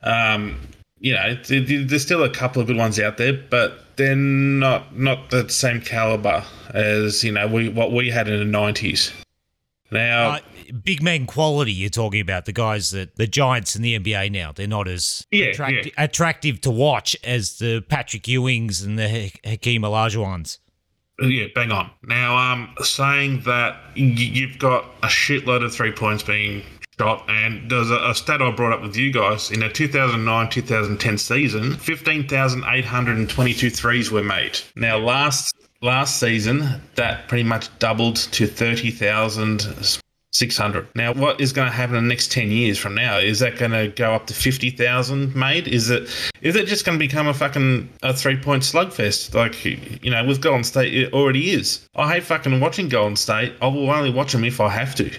Um, 0.03 0.59
you 0.99 1.13
know, 1.15 1.37
th- 1.45 1.69
th- 1.69 1.89
there's 1.89 2.03
still 2.03 2.25
a 2.25 2.31
couple 2.31 2.61
of 2.61 2.67
good 2.67 2.77
ones 2.77 2.99
out 2.99 3.17
there, 3.17 3.33
but 3.33 3.85
they're 3.97 4.17
not 4.17 4.97
not 4.97 5.31
the 5.31 5.49
same 5.49 5.81
caliber 5.81 6.43
as 6.75 7.23
you 7.23 7.31
know 7.33 7.47
we 7.47 7.69
what 7.69 7.93
we 7.93 8.11
had 8.11 8.27
in 8.29 8.39
the 8.41 8.45
nineties. 8.45 9.13
Now, 9.93 10.31
Uh, 10.33 10.39
big 10.73 11.03
man 11.03 11.27
quality 11.27 11.73
you're 11.73 11.89
talking 11.91 12.21
about 12.21 12.45
the 12.45 12.53
guys 12.53 12.91
that 12.91 13.17
the 13.17 13.27
giants 13.27 13.75
in 13.77 13.83
the 13.83 13.99
NBA 13.99 14.31
now 14.33 14.53
they're 14.53 14.67
not 14.67 14.89
as 14.89 15.27
Yeah, 15.31 15.47
attracti- 15.47 15.87
yeah. 15.87 15.93
attractive 16.05 16.61
to 16.63 16.71
watch 16.71 17.17
as 17.25 17.59
the 17.59 17.85
Patrick 17.89 18.25
Ewings 18.25 18.85
and 18.85 18.99
the 18.99 19.09
Ha- 19.09 19.41
Hakeem 19.51 19.83
Olajuwons. 19.83 20.59
Yeah, 21.21 21.47
bang 21.55 21.71
on. 21.73 21.91
Now, 22.03 22.37
um, 22.37 22.75
saying 22.83 23.41
that 23.47 23.75
y- 23.97 24.03
you've 24.17 24.59
got 24.59 24.85
a 25.03 25.07
shitload 25.07 25.65
of 25.65 25.75
three 25.75 25.91
points 25.93 26.23
being 26.23 26.63
shot, 26.99 27.25
and 27.29 27.71
there's 27.71 27.91
a, 27.91 28.11
a 28.11 28.15
stat 28.15 28.43
I 28.43 28.51
brought 28.51 28.75
up 28.75 28.83
with 28.83 28.97
you 28.97 29.11
guys 29.13 29.51
in 29.51 29.61
the 29.61 29.71
2009 29.71 30.51
2010 30.51 31.17
season 31.17 31.73
15,822 31.77 33.71
threes 33.71 34.11
were 34.11 34.23
made. 34.23 34.59
Now, 34.77 34.99
last 34.99 35.53
last 35.83 36.21
season, 36.21 36.81
that 36.97 37.29
pretty 37.29 37.45
much 37.45 37.69
doubled 37.79 38.17
to 38.17 38.47
30,600. 40.39 40.89
Now, 40.95 41.13
what 41.15 41.41
is 41.41 41.53
going 41.53 41.67
to 41.69 41.73
happen 41.73 41.97
in 41.97 42.05
the 42.05 42.09
next 42.09 42.31
10 42.33 42.51
years 42.51 42.79
from 42.79 42.95
now? 42.95 43.19
Is 43.19 43.39
that 43.41 43.59
going 43.59 43.71
to 43.73 43.89
go 43.89 44.13
up 44.15 44.27
to 44.27 44.35
50,000 44.35 45.35
made? 45.35 45.69
Is 45.69 45.91
it 45.91 46.03
is 46.43 46.57
it 46.57 46.67
just 46.67 46.85
going 46.85 46.99
to 46.99 47.05
become 47.05 47.27
a 47.29 47.35
fucking 47.35 47.89
a 48.03 48.13
three 48.15 48.37
point 48.37 48.63
slugfest 48.63 49.35
like 49.35 49.65
you 49.65 50.11
know 50.11 50.25
with 50.25 50.41
Golden 50.41 50.65
State? 50.65 50.95
It 50.95 51.13
already 51.13 51.51
is. 51.51 51.89
I 51.97 52.13
hate 52.15 52.25
fucking 52.25 52.61
watching 52.61 52.89
Golden 52.89 53.17
State. 53.17 53.55
I 53.61 53.67
will 53.67 53.91
only 53.91 54.11
watch 54.11 54.33
them 54.33 54.45
if 54.45 54.61
I 54.61 54.69
have 54.69 54.95
to. 54.97 55.11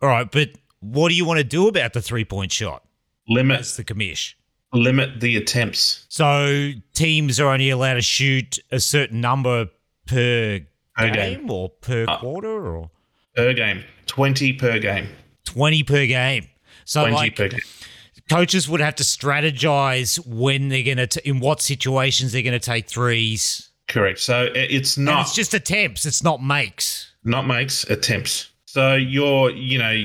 All 0.00 0.08
right, 0.08 0.30
but 0.30 0.50
what 0.80 1.08
do 1.08 1.14
you 1.14 1.24
want 1.24 1.38
to 1.38 1.44
do 1.44 1.68
about 1.68 1.92
the 1.92 2.02
three 2.02 2.24
point 2.24 2.52
shot? 2.52 2.84
Limit 3.28 3.58
That's 3.58 3.76
the 3.76 3.84
commish. 3.84 4.34
limit 4.72 5.20
the 5.20 5.36
attempts 5.36 6.06
So 6.08 6.72
teams 6.94 7.38
are 7.40 7.48
only 7.48 7.68
allowed 7.70 7.94
to 7.94 8.02
shoot 8.02 8.58
a 8.70 8.80
certain 8.80 9.20
number 9.20 9.66
per, 10.06 10.60
Per 10.96 11.10
game, 11.10 11.40
game. 11.40 11.50
or 11.50 11.68
per 11.68 12.06
Uh, 12.08 12.18
quarter 12.18 12.48
or 12.76 12.90
per 13.38 13.52
game. 13.54 13.84
20 14.06 14.52
per 14.54 14.78
game. 14.80 15.08
20 15.44 15.82
per 15.84 16.06
game. 16.06 16.48
So 16.84 17.02
20 17.02 17.14
like 17.14 17.36
per 17.36 17.48
game. 17.48 17.60
coaches 18.28 18.68
would 18.68 18.80
have 18.80 18.96
to 18.96 19.04
strategize 19.04 20.18
when 20.26 20.68
they're 20.68 20.82
going 20.82 21.06
to 21.08 21.28
in 21.28 21.40
what 21.40 21.60
situations 21.62 22.32
they're 22.32 22.42
going 22.42 22.58
to 22.58 22.64
take 22.64 22.88
threes. 22.88 23.70
Correct. 23.88 24.18
So 24.18 24.44
it- 24.44 24.70
it's 24.70 24.96
And 24.96 25.06
not 25.06 25.22
it's 25.26 25.34
just 25.34 25.54
attempts, 25.54 26.04
it's 26.06 26.22
not 26.22 26.42
makes. 26.42 27.12
not 27.24 27.46
makes 27.46 27.84
attempts. 27.84 28.50
So 28.66 28.96
you're, 28.96 29.50
you 29.50 29.78
know, 29.78 30.04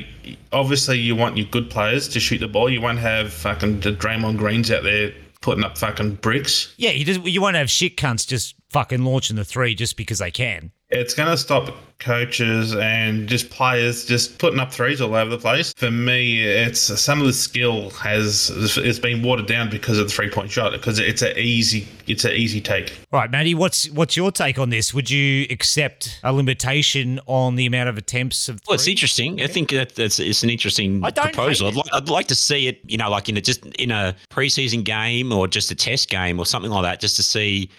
obviously 0.54 0.98
you 0.98 1.16
want 1.16 1.36
your 1.38 1.46
good 1.48 1.70
players 1.70 2.08
to 2.10 2.20
shoot 2.20 2.38
the 2.40 2.48
ball. 2.48 2.70
You 2.70 2.80
won't 2.82 3.00
have 3.00 3.34
fucking 3.34 3.82
the 3.82 3.92
Draymond 3.92 4.38
Greens 4.38 4.72
out 4.72 4.84
there 4.84 5.12
putting 5.42 5.64
up 5.66 5.78
fucking 5.78 6.16
bricks. 6.16 6.74
Yeah, 6.78 6.92
you 6.92 7.04
just 7.04 7.22
you 7.26 7.42
won't 7.42 7.58
have 7.58 7.70
shit 7.70 7.98
cunts 7.98 8.26
just 8.26 8.56
fucking 8.70 9.04
launching 9.04 9.36
the 9.36 9.44
three 9.44 9.76
just 9.76 9.98
because 9.98 10.20
they 10.20 10.32
can. 10.32 10.72
It's 10.94 11.14
going 11.14 11.30
to 11.30 11.38
stop 11.38 11.74
coaches 12.00 12.76
and 12.76 13.30
just 13.30 13.50
players 13.50 14.06
just 14.06 14.38
putting 14.38 14.60
up 14.60 14.72
threes 14.74 15.00
all 15.00 15.16
over 15.16 15.30
the 15.30 15.38
place. 15.38 15.74
For 15.78 15.90
me, 15.90 16.44
it's 16.44 16.80
some 16.80 17.22
of 17.22 17.26
the 17.26 17.34
skill 17.34 17.90
has 17.92 18.52
it's 18.78 19.00
been 19.00 19.24
watered 19.24 19.48
down 19.48 19.70
because 19.70 19.98
of 19.98 20.08
the 20.08 20.14
three 20.14 20.30
point 20.30 20.52
shot 20.52 20.74
because 20.74 21.00
it's 21.00 21.22
a 21.22 21.40
easy 21.40 21.88
it's 22.06 22.26
an 22.26 22.34
easy 22.34 22.60
take. 22.60 22.94
Right, 23.12 23.32
Maddie, 23.32 23.56
what's 23.56 23.90
what's 23.92 24.18
your 24.18 24.32
take 24.32 24.60
on 24.60 24.70
this? 24.70 24.94
Would 24.94 25.10
you 25.10 25.48
accept 25.50 26.20
a 26.24 26.34
limitation 26.34 27.20
on 27.26 27.56
the 27.56 27.66
amount 27.66 27.90
of 27.90 27.98
attempts 27.98 28.50
of 28.50 28.60
Well, 28.68 28.76
it's 28.76 28.84
three? 28.84 28.92
interesting. 28.92 29.42
I 29.42 29.48
think 29.48 29.70
that 29.70 29.96
that's 29.96 30.20
it's 30.20 30.44
an 30.44 30.50
interesting 30.50 31.04
I 31.04 31.10
don't 31.10 31.34
proposal. 31.34 31.70
I'd, 31.70 31.76
li- 31.76 31.90
I'd 31.94 32.10
like 32.10 32.28
to 32.28 32.36
see 32.36 32.68
it, 32.68 32.82
you 32.86 32.98
know, 32.98 33.10
like 33.10 33.30
in 33.30 33.38
a 33.38 33.42
just 33.42 33.66
in 33.78 33.92
a 33.92 34.16
preseason 34.30 34.84
game 34.84 35.32
or 35.32 35.48
just 35.48 35.72
a 35.72 35.76
test 35.76 36.10
game 36.10 36.38
or 36.38 36.46
something 36.46 36.72
like 36.72 36.84
that, 36.84 37.00
just 37.00 37.16
to 37.16 37.24
see 37.24 37.70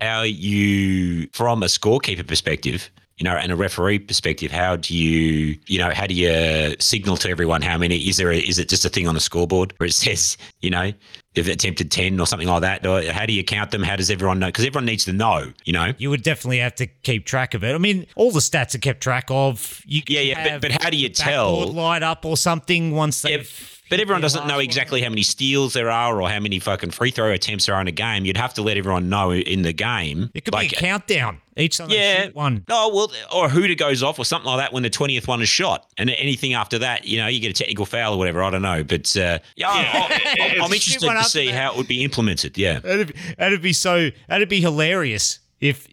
how 0.00 0.22
you, 0.22 1.28
from 1.32 1.62
a 1.62 1.66
scorekeeper 1.66 2.26
perspective, 2.26 2.90
you 3.16 3.24
know, 3.24 3.36
and 3.36 3.52
a 3.52 3.56
referee 3.56 4.00
perspective, 4.00 4.50
how 4.50 4.74
do 4.74 4.96
you, 4.96 5.56
you 5.68 5.78
know, 5.78 5.90
how 5.90 6.04
do 6.06 6.14
you 6.14 6.74
signal 6.80 7.16
to 7.18 7.28
everyone 7.30 7.62
how 7.62 7.78
many? 7.78 7.96
Is 8.08 8.16
there? 8.16 8.32
A, 8.32 8.38
is 8.38 8.58
it 8.58 8.68
just 8.68 8.84
a 8.84 8.88
thing 8.88 9.06
on 9.06 9.14
the 9.14 9.20
scoreboard 9.20 9.72
where 9.76 9.86
it 9.86 9.92
says, 9.94 10.36
you 10.60 10.70
know, 10.70 10.92
they've 11.34 11.46
attempted 11.46 11.92
ten 11.92 12.18
or 12.18 12.26
something 12.26 12.48
like 12.48 12.62
that? 12.62 12.84
Or 12.84 13.00
how 13.12 13.24
do 13.24 13.32
you 13.32 13.44
count 13.44 13.70
them? 13.70 13.84
How 13.84 13.94
does 13.94 14.10
everyone 14.10 14.40
know? 14.40 14.46
Because 14.48 14.64
everyone 14.66 14.86
needs 14.86 15.04
to 15.04 15.12
know, 15.12 15.52
you 15.64 15.72
know. 15.72 15.92
You 15.96 16.10
would 16.10 16.24
definitely 16.24 16.58
have 16.58 16.74
to 16.74 16.88
keep 16.88 17.24
track 17.24 17.54
of 17.54 17.62
it. 17.62 17.72
I 17.72 17.78
mean, 17.78 18.04
all 18.16 18.32
the 18.32 18.40
stats 18.40 18.74
are 18.74 18.78
kept 18.78 19.00
track 19.00 19.26
of. 19.28 19.80
You 19.86 20.02
Yeah, 20.08 20.20
yeah, 20.20 20.58
but- 20.58 20.72
but 20.72 20.82
how 20.82 20.90
do 20.90 20.96
you 20.96 21.08
tell? 21.08 21.68
light 21.70 22.02
up 22.02 22.24
or 22.24 22.36
something 22.36 22.90
once 22.96 23.22
they? 23.22 23.36
Yeah, 23.36 23.42
but 23.90 24.00
everyone 24.00 24.22
doesn't 24.22 24.46
know 24.46 24.58
exactly 24.58 25.02
how 25.02 25.08
many 25.08 25.22
steals 25.22 25.72
there 25.72 25.90
are 25.90 26.20
or 26.20 26.28
how 26.28 26.40
many 26.40 26.58
fucking 26.58 26.90
free 26.90 27.10
throw 27.10 27.30
attempts 27.30 27.66
there 27.66 27.74
are 27.74 27.80
in 27.80 27.88
a 27.88 27.92
game. 27.92 28.24
You'd 28.24 28.36
have 28.36 28.54
to 28.54 28.62
let 28.62 28.76
everyone 28.76 29.08
know 29.08 29.32
in 29.32 29.62
the 29.62 29.72
game. 29.72 30.30
It 30.34 30.44
could 30.44 30.52
be 30.52 30.66
a 30.66 30.70
countdown 30.70 31.40
each 31.56 31.78
time. 31.78 31.90
Yeah, 31.90 32.28
one. 32.28 32.64
No, 32.68 32.88
well, 32.88 33.12
or 33.32 33.48
to 33.48 33.74
goes 33.74 34.02
off 34.02 34.18
or 34.18 34.24
something 34.24 34.46
like 34.46 34.58
that 34.58 34.72
when 34.72 34.82
the 34.82 34.90
twentieth 34.90 35.28
one 35.28 35.42
is 35.42 35.48
shot, 35.48 35.86
and 35.98 36.10
anything 36.10 36.54
after 36.54 36.78
that, 36.78 37.04
you 37.04 37.18
know, 37.18 37.26
you 37.26 37.40
get 37.40 37.50
a 37.50 37.54
technical 37.54 37.86
foul 37.86 38.14
or 38.14 38.18
whatever. 38.18 38.42
I 38.42 38.50
don't 38.50 38.62
know, 38.62 38.84
but 38.84 39.16
uh, 39.16 39.38
yeah, 39.56 39.68
I, 39.68 40.56
I'm 40.60 40.62
interested 40.72 41.00
to 41.00 41.24
see 41.24 41.48
how 41.48 41.72
it 41.72 41.76
would 41.76 41.88
be 41.88 42.04
implemented. 42.04 42.56
Yeah, 42.56 42.80
That'd 42.80 43.08
be, 43.08 43.14
that'd 43.38 43.62
be 43.62 43.72
so. 43.72 44.10
That'd 44.28 44.48
be 44.48 44.60
hilarious 44.60 45.40
if 45.60 45.86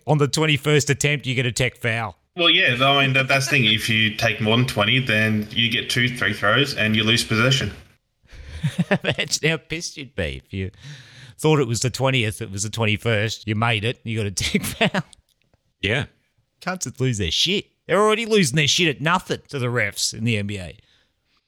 on 0.06 0.18
the 0.18 0.28
twenty 0.28 0.56
first 0.56 0.90
attempt 0.90 1.26
you 1.26 1.34
get 1.34 1.46
a 1.46 1.52
tech 1.52 1.76
foul. 1.76 2.16
Well, 2.36 2.50
yeah, 2.50 2.76
I 2.80 3.02
mean 3.02 3.14
that, 3.14 3.28
that's 3.28 3.46
the 3.46 3.52
thing. 3.52 3.64
If 3.64 3.88
you 3.88 4.14
take 4.14 4.40
more 4.40 4.56
than 4.56 4.66
twenty, 4.66 4.98
then 4.98 5.48
you 5.50 5.70
get 5.70 5.88
two 5.88 6.08
three 6.08 6.34
throws 6.34 6.74
and 6.74 6.94
you 6.94 7.02
lose 7.02 7.24
possession. 7.24 7.72
Imagine 9.02 9.48
how 9.48 9.56
pissed 9.56 9.96
you'd 9.96 10.14
be 10.14 10.42
if 10.44 10.52
you 10.52 10.70
thought 11.38 11.60
it 11.60 11.66
was 11.66 11.80
the 11.80 11.90
twentieth. 11.90 12.42
It 12.42 12.50
was 12.50 12.62
the 12.62 12.70
twenty 12.70 12.96
first. 12.96 13.46
You 13.48 13.54
made 13.54 13.84
it. 13.84 14.00
You 14.04 14.18
got 14.18 14.26
a 14.26 14.30
tech 14.30 14.62
foul. 14.90 15.02
yeah. 15.80 16.06
Cunts 16.60 16.84
would 16.84 17.00
lose 17.00 17.18
their 17.18 17.30
shit. 17.30 17.66
They're 17.86 18.00
already 18.00 18.26
losing 18.26 18.56
their 18.56 18.68
shit 18.68 18.94
at 18.94 19.00
nothing 19.00 19.40
to 19.48 19.58
the 19.58 19.66
refs 19.66 20.12
in 20.12 20.24
the 20.24 20.42
NBA. 20.42 20.78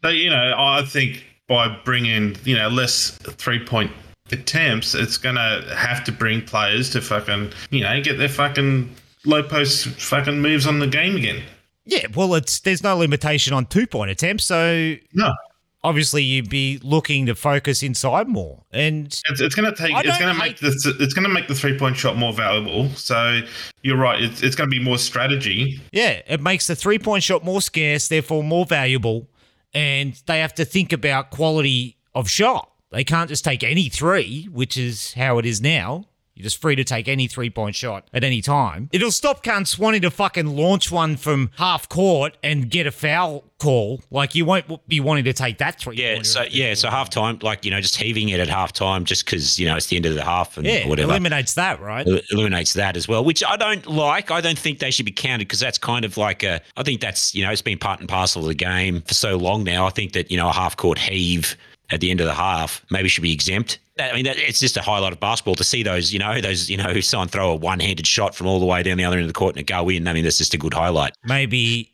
So 0.02 0.08
you 0.08 0.30
know, 0.30 0.54
I 0.56 0.84
think 0.86 1.24
by 1.48 1.68
bringing 1.84 2.36
you 2.44 2.56
know 2.56 2.68
less 2.68 3.10
three 3.10 3.62
point 3.62 3.90
attempts, 4.32 4.94
it's 4.94 5.18
gonna 5.18 5.64
have 5.74 6.02
to 6.04 6.12
bring 6.12 6.42
players 6.42 6.88
to 6.90 7.02
fucking 7.02 7.52
you 7.70 7.82
know 7.82 8.00
get 8.00 8.16
their 8.16 8.28
fucking 8.28 8.94
low 9.24 9.42
post 9.42 9.86
fucking 9.86 10.40
moves 10.40 10.66
on 10.66 10.78
the 10.78 10.86
game 10.86 11.16
again. 11.16 11.42
Yeah, 11.84 12.06
well, 12.14 12.34
it's 12.34 12.60
there's 12.60 12.82
no 12.82 12.96
limitation 12.96 13.54
on 13.54 13.66
two 13.66 13.86
point 13.86 14.10
attempts, 14.10 14.44
so 14.44 14.94
No, 15.14 15.32
obviously 15.82 16.22
you'd 16.22 16.50
be 16.50 16.78
looking 16.82 17.26
to 17.26 17.34
focus 17.34 17.82
inside 17.82 18.28
more. 18.28 18.64
And 18.72 19.06
it's, 19.06 19.40
it's 19.40 19.54
gonna 19.54 19.74
take 19.74 19.94
I 19.94 20.00
it's 20.00 20.08
don't 20.08 20.20
gonna 20.20 20.38
make 20.38 20.58
the 20.58 20.96
it's 21.00 21.14
gonna 21.14 21.28
make 21.28 21.48
the 21.48 21.54
three 21.54 21.78
point 21.78 21.96
shot 21.96 22.16
more 22.16 22.32
valuable. 22.32 22.88
So 22.90 23.40
you're 23.82 23.96
right, 23.96 24.20
it's 24.20 24.42
it's 24.42 24.54
gonna 24.54 24.70
be 24.70 24.82
more 24.82 24.98
strategy. 24.98 25.80
yeah, 25.92 26.20
it 26.26 26.40
makes 26.40 26.66
the 26.66 26.76
three 26.76 26.98
point 26.98 27.22
shot 27.22 27.44
more 27.44 27.62
scarce, 27.62 28.08
therefore 28.08 28.42
more 28.42 28.66
valuable, 28.66 29.28
and 29.72 30.20
they 30.26 30.40
have 30.40 30.54
to 30.56 30.64
think 30.64 30.92
about 30.92 31.30
quality 31.30 31.96
of 32.14 32.28
shot. 32.28 32.70
They 32.90 33.04
can't 33.04 33.28
just 33.28 33.44
take 33.44 33.62
any 33.62 33.88
three, 33.88 34.48
which 34.50 34.76
is 34.76 35.12
how 35.14 35.38
it 35.38 35.46
is 35.46 35.60
now. 35.60 36.04
You're 36.38 36.44
just 36.44 36.60
free 36.60 36.76
to 36.76 36.84
take 36.84 37.08
any 37.08 37.26
three 37.26 37.50
point 37.50 37.74
shot 37.74 38.06
at 38.14 38.22
any 38.22 38.40
time. 38.40 38.88
It'll 38.92 39.10
stop 39.10 39.42
cunts 39.42 39.76
wanting 39.76 40.02
to 40.02 40.10
fucking 40.10 40.46
launch 40.46 40.92
one 40.92 41.16
from 41.16 41.50
half 41.56 41.88
court 41.88 42.36
and 42.44 42.70
get 42.70 42.86
a 42.86 42.92
foul 42.92 43.42
call. 43.58 44.00
Like 44.12 44.36
you 44.36 44.44
won't 44.44 44.86
be 44.86 45.00
wanting 45.00 45.24
to 45.24 45.32
take 45.32 45.58
that 45.58 45.80
three. 45.80 45.96
Yeah, 45.96 46.22
so 46.22 46.44
yeah, 46.48 46.74
so 46.74 46.90
half 46.90 47.10
time, 47.10 47.40
like 47.42 47.64
you 47.64 47.72
know, 47.72 47.80
just 47.80 47.96
heaving 47.96 48.28
it 48.28 48.38
at 48.38 48.48
half 48.48 48.72
time, 48.72 49.04
just 49.04 49.24
because 49.24 49.58
you 49.58 49.66
know 49.66 49.74
it's 49.74 49.86
the 49.86 49.96
end 49.96 50.06
of 50.06 50.14
the 50.14 50.22
half 50.24 50.56
and 50.56 50.64
yeah, 50.64 50.86
whatever. 50.86 51.10
eliminates 51.10 51.54
that, 51.54 51.80
right? 51.80 52.06
el- 52.06 52.20
eliminates 52.30 52.72
that 52.74 52.96
as 52.96 53.08
well, 53.08 53.24
which 53.24 53.42
I 53.44 53.56
don't 53.56 53.84
like. 53.88 54.30
I 54.30 54.40
don't 54.40 54.58
think 54.58 54.78
they 54.78 54.92
should 54.92 55.06
be 55.06 55.12
counted 55.12 55.48
because 55.48 55.58
that's 55.58 55.78
kind 55.78 56.04
of 56.04 56.16
like 56.16 56.44
a. 56.44 56.60
I 56.76 56.84
think 56.84 57.00
that's 57.00 57.34
you 57.34 57.44
know 57.44 57.50
it's 57.50 57.62
been 57.62 57.78
part 57.78 57.98
and 57.98 58.08
parcel 58.08 58.42
of 58.42 58.48
the 58.48 58.54
game 58.54 59.02
for 59.02 59.14
so 59.14 59.36
long 59.36 59.64
now. 59.64 59.86
I 59.86 59.90
think 59.90 60.12
that 60.12 60.30
you 60.30 60.36
know 60.36 60.48
a 60.48 60.52
half 60.52 60.76
court 60.76 60.98
heave 60.98 61.56
at 61.90 62.00
the 62.00 62.10
end 62.10 62.20
of 62.20 62.26
the 62.26 62.34
half 62.34 62.84
maybe 62.90 63.08
should 63.08 63.22
be 63.22 63.32
exempt. 63.32 63.78
I 63.98 64.12
mean, 64.14 64.24
that, 64.26 64.36
it's 64.38 64.60
just 64.60 64.76
a 64.76 64.82
highlight 64.82 65.12
of 65.12 65.18
basketball 65.20 65.56
to 65.56 65.64
see 65.64 65.82
those 65.82 66.12
you 66.12 66.18
know 66.18 66.40
those 66.40 66.70
you 66.70 66.76
know 66.76 67.00
someone 67.00 67.28
throw 67.28 67.50
a 67.50 67.56
one 67.56 67.80
handed 67.80 68.06
shot 68.06 68.34
from 68.34 68.46
all 68.46 68.60
the 68.60 68.66
way 68.66 68.82
down 68.82 68.96
the 68.96 69.04
other 69.04 69.16
end 69.16 69.22
of 69.24 69.28
the 69.28 69.34
court 69.38 69.54
and 69.56 69.60
it 69.60 69.66
go 69.66 69.88
in. 69.88 70.06
I 70.06 70.12
mean, 70.12 70.24
that's 70.24 70.38
just 70.38 70.54
a 70.54 70.58
good 70.58 70.74
highlight. 70.74 71.14
Maybe 71.24 71.92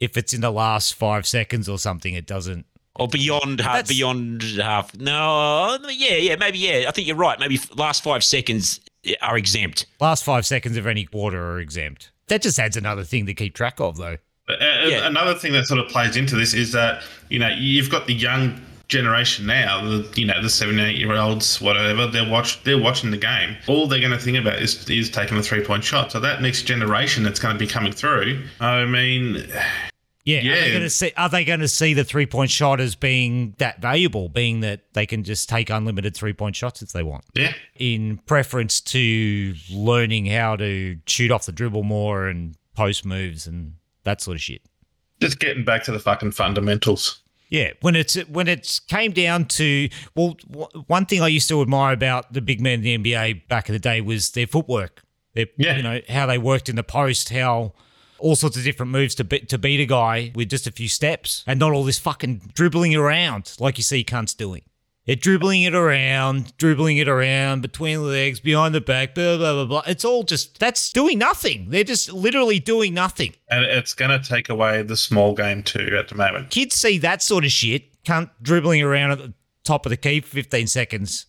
if 0.00 0.16
it's 0.16 0.32
in 0.34 0.40
the 0.40 0.50
last 0.50 0.94
five 0.94 1.26
seconds 1.26 1.68
or 1.68 1.78
something, 1.78 2.14
it 2.14 2.26
doesn't. 2.26 2.66
Or 2.96 3.08
beyond 3.08 3.60
half, 3.60 3.72
That's- 3.74 3.88
beyond 3.88 4.42
half. 4.42 4.94
No, 4.98 5.78
yeah, 5.88 6.16
yeah, 6.16 6.36
maybe 6.36 6.58
yeah. 6.58 6.84
I 6.88 6.90
think 6.90 7.06
you're 7.06 7.16
right. 7.16 7.38
Maybe 7.40 7.58
last 7.74 8.02
five 8.04 8.22
seconds 8.22 8.80
are 9.22 9.36
exempt. 9.38 9.86
Last 9.98 10.24
five 10.24 10.44
seconds 10.44 10.76
of 10.76 10.86
any 10.86 11.04
quarter 11.06 11.42
are 11.42 11.58
exempt. 11.58 12.10
That 12.28 12.42
just 12.42 12.58
adds 12.58 12.76
another 12.76 13.02
thing 13.04 13.24
to 13.26 13.34
keep 13.34 13.54
track 13.54 13.80
of, 13.80 13.96
though. 13.96 14.18
Uh, 14.48 14.54
Yeah. 14.86 15.06
Another 15.06 15.34
thing 15.34 15.52
that 15.52 15.66
sort 15.66 15.80
of 15.80 15.88
plays 15.88 16.16
into 16.16 16.36
this 16.36 16.52
is 16.52 16.72
that 16.72 17.02
you 17.30 17.38
know 17.38 17.48
you've 17.48 17.88
got 17.90 18.06
the 18.06 18.14
young 18.14 18.60
generation 18.92 19.46
now, 19.46 19.82
the 19.84 20.08
you 20.14 20.26
know 20.26 20.40
the 20.40 20.50
seven, 20.50 20.78
eight 20.78 20.96
year 20.98 21.16
olds, 21.16 21.60
whatever. 21.60 22.06
They're 22.06 22.28
watch 22.28 22.62
they're 22.62 22.78
watching 22.80 23.10
the 23.10 23.16
game. 23.16 23.56
All 23.66 23.88
they're 23.88 23.98
going 24.00 24.12
to 24.12 24.18
think 24.18 24.38
about 24.38 24.60
is 24.62 24.88
is 24.88 25.10
taking 25.10 25.36
a 25.38 25.42
three 25.42 25.64
point 25.64 25.82
shot. 25.82 26.12
So 26.12 26.20
that 26.20 26.42
next 26.42 26.62
generation 26.62 27.22
that's 27.24 27.40
going 27.40 27.54
to 27.54 27.58
be 27.58 27.66
coming 27.66 27.92
through. 27.92 28.44
I 28.60 28.84
mean, 28.84 29.44
Yeah, 30.24 30.38
Are, 30.38 30.42
they 30.42 30.68
Yeah. 30.68 30.72
gonna 30.74 30.88
see, 30.90 31.10
are 31.16 31.28
they 31.28 31.44
going 31.44 31.58
to 31.60 31.66
see 31.68 31.94
the 31.94 32.04
three 32.04 32.26
point 32.26 32.48
shot 32.50 32.78
as 32.80 32.94
being 32.94 33.56
that 33.58 33.80
valuable, 33.82 34.28
being 34.28 34.60
that 34.60 34.82
they 34.92 35.04
can 35.04 35.24
just 35.24 35.48
take 35.48 35.68
unlimited 35.68 36.14
three 36.14 36.32
point 36.32 36.54
shots 36.54 36.80
if 36.80 36.92
they 36.92 37.02
want, 37.02 37.24
yeah, 37.34 37.52
in 37.76 38.18
preference 38.26 38.80
to 38.82 39.54
learning 39.72 40.26
how 40.26 40.54
to 40.54 40.98
shoot 41.06 41.32
off 41.32 41.46
the 41.46 41.50
dribble 41.50 41.82
more 41.82 42.28
and 42.28 42.54
post 42.76 43.04
moves 43.04 43.48
and 43.48 43.74
that 44.04 44.20
sort 44.20 44.36
of 44.36 44.40
shit? 44.42 44.62
just 45.20 45.38
getting 45.38 45.64
back 45.64 45.84
to 45.84 45.92
the 45.92 46.00
fucking 46.00 46.32
fundamentals. 46.32 47.21
Yeah, 47.52 47.72
when 47.82 47.94
it's 47.96 48.14
when 48.28 48.48
it 48.48 48.80
came 48.88 49.12
down 49.12 49.44
to 49.58 49.88
well, 50.16 50.36
w- 50.50 50.84
one 50.86 51.04
thing 51.04 51.20
I 51.20 51.28
used 51.28 51.50
to 51.50 51.60
admire 51.60 51.92
about 51.92 52.32
the 52.32 52.40
big 52.40 52.62
men 52.62 52.82
in 52.82 53.02
the 53.02 53.12
NBA 53.14 53.46
back 53.48 53.68
in 53.68 53.74
the 53.74 53.78
day 53.78 54.00
was 54.00 54.30
their 54.30 54.46
footwork. 54.46 55.02
Their, 55.34 55.46
Yeah. 55.58 55.76
you 55.76 55.82
know 55.82 56.00
how 56.08 56.24
they 56.24 56.38
worked 56.38 56.70
in 56.70 56.76
the 56.76 56.82
post, 56.82 57.28
how 57.28 57.74
all 58.18 58.36
sorts 58.36 58.56
of 58.56 58.64
different 58.64 58.90
moves 58.90 59.14
to 59.16 59.24
beat 59.24 59.50
to 59.50 59.58
beat 59.58 59.80
a 59.80 59.84
guy 59.86 60.32
with 60.34 60.48
just 60.48 60.66
a 60.66 60.72
few 60.72 60.88
steps, 60.88 61.44
and 61.46 61.60
not 61.60 61.72
all 61.72 61.84
this 61.84 61.98
fucking 61.98 62.52
dribbling 62.54 62.94
around 62.96 63.52
like 63.60 63.76
you 63.76 63.84
see 63.84 64.02
cunts 64.02 64.34
doing. 64.34 64.62
They're 65.06 65.16
dribbling 65.16 65.62
it 65.62 65.74
around, 65.74 66.56
dribbling 66.58 66.98
it 66.98 67.08
around 67.08 67.60
between 67.60 67.98
the 67.98 68.04
legs, 68.04 68.38
behind 68.38 68.74
the 68.74 68.80
back, 68.80 69.14
blah 69.14 69.36
blah 69.36 69.52
blah 69.54 69.64
blah. 69.64 69.82
It's 69.86 70.04
all 70.04 70.22
just 70.22 70.60
that's 70.60 70.92
doing 70.92 71.18
nothing. 71.18 71.70
They're 71.70 71.82
just 71.82 72.12
literally 72.12 72.60
doing 72.60 72.94
nothing. 72.94 73.34
And 73.50 73.64
it's 73.64 73.94
going 73.94 74.10
to 74.10 74.28
take 74.28 74.48
away 74.48 74.82
the 74.82 74.96
small 74.96 75.34
game 75.34 75.64
too 75.64 75.96
at 75.98 76.08
the 76.08 76.14
moment. 76.14 76.50
kids 76.50 76.76
see 76.76 76.98
that 76.98 77.20
sort 77.20 77.44
of 77.44 77.50
shit, 77.50 78.02
cunt 78.04 78.30
dribbling 78.40 78.82
around 78.82 79.10
at 79.10 79.18
the 79.18 79.34
top 79.64 79.86
of 79.86 79.90
the 79.90 79.96
key 79.96 80.20
for 80.20 80.28
15 80.28 80.68
seconds 80.68 81.26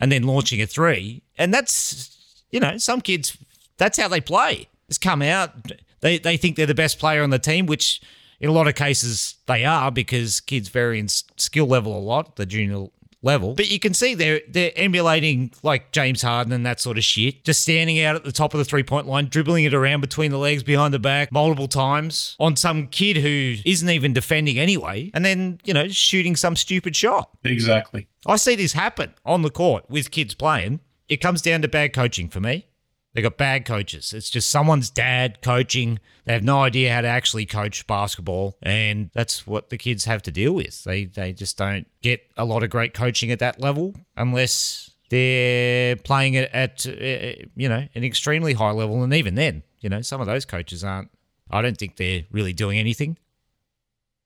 and 0.00 0.10
then 0.10 0.24
launching 0.24 0.60
a 0.60 0.66
three. 0.66 1.22
And 1.38 1.52
that's, 1.52 2.44
you 2.50 2.60
know, 2.60 2.78
some 2.78 3.00
kids, 3.00 3.36
that's 3.76 3.98
how 3.98 4.08
they 4.08 4.20
play. 4.20 4.68
It's 4.88 4.98
come 4.98 5.22
out. 5.22 5.52
They, 6.00 6.18
they 6.18 6.36
think 6.36 6.56
they're 6.56 6.66
the 6.66 6.74
best 6.74 6.98
player 6.98 7.22
on 7.22 7.30
the 7.30 7.38
team, 7.38 7.66
which 7.66 8.00
in 8.40 8.48
a 8.48 8.52
lot 8.52 8.66
of 8.66 8.74
cases 8.74 9.36
they 9.46 9.64
are 9.64 9.90
because 9.90 10.40
kids 10.40 10.68
vary 10.68 10.98
in 10.98 11.08
skill 11.08 11.66
level 11.66 11.96
a 11.96 12.00
lot, 12.00 12.36
the 12.36 12.46
junior 12.46 12.86
level. 13.22 13.54
But 13.54 13.70
you 13.70 13.78
can 13.78 13.94
see 13.94 14.14
they're 14.14 14.40
they're 14.48 14.72
emulating 14.76 15.52
like 15.62 15.92
James 15.92 16.22
Harden 16.22 16.52
and 16.52 16.64
that 16.66 16.80
sort 16.80 16.98
of 16.98 17.04
shit. 17.04 17.44
Just 17.44 17.62
standing 17.62 18.00
out 18.02 18.16
at 18.16 18.24
the 18.24 18.32
top 18.32 18.54
of 18.54 18.58
the 18.58 18.64
three 18.64 18.82
point 18.82 19.06
line, 19.06 19.26
dribbling 19.26 19.64
it 19.64 19.74
around 19.74 20.00
between 20.00 20.30
the 20.30 20.38
legs, 20.38 20.62
behind 20.62 20.94
the 20.94 20.98
back, 20.98 21.30
multiple 21.32 21.68
times 21.68 22.36
on 22.40 22.56
some 22.56 22.86
kid 22.86 23.16
who 23.16 23.56
isn't 23.64 23.88
even 23.88 24.12
defending 24.12 24.58
anyway, 24.58 25.10
and 25.14 25.24
then 25.24 25.60
you 25.64 25.74
know 25.74 25.88
shooting 25.88 26.36
some 26.36 26.56
stupid 26.56 26.96
shot. 26.96 27.30
Exactly. 27.44 28.08
I 28.26 28.36
see 28.36 28.54
this 28.54 28.72
happen 28.72 29.14
on 29.24 29.42
the 29.42 29.50
court 29.50 29.88
with 29.88 30.10
kids 30.10 30.34
playing. 30.34 30.80
It 31.08 31.20
comes 31.20 31.42
down 31.42 31.62
to 31.62 31.68
bad 31.68 31.92
coaching 31.92 32.28
for 32.28 32.40
me. 32.40 32.66
They 33.12 33.22
got 33.22 33.36
bad 33.36 33.64
coaches. 33.64 34.12
It's 34.12 34.30
just 34.30 34.50
someone's 34.50 34.88
dad 34.88 35.42
coaching. 35.42 35.98
They 36.24 36.32
have 36.32 36.44
no 36.44 36.62
idea 36.62 36.94
how 36.94 37.00
to 37.00 37.08
actually 37.08 37.44
coach 37.44 37.86
basketball, 37.88 38.56
and 38.62 39.10
that's 39.12 39.46
what 39.46 39.70
the 39.70 39.78
kids 39.78 40.04
have 40.04 40.22
to 40.22 40.30
deal 40.30 40.52
with. 40.52 40.84
They 40.84 41.06
they 41.06 41.32
just 41.32 41.58
don't 41.58 41.88
get 42.02 42.20
a 42.36 42.44
lot 42.44 42.62
of 42.62 42.70
great 42.70 42.94
coaching 42.94 43.32
at 43.32 43.40
that 43.40 43.60
level 43.60 43.94
unless 44.16 44.90
they're 45.08 45.96
playing 45.96 46.34
it 46.34 46.50
at 46.52 46.86
uh, 46.86 47.44
you 47.56 47.68
know 47.68 47.88
an 47.94 48.04
extremely 48.04 48.52
high 48.52 48.70
level, 48.70 49.02
and 49.02 49.12
even 49.12 49.34
then, 49.34 49.64
you 49.80 49.88
know, 49.88 50.02
some 50.02 50.20
of 50.20 50.28
those 50.28 50.44
coaches 50.44 50.84
aren't. 50.84 51.10
I 51.50 51.62
don't 51.62 51.76
think 51.76 51.96
they're 51.96 52.26
really 52.30 52.52
doing 52.52 52.78
anything. 52.78 53.18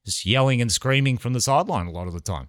Just 0.05 0.27
yelling 0.27 0.61
and 0.61 0.71
screaming 0.71 1.17
from 1.17 1.33
the 1.33 1.41
sideline 1.41 1.87
a 1.87 1.91
lot 1.91 2.07
of 2.07 2.13
the 2.13 2.21
time. 2.21 2.49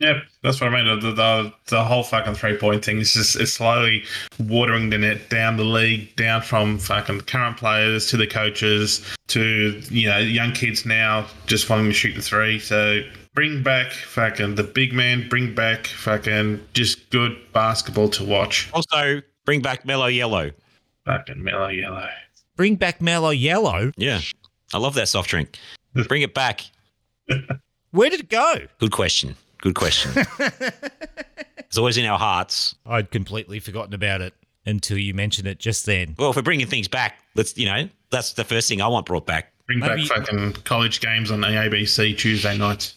Yeah, 0.00 0.20
that's 0.42 0.60
what 0.62 0.72
I 0.72 0.82
mean. 0.82 1.00
The, 1.00 1.12
the, 1.12 1.52
the 1.66 1.84
whole 1.84 2.02
fucking 2.02 2.34
three 2.34 2.56
point 2.56 2.82
thing 2.82 2.98
is 2.98 3.12
just 3.12 3.36
it's 3.36 3.52
slowly 3.52 4.04
watering 4.38 4.88
the 4.88 4.96
net 4.96 5.28
down 5.28 5.58
the 5.58 5.64
league, 5.64 6.16
down 6.16 6.40
from 6.40 6.78
fucking 6.78 7.20
current 7.22 7.58
players 7.58 8.06
to 8.08 8.16
the 8.16 8.26
coaches 8.26 9.04
to 9.28 9.80
you 9.90 10.08
know 10.08 10.16
young 10.18 10.52
kids 10.52 10.86
now 10.86 11.26
just 11.46 11.68
wanting 11.68 11.86
to 11.86 11.92
shoot 11.92 12.14
the 12.14 12.22
three. 12.22 12.58
So 12.58 13.02
bring 13.34 13.62
back 13.62 13.92
fucking 13.92 14.54
the 14.54 14.64
big 14.64 14.94
man. 14.94 15.28
Bring 15.28 15.54
back 15.54 15.86
fucking 15.86 16.64
just 16.72 17.10
good 17.10 17.36
basketball 17.52 18.08
to 18.08 18.24
watch. 18.24 18.70
Also, 18.72 19.20
bring 19.44 19.60
back 19.60 19.84
Mellow 19.84 20.06
Yellow. 20.06 20.50
Fucking 21.04 21.42
mellow 21.42 21.68
yellow. 21.68 22.08
Bring 22.56 22.76
back 22.76 23.00
Mellow 23.00 23.30
Yellow. 23.30 23.92
Yeah, 23.96 24.20
I 24.72 24.78
love 24.78 24.94
that 24.94 25.08
soft 25.08 25.28
drink. 25.28 25.58
Bring 26.08 26.22
it 26.22 26.34
back. 26.34 26.62
Where 27.90 28.08
did 28.08 28.20
it 28.20 28.28
go? 28.30 28.54
Good 28.78 28.92
question. 28.92 29.36
Good 29.60 29.74
question. 29.74 30.12
it's 31.58 31.76
always 31.78 31.96
in 31.98 32.06
our 32.06 32.18
hearts. 32.18 32.74
I'd 32.86 33.10
completely 33.10 33.60
forgotten 33.60 33.94
about 33.94 34.20
it 34.20 34.34
until 34.66 34.98
you 34.98 35.14
mentioned 35.14 35.46
it 35.48 35.58
just 35.58 35.86
then. 35.86 36.14
Well, 36.18 36.30
if 36.30 36.36
we're 36.36 36.42
bringing 36.42 36.66
things 36.66 36.88
back, 36.88 37.18
let's 37.34 37.56
you 37.56 37.66
know 37.66 37.88
that's 38.10 38.32
the 38.34 38.44
first 38.44 38.68
thing 38.68 38.80
I 38.82 38.88
want 38.88 39.06
brought 39.06 39.26
back. 39.26 39.52
Bring 39.66 39.80
Maybe- 39.80 40.08
back 40.08 40.26
fucking 40.26 40.52
college 40.64 41.00
games 41.00 41.30
on 41.30 41.40
the 41.40 41.48
ABC 41.48 42.16
Tuesday 42.16 42.56
nights. 42.58 42.94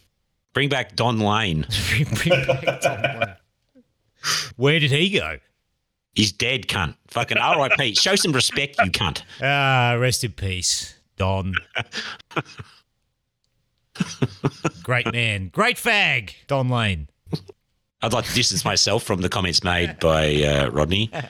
Bring 0.53 0.70
back 0.70 0.95
Don 0.95 1.20
Lane. 1.20 1.66
Bring- 1.89 2.05
bring 2.14 2.45
back 2.45 2.82
Tom 2.82 3.01
Lane. 3.01 3.36
Where 4.55 4.80
did 4.80 4.91
he 4.91 5.09
go? 5.09 5.38
He's 6.16 6.32
dead, 6.32 6.68
cunt. 6.68 6.95
Fucking 7.07 7.38
R.I.P. 7.38 7.95
Show 7.95 8.16
some 8.16 8.32
respect, 8.34 8.76
you 8.84 8.91
cunt. 8.91 9.24
Ah, 9.41 9.97
rest 9.99 10.24
in 10.24 10.32
peace, 10.32 10.95
Don. 11.18 11.55
Great 14.84 15.12
man. 15.12 15.50
Great 15.50 15.78
fag, 15.78 16.34
Don 16.48 16.70
Lane. 16.70 17.08
I'd 18.02 18.14
like 18.14 18.26
to 18.26 18.34
distance 18.34 18.66
myself 18.66 19.04
from 19.04 19.22
the 19.22 19.30
comments 19.30 19.64
made 19.64 20.00
by 20.00 20.44
uh, 20.44 20.70
Rodney. 20.70 21.10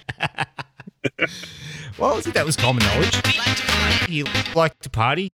Well, 2.00 2.18
I 2.18 2.22
think 2.22 2.34
that 2.36 2.46
was 2.46 2.56
common 2.56 2.84
knowledge. 2.84 3.16
He 4.08 4.24
liked 4.56 4.82
to 4.82 4.90
party. 4.90 5.30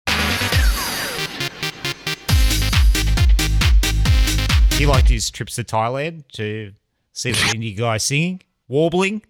He 4.79 4.87
liked 4.87 5.09
his 5.09 5.31
trips 5.31 5.57
to 5.57 5.65
Thailand 5.65 6.25
to 6.33 6.73
see 7.13 7.33
the 7.33 7.39
indie 7.39 7.77
guy 7.77 7.99
singing, 7.99 8.43
warbling. 8.69 9.23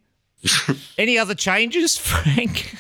Any 0.98 1.18
other 1.18 1.34
changes, 1.34 1.96
Frank? 1.98 2.74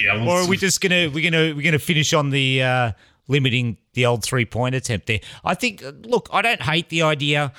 Yeah, 0.00 0.14
well, 0.14 0.28
or 0.30 0.40
are 0.40 0.48
we 0.48 0.56
just 0.56 0.80
gonna 0.80 1.10
we're 1.10 1.30
gonna 1.30 1.54
we're 1.54 1.62
gonna 1.64 1.78
finish 1.78 2.14
on 2.14 2.30
the 2.30 2.62
uh, 2.62 2.92
limiting 3.28 3.76
the 3.94 4.06
old 4.06 4.24
three 4.24 4.44
point 4.44 4.74
attempt 4.74 5.06
there? 5.06 5.20
I 5.44 5.54
think. 5.54 5.82
Look, 6.02 6.28
I 6.32 6.42
don't 6.42 6.62
hate 6.62 6.88
the 6.88 7.02
idea. 7.02 7.52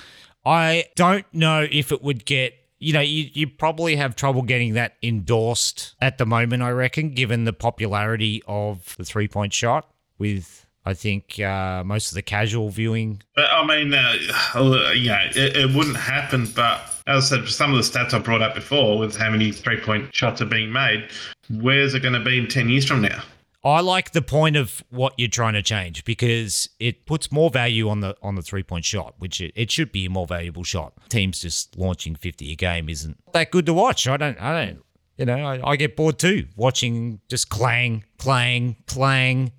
I 0.44 0.86
don't 0.96 1.26
know 1.32 1.66
if 1.70 1.92
it 1.92 2.02
would 2.02 2.24
get. 2.24 2.54
You 2.82 2.94
know, 2.94 3.00
you, 3.00 3.28
you 3.34 3.46
probably 3.46 3.96
have 3.96 4.16
trouble 4.16 4.40
getting 4.40 4.72
that 4.72 4.94
endorsed 5.02 5.94
at 6.00 6.16
the 6.16 6.24
moment. 6.24 6.62
I 6.62 6.70
reckon, 6.70 7.10
given 7.10 7.44
the 7.44 7.52
popularity 7.52 8.42
of 8.48 8.96
the 8.96 9.04
three 9.04 9.28
point 9.28 9.52
shot, 9.52 9.90
with 10.18 10.66
I 10.84 10.94
think 10.94 11.38
uh, 11.38 11.82
most 11.84 12.10
of 12.10 12.14
the 12.14 12.22
casual 12.22 12.70
viewing. 12.70 13.22
But 13.36 13.50
I 13.50 13.66
mean, 13.66 13.92
uh, 13.92 14.92
you 14.94 15.08
know, 15.08 15.26
it, 15.34 15.56
it 15.56 15.76
wouldn't 15.76 15.96
happen. 15.96 16.46
But 16.54 16.80
as 17.06 17.32
I 17.32 17.36
said, 17.36 17.48
some 17.48 17.74
of 17.74 17.76
the 17.76 17.82
stats 17.82 18.14
I 18.14 18.18
brought 18.18 18.40
up 18.40 18.54
before 18.54 18.98
with 18.98 19.16
how 19.16 19.30
many 19.30 19.52
three 19.52 19.78
point 19.78 20.14
shots 20.14 20.40
are 20.40 20.46
being 20.46 20.72
made, 20.72 21.08
where's 21.50 21.94
it 21.94 22.00
going 22.00 22.14
to 22.14 22.24
be 22.24 22.38
in 22.38 22.48
10 22.48 22.68
years 22.70 22.86
from 22.86 23.02
now? 23.02 23.22
I 23.62 23.80
like 23.80 24.12
the 24.12 24.22
point 24.22 24.56
of 24.56 24.82
what 24.88 25.12
you're 25.18 25.28
trying 25.28 25.52
to 25.52 25.62
change 25.62 26.04
because 26.04 26.70
it 26.78 27.04
puts 27.04 27.30
more 27.30 27.50
value 27.50 27.88
on 27.90 28.00
the 28.00 28.16
on 28.22 28.34
the 28.34 28.42
three 28.42 28.62
point 28.62 28.84
shot, 28.84 29.14
which 29.18 29.40
it, 29.40 29.52
it 29.54 29.70
should 29.70 29.92
be 29.92 30.06
a 30.06 30.10
more 30.10 30.26
valuable 30.26 30.64
shot. 30.64 30.94
Teams 31.08 31.40
just 31.40 31.76
launching 31.76 32.14
50 32.14 32.52
a 32.52 32.56
game 32.56 32.88
isn't 32.88 33.18
that 33.32 33.50
good 33.50 33.66
to 33.66 33.74
watch. 33.74 34.08
I 34.08 34.16
don't 34.16 34.40
I 34.40 34.64
don't 34.64 34.82
you 35.18 35.26
know 35.26 35.44
I, 35.44 35.72
I 35.72 35.76
get 35.76 35.94
bored 35.94 36.18
too 36.18 36.46
watching 36.56 37.20
just 37.28 37.50
clang 37.50 38.04
clang 38.16 38.76
clang 38.86 39.52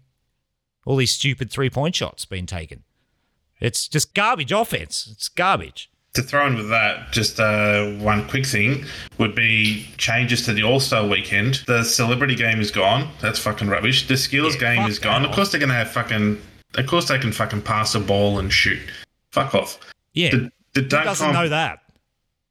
all 0.85 0.95
these 0.95 1.11
stupid 1.11 1.51
three 1.51 1.69
point 1.69 1.95
shots 1.95 2.25
being 2.25 2.47
taken. 2.47 2.83
It's 3.59 3.87
just 3.87 4.15
garbage 4.15 4.51
offense. 4.51 5.07
It's 5.11 5.29
garbage. 5.29 5.90
To 6.15 6.21
throw 6.21 6.45
in 6.47 6.55
with 6.57 6.69
that, 6.69 7.11
just 7.13 7.39
uh, 7.39 7.85
one 7.91 8.27
quick 8.27 8.45
thing 8.45 8.83
would 9.17 9.33
be 9.33 9.87
changes 9.97 10.43
to 10.45 10.51
the 10.53 10.63
All 10.63 10.79
Star 10.81 11.07
weekend. 11.07 11.63
The 11.67 11.83
celebrity 11.83 12.35
game 12.35 12.59
is 12.59 12.69
gone. 12.69 13.09
That's 13.21 13.39
fucking 13.39 13.69
rubbish. 13.69 14.07
The 14.09 14.17
skills 14.17 14.55
Yeah, 14.55 14.75
game 14.75 14.89
is 14.89 14.99
gone. 14.99 15.23
Of 15.23 15.31
course, 15.33 15.51
they're 15.51 15.59
going 15.59 15.69
to 15.69 15.75
have 15.75 15.89
fucking. 15.91 16.41
Of 16.75 16.87
course, 16.87 17.07
they 17.07 17.17
can 17.17 17.31
fucking 17.31 17.61
pass 17.61 17.95
a 17.95 17.99
ball 18.01 18.39
and 18.39 18.51
shoot. 18.51 18.79
Fuck 19.31 19.55
off. 19.55 19.79
Yeah, 20.13 20.31
The, 20.31 20.51
the 20.73 20.81
who 20.81 20.87
dunk 20.87 21.05
doesn't 21.05 21.25
comp, 21.27 21.33
know 21.37 21.47
that? 21.49 21.79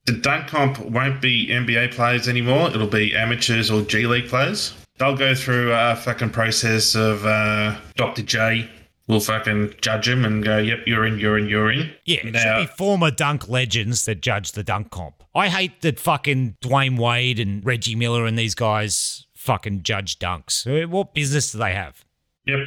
the 0.06 0.12
dunk 0.14 0.48
comp 0.48 0.78
won't 0.78 1.20
be 1.20 1.48
NBA 1.48 1.92
players 1.92 2.28
anymore. 2.28 2.68
It'll 2.70 2.86
be 2.86 3.14
amateurs 3.14 3.70
or 3.70 3.82
G 3.82 4.06
League 4.06 4.28
players. 4.28 4.72
They'll 4.98 5.16
go 5.16 5.34
through 5.34 5.72
a 5.74 5.96
fucking 5.96 6.30
process 6.30 6.94
of 6.94 7.24
uh, 7.26 7.76
Dr. 7.96 8.22
J 8.22 8.70
will 9.10 9.20
fucking 9.20 9.74
judge 9.82 10.08
him 10.08 10.24
and 10.24 10.42
go, 10.44 10.58
yep, 10.58 10.80
you're 10.86 11.04
in, 11.04 11.18
you're 11.18 11.36
in, 11.36 11.48
you're 11.48 11.70
in. 11.70 11.92
Yeah, 12.04 12.20
it 12.26 12.32
Now- 12.32 12.58
should 12.60 12.68
be 12.68 12.72
former 12.76 13.10
dunk 13.10 13.48
legends 13.48 14.04
that 14.06 14.22
judge 14.22 14.52
the 14.52 14.62
dunk 14.62 14.90
comp. 14.90 15.22
I 15.34 15.48
hate 15.48 15.80
that 15.82 16.00
fucking 16.00 16.56
Dwyane 16.62 16.98
Wade 16.98 17.38
and 17.38 17.64
Reggie 17.64 17.94
Miller 17.94 18.24
and 18.26 18.38
these 18.38 18.54
guys 18.54 19.26
fucking 19.34 19.82
judge 19.82 20.18
dunks. 20.18 20.66
Uh, 20.66 20.88
What 20.88 21.12
business 21.14 21.52
do 21.52 21.58
they 21.58 21.72
have? 21.74 22.04
Yep. 22.46 22.60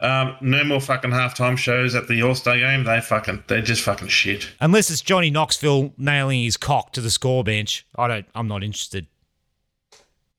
Um, 0.00 0.36
no 0.40 0.62
more 0.62 0.80
fucking 0.80 1.10
halftime 1.10 1.58
shows 1.58 1.94
at 1.96 2.06
the 2.06 2.22
All 2.22 2.34
Star 2.36 2.56
game. 2.56 2.84
They 2.84 3.00
fucking, 3.00 3.42
they're 3.48 3.62
just 3.62 3.82
fucking 3.82 4.08
shit. 4.08 4.48
Unless 4.60 4.90
it's 4.90 5.00
Johnny 5.00 5.28
Knoxville 5.30 5.92
nailing 5.98 6.44
his 6.44 6.56
cock 6.56 6.92
to 6.92 7.00
the 7.00 7.10
score 7.10 7.42
bench. 7.42 7.84
I 7.96 8.06
don't. 8.06 8.26
I'm 8.34 8.46
not 8.46 8.62
interested. 8.62 9.06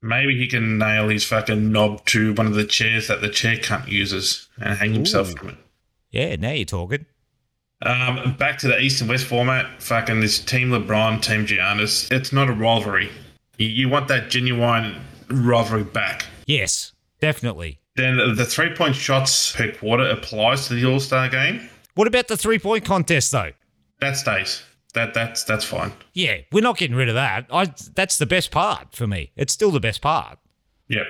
Maybe 0.01 0.37
he 0.37 0.47
can 0.47 0.77
nail 0.77 1.09
his 1.09 1.25
fucking 1.25 1.71
knob 1.71 2.05
to 2.07 2.33
one 2.33 2.47
of 2.47 2.53
the 2.53 2.65
chairs 2.65 3.07
that 3.07 3.21
the 3.21 3.29
chair 3.29 3.57
cunt 3.57 3.87
uses 3.87 4.47
and 4.61 4.77
hang 4.77 4.93
himself 4.93 5.31
Ooh. 5.31 5.35
from 5.35 5.49
it. 5.49 5.57
Yeah, 6.11 6.35
now 6.37 6.51
you're 6.51 6.65
talking. 6.65 7.05
Um, 7.81 8.35
back 8.37 8.57
to 8.59 8.67
the 8.67 8.79
East 8.79 9.01
and 9.01 9.09
West 9.09 9.25
format. 9.25 9.81
Fucking 9.81 10.19
this 10.19 10.39
Team 10.39 10.69
LeBron, 10.69 11.21
Team 11.21 11.45
Giannis. 11.45 12.11
It's 12.11 12.33
not 12.33 12.49
a 12.49 12.53
rivalry. 12.53 13.09
You, 13.57 13.67
you 13.67 13.89
want 13.89 14.07
that 14.09 14.29
genuine 14.29 15.01
rivalry 15.29 15.83
back. 15.83 16.25
Yes, 16.45 16.93
definitely. 17.21 17.79
Then 17.95 18.17
the 18.35 18.45
three 18.45 18.73
point 18.73 18.95
shots 18.95 19.53
per 19.53 19.71
quarter 19.71 20.09
applies 20.09 20.67
to 20.67 20.75
the 20.75 20.85
All 20.85 20.99
Star 20.99 21.29
game. 21.29 21.69
What 21.95 22.07
about 22.07 22.27
the 22.27 22.37
three 22.37 22.59
point 22.59 22.85
contest 22.85 23.31
though? 23.31 23.51
That 23.99 24.15
stays. 24.15 24.63
That 24.93 25.13
that's 25.13 25.43
that's 25.43 25.65
fine. 25.65 25.91
Yeah, 26.13 26.37
we're 26.51 26.63
not 26.63 26.77
getting 26.77 26.95
rid 26.95 27.09
of 27.09 27.15
that. 27.15 27.45
I. 27.51 27.71
That's 27.93 28.17
the 28.17 28.25
best 28.25 28.49
part 28.51 28.95
for 28.95 29.05
me. 29.05 29.31
It's 29.35 29.53
still 29.53 29.71
the 29.71 29.79
best 29.79 30.01
part. 30.01 30.39
Yep. 30.87 31.05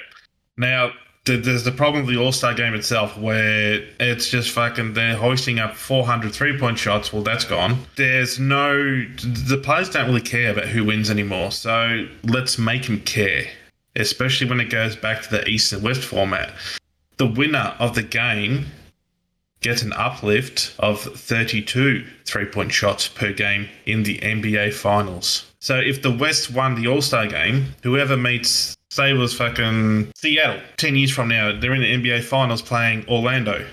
Now 0.58 0.92
th- 1.26 1.46
there's 1.46 1.64
the 1.64 1.72
problem 1.72 2.04
of 2.04 2.10
the 2.10 2.18
All 2.18 2.32
Star 2.32 2.54
game 2.54 2.74
itself, 2.74 3.18
where 3.18 3.86
it's 4.00 4.30
just 4.30 4.50
fucking 4.52 4.94
they're 4.94 5.16
hoisting 5.16 5.60
up 5.60 5.76
400 5.76 6.34
three 6.34 6.58
point 6.58 6.78
shots. 6.78 7.14
Well, 7.14 7.24
that's 7.24 7.46
gone. 7.46 7.86
There's 7.96 8.38
no 8.40 8.76
the 9.24 9.60
players 9.64 9.90
don't 9.90 10.08
really 10.08 10.22
care 10.22 10.52
about 10.52 10.66
who 10.66 10.84
wins 10.84 11.10
anymore. 11.10 11.52
So 11.52 12.06
let's 12.24 12.58
make 12.58 12.86
them 12.86 13.00
care, 13.02 13.46
especially 13.96 14.50
when 14.50 14.60
it 14.60 14.70
goes 14.70 14.96
back 14.96 15.22
to 15.24 15.30
the 15.30 15.48
East 15.48 15.72
and 15.72 15.84
West 15.84 16.04
format. 16.04 16.52
The 17.18 17.28
winner 17.28 17.76
of 17.80 17.96
the 17.96 18.04
game 18.04 18.66
gets 19.62 19.82
an 19.82 19.94
uplift 19.94 20.74
of 20.80 21.02
32 21.02 22.06
three 22.26 22.46
point 22.46 22.72
shots 22.72 23.08
per 23.08 23.34
game 23.34 23.68
in 23.86 24.04
the 24.04 24.18
NBA 24.20 24.74
Finals. 24.74 25.46
So 25.60 25.78
if 25.78 26.02
the 26.02 26.12
West 26.12 26.52
won 26.52 26.82
the 26.82 26.88
All 26.88 27.02
Star 27.02 27.28
game, 27.28 27.74
whoever 27.84 28.16
meets, 28.16 28.76
say, 28.90 29.14
was 29.14 29.34
fucking 29.34 30.12
Seattle, 30.16 30.62
10 30.78 30.96
years 30.96 31.12
from 31.12 31.28
now, 31.28 31.60
they're 31.60 31.74
in 31.74 31.82
the 31.82 32.12
NBA 32.12 32.24
Finals 32.24 32.62
playing 32.62 33.06
Orlando. 33.10 33.66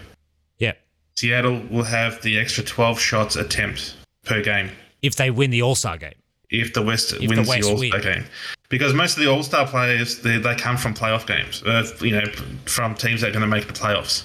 Yeah. 0.58 0.72
Seattle 1.14 1.62
will 1.70 1.84
have 1.84 2.20
the 2.22 2.38
extra 2.38 2.64
12 2.64 2.98
shots 2.98 3.36
attempt 3.36 3.96
per 4.24 4.42
game 4.42 4.70
If 5.02 5.14
they 5.16 5.30
win 5.30 5.50
the 5.50 5.62
All 5.62 5.76
Star 5.76 5.96
game. 5.96 6.14
if 6.50 6.72
the 6.74 6.82
West 6.82 7.18
the 7.18 7.26
wins 7.28 7.48
West 7.48 7.62
the 7.62 7.68
All 7.70 7.78
Star 7.78 8.00
game, 8.00 8.24
because 8.68 8.92
most 8.92 9.16
of 9.16 9.22
the 9.22 9.30
All 9.30 9.44
Star 9.44 9.66
players 9.66 10.18
they, 10.22 10.38
they 10.38 10.54
come 10.56 10.76
from 10.76 10.94
playoff 10.94 11.26
games. 11.26 11.62
Uh, 11.62 11.86
you 12.00 12.10
know, 12.12 12.26
from 12.64 12.94
teams 12.96 13.20
that 13.20 13.28
are 13.28 13.32
going 13.32 13.42
to 13.42 13.46
make 13.46 13.66
the 13.68 13.72
playoffs. 13.72 14.24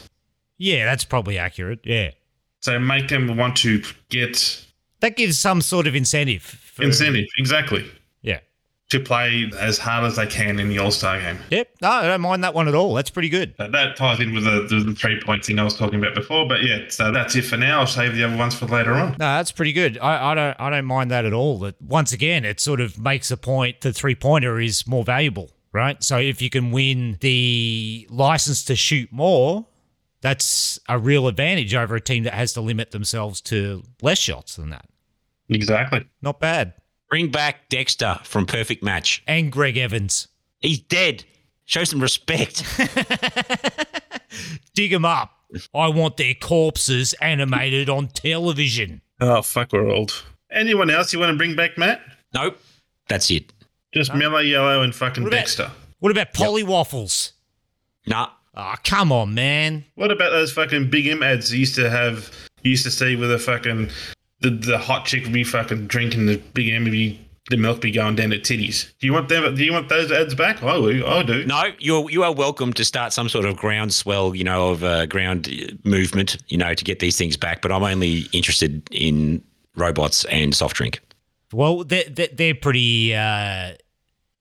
Yeah, 0.61 0.85
that's 0.85 1.03
probably 1.03 1.37
accurate. 1.37 1.79
Yeah. 1.83 2.11
So 2.59 2.77
make 2.79 3.07
them 3.07 3.35
want 3.35 3.57
to 3.57 3.81
get 4.09 4.63
That 4.99 5.17
gives 5.17 5.39
some 5.39 5.61
sort 5.61 5.87
of 5.87 5.95
incentive. 5.95 6.43
For, 6.43 6.83
incentive 6.83 7.25
exactly 7.39 7.89
Yeah. 8.21 8.39
to 8.89 8.99
play 8.99 9.49
as 9.59 9.79
hard 9.79 10.03
as 10.05 10.17
they 10.17 10.27
can 10.27 10.59
in 10.59 10.69
the 10.69 10.77
All 10.77 10.91
Star 10.91 11.19
game. 11.19 11.39
Yep. 11.49 11.67
No, 11.81 11.89
I 11.89 12.05
don't 12.07 12.21
mind 12.21 12.43
that 12.43 12.53
one 12.53 12.67
at 12.67 12.75
all. 12.75 12.93
That's 12.93 13.09
pretty 13.09 13.29
good. 13.29 13.55
So 13.57 13.67
that 13.69 13.95
ties 13.97 14.19
in 14.19 14.35
with 14.35 14.43
the, 14.43 14.67
the, 14.69 14.83
the 14.91 14.93
three 14.93 15.19
point 15.19 15.43
thing 15.43 15.57
I 15.57 15.63
was 15.63 15.75
talking 15.75 15.97
about 15.97 16.13
before. 16.13 16.47
But 16.47 16.61
yeah, 16.63 16.85
so 16.89 17.11
that's 17.11 17.35
it 17.35 17.45
for 17.45 17.57
now. 17.57 17.79
I'll 17.79 17.87
save 17.87 18.13
the 18.13 18.23
other 18.23 18.37
ones 18.37 18.53
for 18.53 18.67
later 18.67 18.93
on. 18.93 19.13
No, 19.13 19.17
that's 19.17 19.51
pretty 19.51 19.73
good. 19.73 19.97
I, 19.99 20.31
I 20.31 20.35
don't 20.35 20.55
I 20.59 20.69
don't 20.69 20.85
mind 20.85 21.09
that 21.09 21.25
at 21.25 21.33
all. 21.33 21.57
That 21.59 21.81
once 21.81 22.11
again, 22.13 22.45
it 22.45 22.59
sort 22.59 22.79
of 22.79 22.99
makes 22.99 23.31
a 23.31 23.37
point 23.37 23.81
the 23.81 23.91
three 23.93 24.13
pointer 24.13 24.59
is 24.59 24.85
more 24.85 25.03
valuable, 25.03 25.49
right? 25.73 26.01
So 26.03 26.19
if 26.19 26.39
you 26.39 26.51
can 26.51 26.69
win 26.71 27.17
the 27.21 28.05
license 28.11 28.63
to 28.65 28.75
shoot 28.75 29.11
more, 29.11 29.65
that's 30.21 30.79
a 30.87 30.97
real 30.99 31.27
advantage 31.27 31.73
over 31.75 31.95
a 31.95 32.01
team 32.01 32.23
that 32.23 32.33
has 32.33 32.53
to 32.53 32.61
limit 32.61 32.91
themselves 32.91 33.41
to 33.41 33.83
less 34.01 34.17
shots 34.19 34.55
than 34.55 34.69
that. 34.69 34.85
Exactly. 35.49 36.05
Not 36.21 36.39
bad. 36.39 36.73
Bring 37.09 37.29
back 37.29 37.67
Dexter 37.69 38.19
from 38.23 38.45
Perfect 38.45 38.83
Match. 38.83 39.21
And 39.27 39.51
Greg 39.51 39.77
Evans. 39.77 40.27
He's 40.59 40.79
dead. 40.79 41.25
Show 41.65 41.83
some 41.83 42.01
respect. 42.01 42.63
Dig 44.73 44.93
him 44.93 45.05
up. 45.05 45.31
I 45.75 45.89
want 45.89 46.15
their 46.17 46.33
corpses 46.33 47.13
animated 47.21 47.89
on 47.89 48.07
television. 48.07 49.01
Oh 49.19 49.41
fuck, 49.41 49.73
we're 49.73 49.89
old. 49.89 50.23
Anyone 50.51 50.89
else 50.89 51.11
you 51.13 51.19
want 51.19 51.31
to 51.31 51.37
bring 51.37 51.55
back, 51.55 51.77
Matt? 51.77 52.01
nope. 52.33 52.57
That's 53.09 53.29
it. 53.29 53.51
Just 53.93 54.13
Mellow 54.13 54.39
Yellow 54.39 54.83
and 54.83 54.95
fucking 54.95 55.23
What 55.23 55.33
about- 55.33 55.39
Dexter. 55.39 55.71
What 55.99 56.11
about 56.11 56.33
Polly 56.33 56.63
Waffles? 56.63 57.33
Nah. 58.07 58.29
Oh, 58.53 58.73
come 58.83 59.11
on, 59.11 59.33
man. 59.33 59.85
What 59.95 60.11
about 60.11 60.31
those 60.31 60.51
fucking 60.51 60.89
Big 60.89 61.07
M 61.07 61.23
ads 61.23 61.53
you 61.53 61.59
used 61.59 61.75
to 61.75 61.89
have? 61.89 62.31
You 62.63 62.71
used 62.71 62.83
to 62.83 62.91
see 62.91 63.15
with 63.15 63.31
a 63.31 63.39
fucking 63.39 63.89
the, 64.41 64.49
the 64.49 64.77
hot 64.77 65.05
chick 65.05 65.23
would 65.23 65.33
be 65.33 65.43
fucking 65.43 65.87
drinking 65.87 66.25
the 66.25 66.37
Big 66.53 66.69
M, 66.69 66.83
would 66.83 66.91
be 66.91 67.19
the 67.49 67.57
milk 67.57 67.81
be 67.81 67.91
going 67.91 68.15
down 68.15 68.31
her 68.31 68.37
titties. 68.37 68.91
Do 68.99 69.07
you 69.07 69.13
want 69.13 69.29
them? 69.29 69.55
Do 69.55 69.63
you 69.63 69.73
want 69.73 69.89
those 69.89 70.11
ads 70.11 70.35
back? 70.35 70.61
I 70.63 70.77
will. 70.77 71.07
I 71.07 71.23
do. 71.23 71.45
No, 71.45 71.71
you're 71.79 72.09
you 72.09 72.23
are 72.23 72.33
welcome 72.33 72.73
to 72.73 72.85
start 72.85 73.13
some 73.13 73.29
sort 73.29 73.45
of 73.45 73.57
groundswell, 73.57 74.35
you 74.35 74.43
know, 74.43 74.69
of 74.69 74.83
uh, 74.83 75.05
ground 75.05 75.47
uh, 75.49 75.73
movement, 75.83 76.37
you 76.47 76.57
know, 76.57 76.73
to 76.73 76.83
get 76.83 76.99
these 76.99 77.17
things 77.17 77.37
back. 77.37 77.61
But 77.61 77.71
I'm 77.71 77.83
only 77.83 78.27
interested 78.31 78.87
in 78.91 79.43
robots 79.75 80.25
and 80.25 80.53
soft 80.53 80.75
drink. 80.75 80.99
Well, 81.53 81.83
they're, 81.83 82.05
they're, 82.09 82.29
they're 82.31 82.55
pretty 82.55 83.13
uh, 83.13 83.73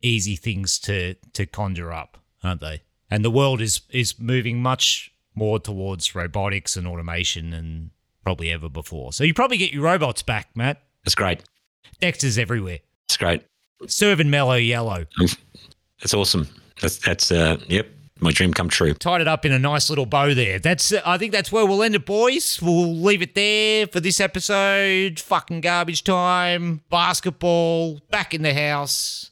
easy 0.03 0.37
things 0.37 0.79
to, 0.81 1.15
to 1.33 1.47
conjure 1.47 1.93
up, 1.93 2.19
aren't 2.45 2.61
they? 2.61 2.83
And 3.11 3.25
the 3.25 3.31
world 3.31 3.61
is, 3.61 3.81
is 3.91 4.19
moving 4.19 4.63
much 4.63 5.13
more 5.35 5.59
towards 5.59 6.15
robotics 6.15 6.77
and 6.77 6.87
automation 6.87 7.51
than 7.51 7.91
probably 8.23 8.51
ever 8.53 8.69
before. 8.69 9.13
So 9.13 9.25
you 9.25 9.35
probably 9.35 9.57
get 9.57 9.73
your 9.73 9.83
robots 9.83 10.23
back, 10.23 10.49
Matt. 10.55 10.83
That's 11.05 11.15
great. 11.15 11.43
Dexter's 12.01 12.39
everywhere. 12.39 12.79
That's 13.09 13.17
great. 13.17 13.43
Serving 13.87 14.31
mellow 14.31 14.55
yellow. 14.55 15.07
That's 16.01 16.15
awesome. 16.15 16.49
That's 16.81 16.99
that's 16.99 17.33
uh, 17.33 17.59
yep, 17.69 17.89
my 18.21 18.31
dream 18.31 18.53
come 18.53 18.69
true. 18.69 18.95
Tied 18.95 19.21
it 19.21 19.29
up 19.29 19.45
in 19.45 19.53
a 19.53 19.59
nice 19.59 19.89
little 19.89 20.07
bow 20.07 20.35
there. 20.35 20.59
That's 20.59 20.93
I 20.93 21.19
think 21.19 21.33
that's 21.33 21.51
where 21.51 21.67
we'll 21.67 21.83
end 21.83 21.95
it, 21.95 22.07
boys. 22.07 22.61
We'll 22.61 22.95
leave 22.95 23.23
it 23.23 23.35
there 23.35 23.87
for 23.87 24.01
this 24.01 24.21
episode. 24.21 25.19
Fucking 25.19 25.63
garbage 25.63 26.05
time. 26.05 26.83
Basketball. 26.91 28.01
Back 28.11 28.35
in 28.35 28.43
the 28.43 28.55
house. 28.55 29.31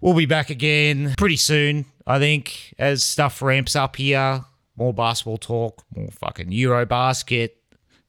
We'll 0.00 0.14
be 0.14 0.26
back 0.26 0.50
again 0.50 1.14
pretty 1.16 1.36
soon, 1.36 1.86
I 2.06 2.18
think, 2.18 2.74
as 2.78 3.02
stuff 3.02 3.40
ramps 3.42 3.74
up 3.76 3.96
here. 3.96 4.44
More 4.76 4.92
basketball 4.92 5.38
talk, 5.38 5.84
more 5.94 6.10
fucking 6.10 6.50
Eurobasket, 6.50 7.50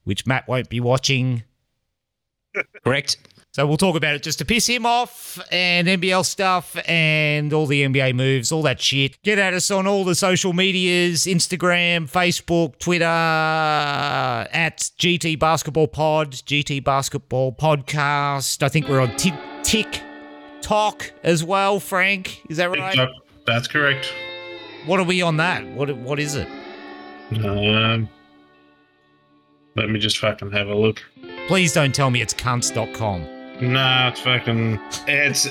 which 0.04 0.26
Matt 0.26 0.48
won't 0.48 0.68
be 0.68 0.80
watching. 0.80 1.44
Correct. 2.84 3.16
So 3.56 3.66
we'll 3.66 3.78
talk 3.78 3.96
about 3.96 4.14
it 4.14 4.22
just 4.22 4.38
to 4.40 4.44
piss 4.44 4.66
him 4.66 4.84
off 4.84 5.40
and 5.50 5.88
NBL 5.88 6.26
stuff 6.26 6.76
and 6.86 7.54
all 7.54 7.64
the 7.64 7.84
NBA 7.84 8.14
moves, 8.14 8.52
all 8.52 8.60
that 8.64 8.82
shit. 8.82 9.16
Get 9.22 9.38
at 9.38 9.54
us 9.54 9.70
on 9.70 9.86
all 9.86 10.04
the 10.04 10.14
social 10.14 10.52
medias 10.52 11.24
Instagram, 11.24 12.10
Facebook, 12.10 12.78
Twitter, 12.78 13.06
uh, 13.06 14.46
at 14.52 14.90
GT 14.98 15.38
Basketball 15.38 15.88
Pod, 15.88 16.32
GT 16.32 16.84
Basketball 16.84 17.50
Podcast. 17.52 18.62
I 18.62 18.68
think 18.68 18.88
we're 18.88 19.00
on 19.00 19.16
Tik 19.16 19.32
TikTok 19.62 21.12
as 21.22 21.42
well, 21.42 21.80
Frank. 21.80 22.42
Is 22.50 22.58
that 22.58 22.70
right? 22.70 23.08
That's 23.46 23.68
correct. 23.68 24.12
What 24.86 25.00
are 25.00 25.04
we 25.04 25.22
on 25.22 25.36
that? 25.38 25.66
What 25.68 25.94
What 25.96 26.18
is 26.18 26.34
it? 26.34 26.48
Um, 27.44 28.08
let 29.74 29.90
me 29.90 29.98
just 29.98 30.18
fucking 30.18 30.52
have 30.52 30.68
a 30.68 30.74
look. 30.74 31.02
Please 31.48 31.72
don't 31.72 31.94
tell 31.94 32.10
me 32.10 32.22
it's 32.22 32.34
cunts.com. 32.34 33.26
Nah, 33.60 34.08
it's 34.08 34.20
fucking. 34.20 34.80
It's 35.06 35.48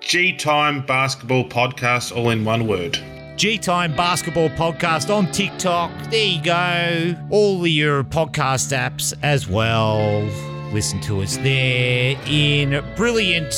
G 0.00 0.36
Time 0.36 0.84
Basketball 0.84 1.44
Podcast, 1.48 2.14
all 2.16 2.30
in 2.30 2.44
one 2.44 2.66
word. 2.66 2.98
G 3.36 3.56
Time 3.58 3.96
Basketball 3.96 4.50
Podcast 4.50 5.14
on 5.14 5.30
TikTok. 5.32 5.90
There 6.10 6.24
you 6.24 6.42
go. 6.42 7.16
All 7.30 7.66
your 7.66 8.04
podcast 8.04 8.76
apps 8.76 9.14
as 9.22 9.48
well. 9.48 10.22
Listen 10.72 11.00
to 11.02 11.20
us 11.22 11.36
there 11.38 12.16
in 12.26 12.82
brilliant 12.96 13.52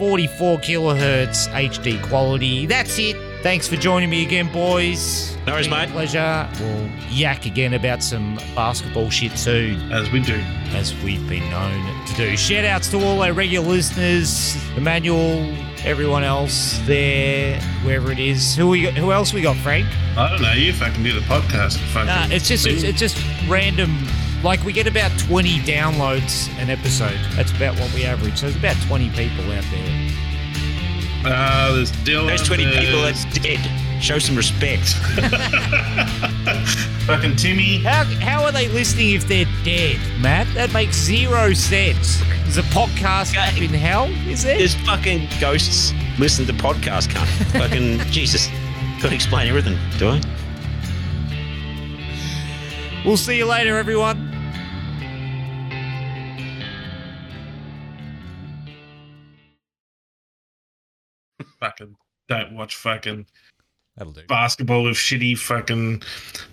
44 0.00 0.58
kilohertz 0.60 1.46
HD 1.52 2.02
quality. 2.02 2.64
That's 2.64 2.98
it. 2.98 3.16
Thanks 3.42 3.68
for 3.68 3.76
joining 3.76 4.08
me 4.08 4.24
again, 4.24 4.50
boys. 4.50 5.36
No 5.46 5.52
worries, 5.52 5.68
mate. 5.68 5.90
Pleasure. 5.90 6.48
We'll 6.58 6.88
yak 7.10 7.44
again 7.44 7.74
about 7.74 8.02
some 8.02 8.36
basketball 8.54 9.10
shit 9.10 9.36
soon, 9.36 9.92
As 9.92 10.10
we 10.10 10.20
do. 10.20 10.36
as 10.72 10.94
we've 11.02 11.26
been 11.28 11.48
known 11.50 12.06
to 12.06 12.14
do. 12.14 12.34
Shout 12.38 12.64
outs 12.64 12.88
to 12.92 12.96
all 13.04 13.22
our 13.22 13.34
regular 13.34 13.68
listeners, 13.68 14.56
Emmanuel, 14.74 15.54
everyone 15.84 16.24
else 16.24 16.78
there, 16.86 17.60
wherever 17.84 18.10
it 18.10 18.18
is. 18.18 18.56
Who 18.56 18.68
we 18.68 18.82
got, 18.84 18.94
who 18.94 19.12
else 19.12 19.34
we 19.34 19.42
got, 19.42 19.56
Frank? 19.56 19.86
I 20.16 20.30
don't 20.30 20.40
know. 20.40 20.52
You 20.52 20.72
fucking 20.72 21.02
do 21.02 21.12
the 21.12 21.20
podcast. 21.26 21.76
Fucking 21.92 22.06
Nah, 22.06 22.34
it's 22.34 22.48
just 22.48 22.66
it's, 22.66 22.84
it's 22.84 22.98
just 22.98 23.22
random. 23.46 23.98
Like 24.42 24.64
we 24.64 24.72
get 24.72 24.86
about 24.86 25.16
twenty 25.18 25.58
downloads 25.58 26.48
an 26.58 26.70
episode. 26.70 27.18
That's 27.32 27.52
about 27.52 27.78
what 27.78 27.92
we 27.94 28.04
average. 28.04 28.38
So 28.38 28.46
there's 28.46 28.56
about 28.56 28.76
twenty 28.86 29.10
people 29.10 29.44
out 29.52 29.64
there. 29.70 30.10
Uh, 31.24 31.74
there's 31.74 31.92
Dylan. 31.92 32.28
Those 32.28 32.46
20 32.48 32.64
people 32.78 33.02
that's 33.02 33.26
dead. 33.38 34.02
Show 34.02 34.18
some 34.18 34.36
respect. 34.36 34.94
fucking 37.06 37.36
Timmy. 37.36 37.82
How 37.82 38.04
how 38.04 38.44
are 38.44 38.52
they 38.52 38.68
listening 38.68 39.14
if 39.14 39.28
they're 39.28 39.44
dead, 39.62 39.98
Matt? 40.20 40.46
That 40.54 40.72
makes 40.72 40.96
zero 40.96 41.52
sense. 41.52 42.22
Is 42.46 42.56
a 42.56 42.62
podcast 42.62 43.36
up 43.36 43.60
in 43.60 43.68
hell, 43.68 44.06
is 44.26 44.44
there? 44.44 44.56
There's 44.56 44.74
fucking 44.86 45.28
ghosts 45.40 45.92
listen 46.18 46.46
to 46.46 46.52
podcast, 46.52 47.08
cunt. 47.08 47.26
fucking 47.58 47.98
Jesus. 48.10 48.48
Gotta 49.02 49.14
explain 49.14 49.48
everything, 49.48 49.76
do 49.98 50.10
I? 50.10 50.20
We'll 53.04 53.16
see 53.16 53.36
you 53.36 53.46
later, 53.46 53.76
everyone. 53.76 54.29
Fucking 61.60 61.94
don't 62.28 62.52
watch 62.54 62.76
fucking 62.76 63.26
That'll 63.96 64.12
do. 64.12 64.22
basketball 64.28 64.84
with 64.84 64.96
shitty 64.96 65.36
fucking. 65.38 66.02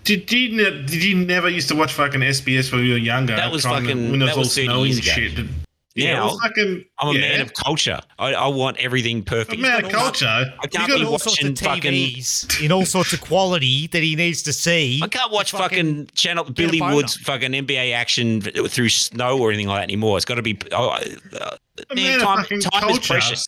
Did 0.04 0.30
you 0.30 0.56
ne- 0.56 0.82
did 0.86 1.02
you 1.04 1.14
never 1.16 1.48
used 1.48 1.68
to 1.68 1.76
watch 1.76 1.92
fucking 1.92 2.20
SBS 2.20 2.72
when 2.72 2.84
you 2.84 2.92
were 2.92 2.98
younger? 2.98 3.36
That 3.36 3.50
was 3.52 3.64
fucking- 3.64 4.10
when 4.10 4.20
it 4.22 4.24
was 4.24 4.30
that 4.30 4.32
all 4.34 4.38
was 4.40 4.52
snowy 4.54 4.88
years 4.88 4.98
and 4.98 5.06
ago. 5.06 5.44
shit. 5.44 5.46
Yeah, 5.94 6.10
it 6.10 6.14
Now, 6.14 6.24
was 6.26 6.40
fucking. 6.42 6.84
I'm 7.00 7.08
a 7.08 7.12
yeah. 7.14 7.20
man 7.20 7.40
of 7.40 7.52
culture. 7.54 7.98
I, 8.20 8.32
I 8.34 8.46
want 8.46 8.76
everything 8.76 9.24
perfect. 9.24 9.58
A 9.58 9.62
perfect. 9.62 9.62
man 9.62 9.84
of 9.86 9.90
culture. 9.90 10.26
I 10.26 10.42
You 10.62 10.68
can't 10.68 10.88
got 10.88 10.98
be 10.98 11.04
all 11.04 11.18
sorts 11.18 11.42
of 11.42 11.48
watching 11.50 11.56
fucking. 11.56 11.92
TVs 11.92 12.62
in 12.64 12.70
all 12.70 12.84
sorts 12.84 13.12
of 13.12 13.20
quality 13.20 13.88
that 13.88 14.00
he 14.02 14.14
needs 14.14 14.42
to 14.44 14.52
see. 14.52 15.00
I 15.02 15.08
can't 15.08 15.32
watch 15.32 15.50
fucking, 15.50 16.10
channel 16.14 16.44
Billy 16.44 16.78
boner. 16.78 16.94
Woods 16.94 17.16
fucking 17.16 17.50
NBA 17.50 17.94
action 17.94 18.40
through 18.42 18.90
snow 18.90 19.38
or 19.40 19.50
anything 19.50 19.66
like 19.66 19.78
that 19.80 19.84
anymore. 19.84 20.16
It's 20.18 20.24
got 20.24 20.36
to 20.36 20.42
be. 20.42 20.56
Oh, 20.70 20.90
uh, 20.90 21.56
A 21.90 21.94
man, 21.96 22.04
man 22.04 22.20
of 22.20 22.46
time, 22.48 22.60
time 22.60 22.90
is 22.90 22.98
precious. 23.00 23.44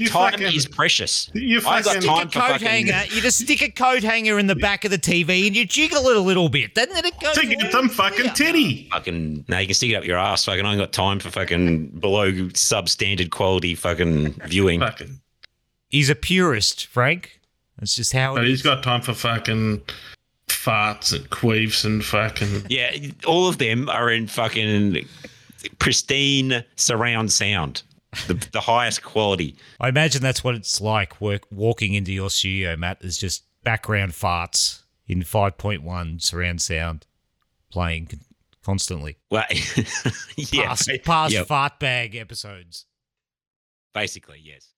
You 0.00 0.08
Time 0.08 0.32
fucking- 0.32 0.54
is 0.56 0.66
precious. 0.66 1.30
You 1.34 1.58
I 1.58 1.82
got 1.82 1.84
fucking- 1.84 2.00
time 2.02 2.26
a 2.26 2.30
coat 2.30 2.32
fucking. 2.52 2.66
hanger. 2.86 3.04
You 3.14 3.20
just 3.20 3.38
stick 3.38 3.60
a 3.60 3.70
coat 3.70 4.02
hanger 4.02 4.38
in 4.38 4.46
the 4.46 4.54
back 4.54 4.84
of 4.86 4.90
the 4.90 4.98
TV 4.98 5.46
and 5.46 5.54
you 5.54 5.66
jiggle 5.66 6.08
it 6.08 6.16
a 6.16 6.20
little 6.20 6.48
bit. 6.48 6.74
Then 6.74 6.88
it 6.90 7.20
goes. 7.20 7.34
to 7.36 7.46
get 7.46 7.70
them 7.70 7.88
fucking 7.90 8.32
titty. 8.32 8.88
Fucking, 8.92 9.44
no, 9.48 9.58
you 9.58 9.66
can 9.66 9.74
stick 9.74 9.90
it 9.90 9.94
up 9.96 10.04
your 10.04 10.16
ass. 10.18 10.44
Fucking, 10.46 10.64
I 10.64 10.70
ain't 10.72 10.80
got 10.80 10.92
time 10.92 11.18
for 11.20 11.30
fucking 11.30 11.88
below 12.00 12.32
substandard 12.32 13.30
quality 13.30 13.74
fucking 13.74 14.40
viewing. 14.46 14.80
Fucking. 14.80 15.20
He's 15.90 16.08
a 16.08 16.14
purist, 16.14 16.86
Frank. 16.86 17.38
That's 17.78 17.94
just 17.96 18.12
how 18.12 18.34
But 18.36 18.44
it 18.44 18.48
he's 18.48 18.60
is. 18.60 18.62
got 18.62 18.82
time 18.82 19.02
for 19.02 19.12
fucking 19.12 19.82
farts 20.48 21.12
and 21.14 21.28
queefs 21.30 21.84
and 21.84 22.04
fucking. 22.04 22.66
Yeah, 22.68 22.90
all 23.26 23.48
of 23.48 23.58
them 23.58 23.88
are 23.88 24.10
in 24.10 24.26
fucking 24.28 25.06
pristine 25.78 26.64
surround 26.76 27.32
sound, 27.32 27.82
the, 28.26 28.34
the 28.52 28.60
highest 28.60 29.02
quality. 29.02 29.56
I 29.78 29.88
imagine 29.88 30.22
that's 30.22 30.42
what 30.42 30.54
it's 30.54 30.80
like 30.80 31.20
work, 31.20 31.42
walking 31.50 31.94
into 31.94 32.12
your 32.12 32.30
studio, 32.30 32.76
Matt. 32.76 33.00
There's 33.00 33.18
just 33.18 33.44
background 33.62 34.12
farts 34.12 34.82
in 35.06 35.20
5.1 35.20 36.22
surround 36.22 36.60
sound 36.60 37.06
playing 37.70 38.08
constantly. 38.64 39.16
Well, 39.30 39.44
yeah, 40.36 40.66
Past, 40.66 40.90
past 41.04 41.32
yeah, 41.34 41.44
fart 41.44 41.78
bag 41.78 42.14
episodes. 42.16 42.86
basically 43.94 44.40
yes. 44.42 44.68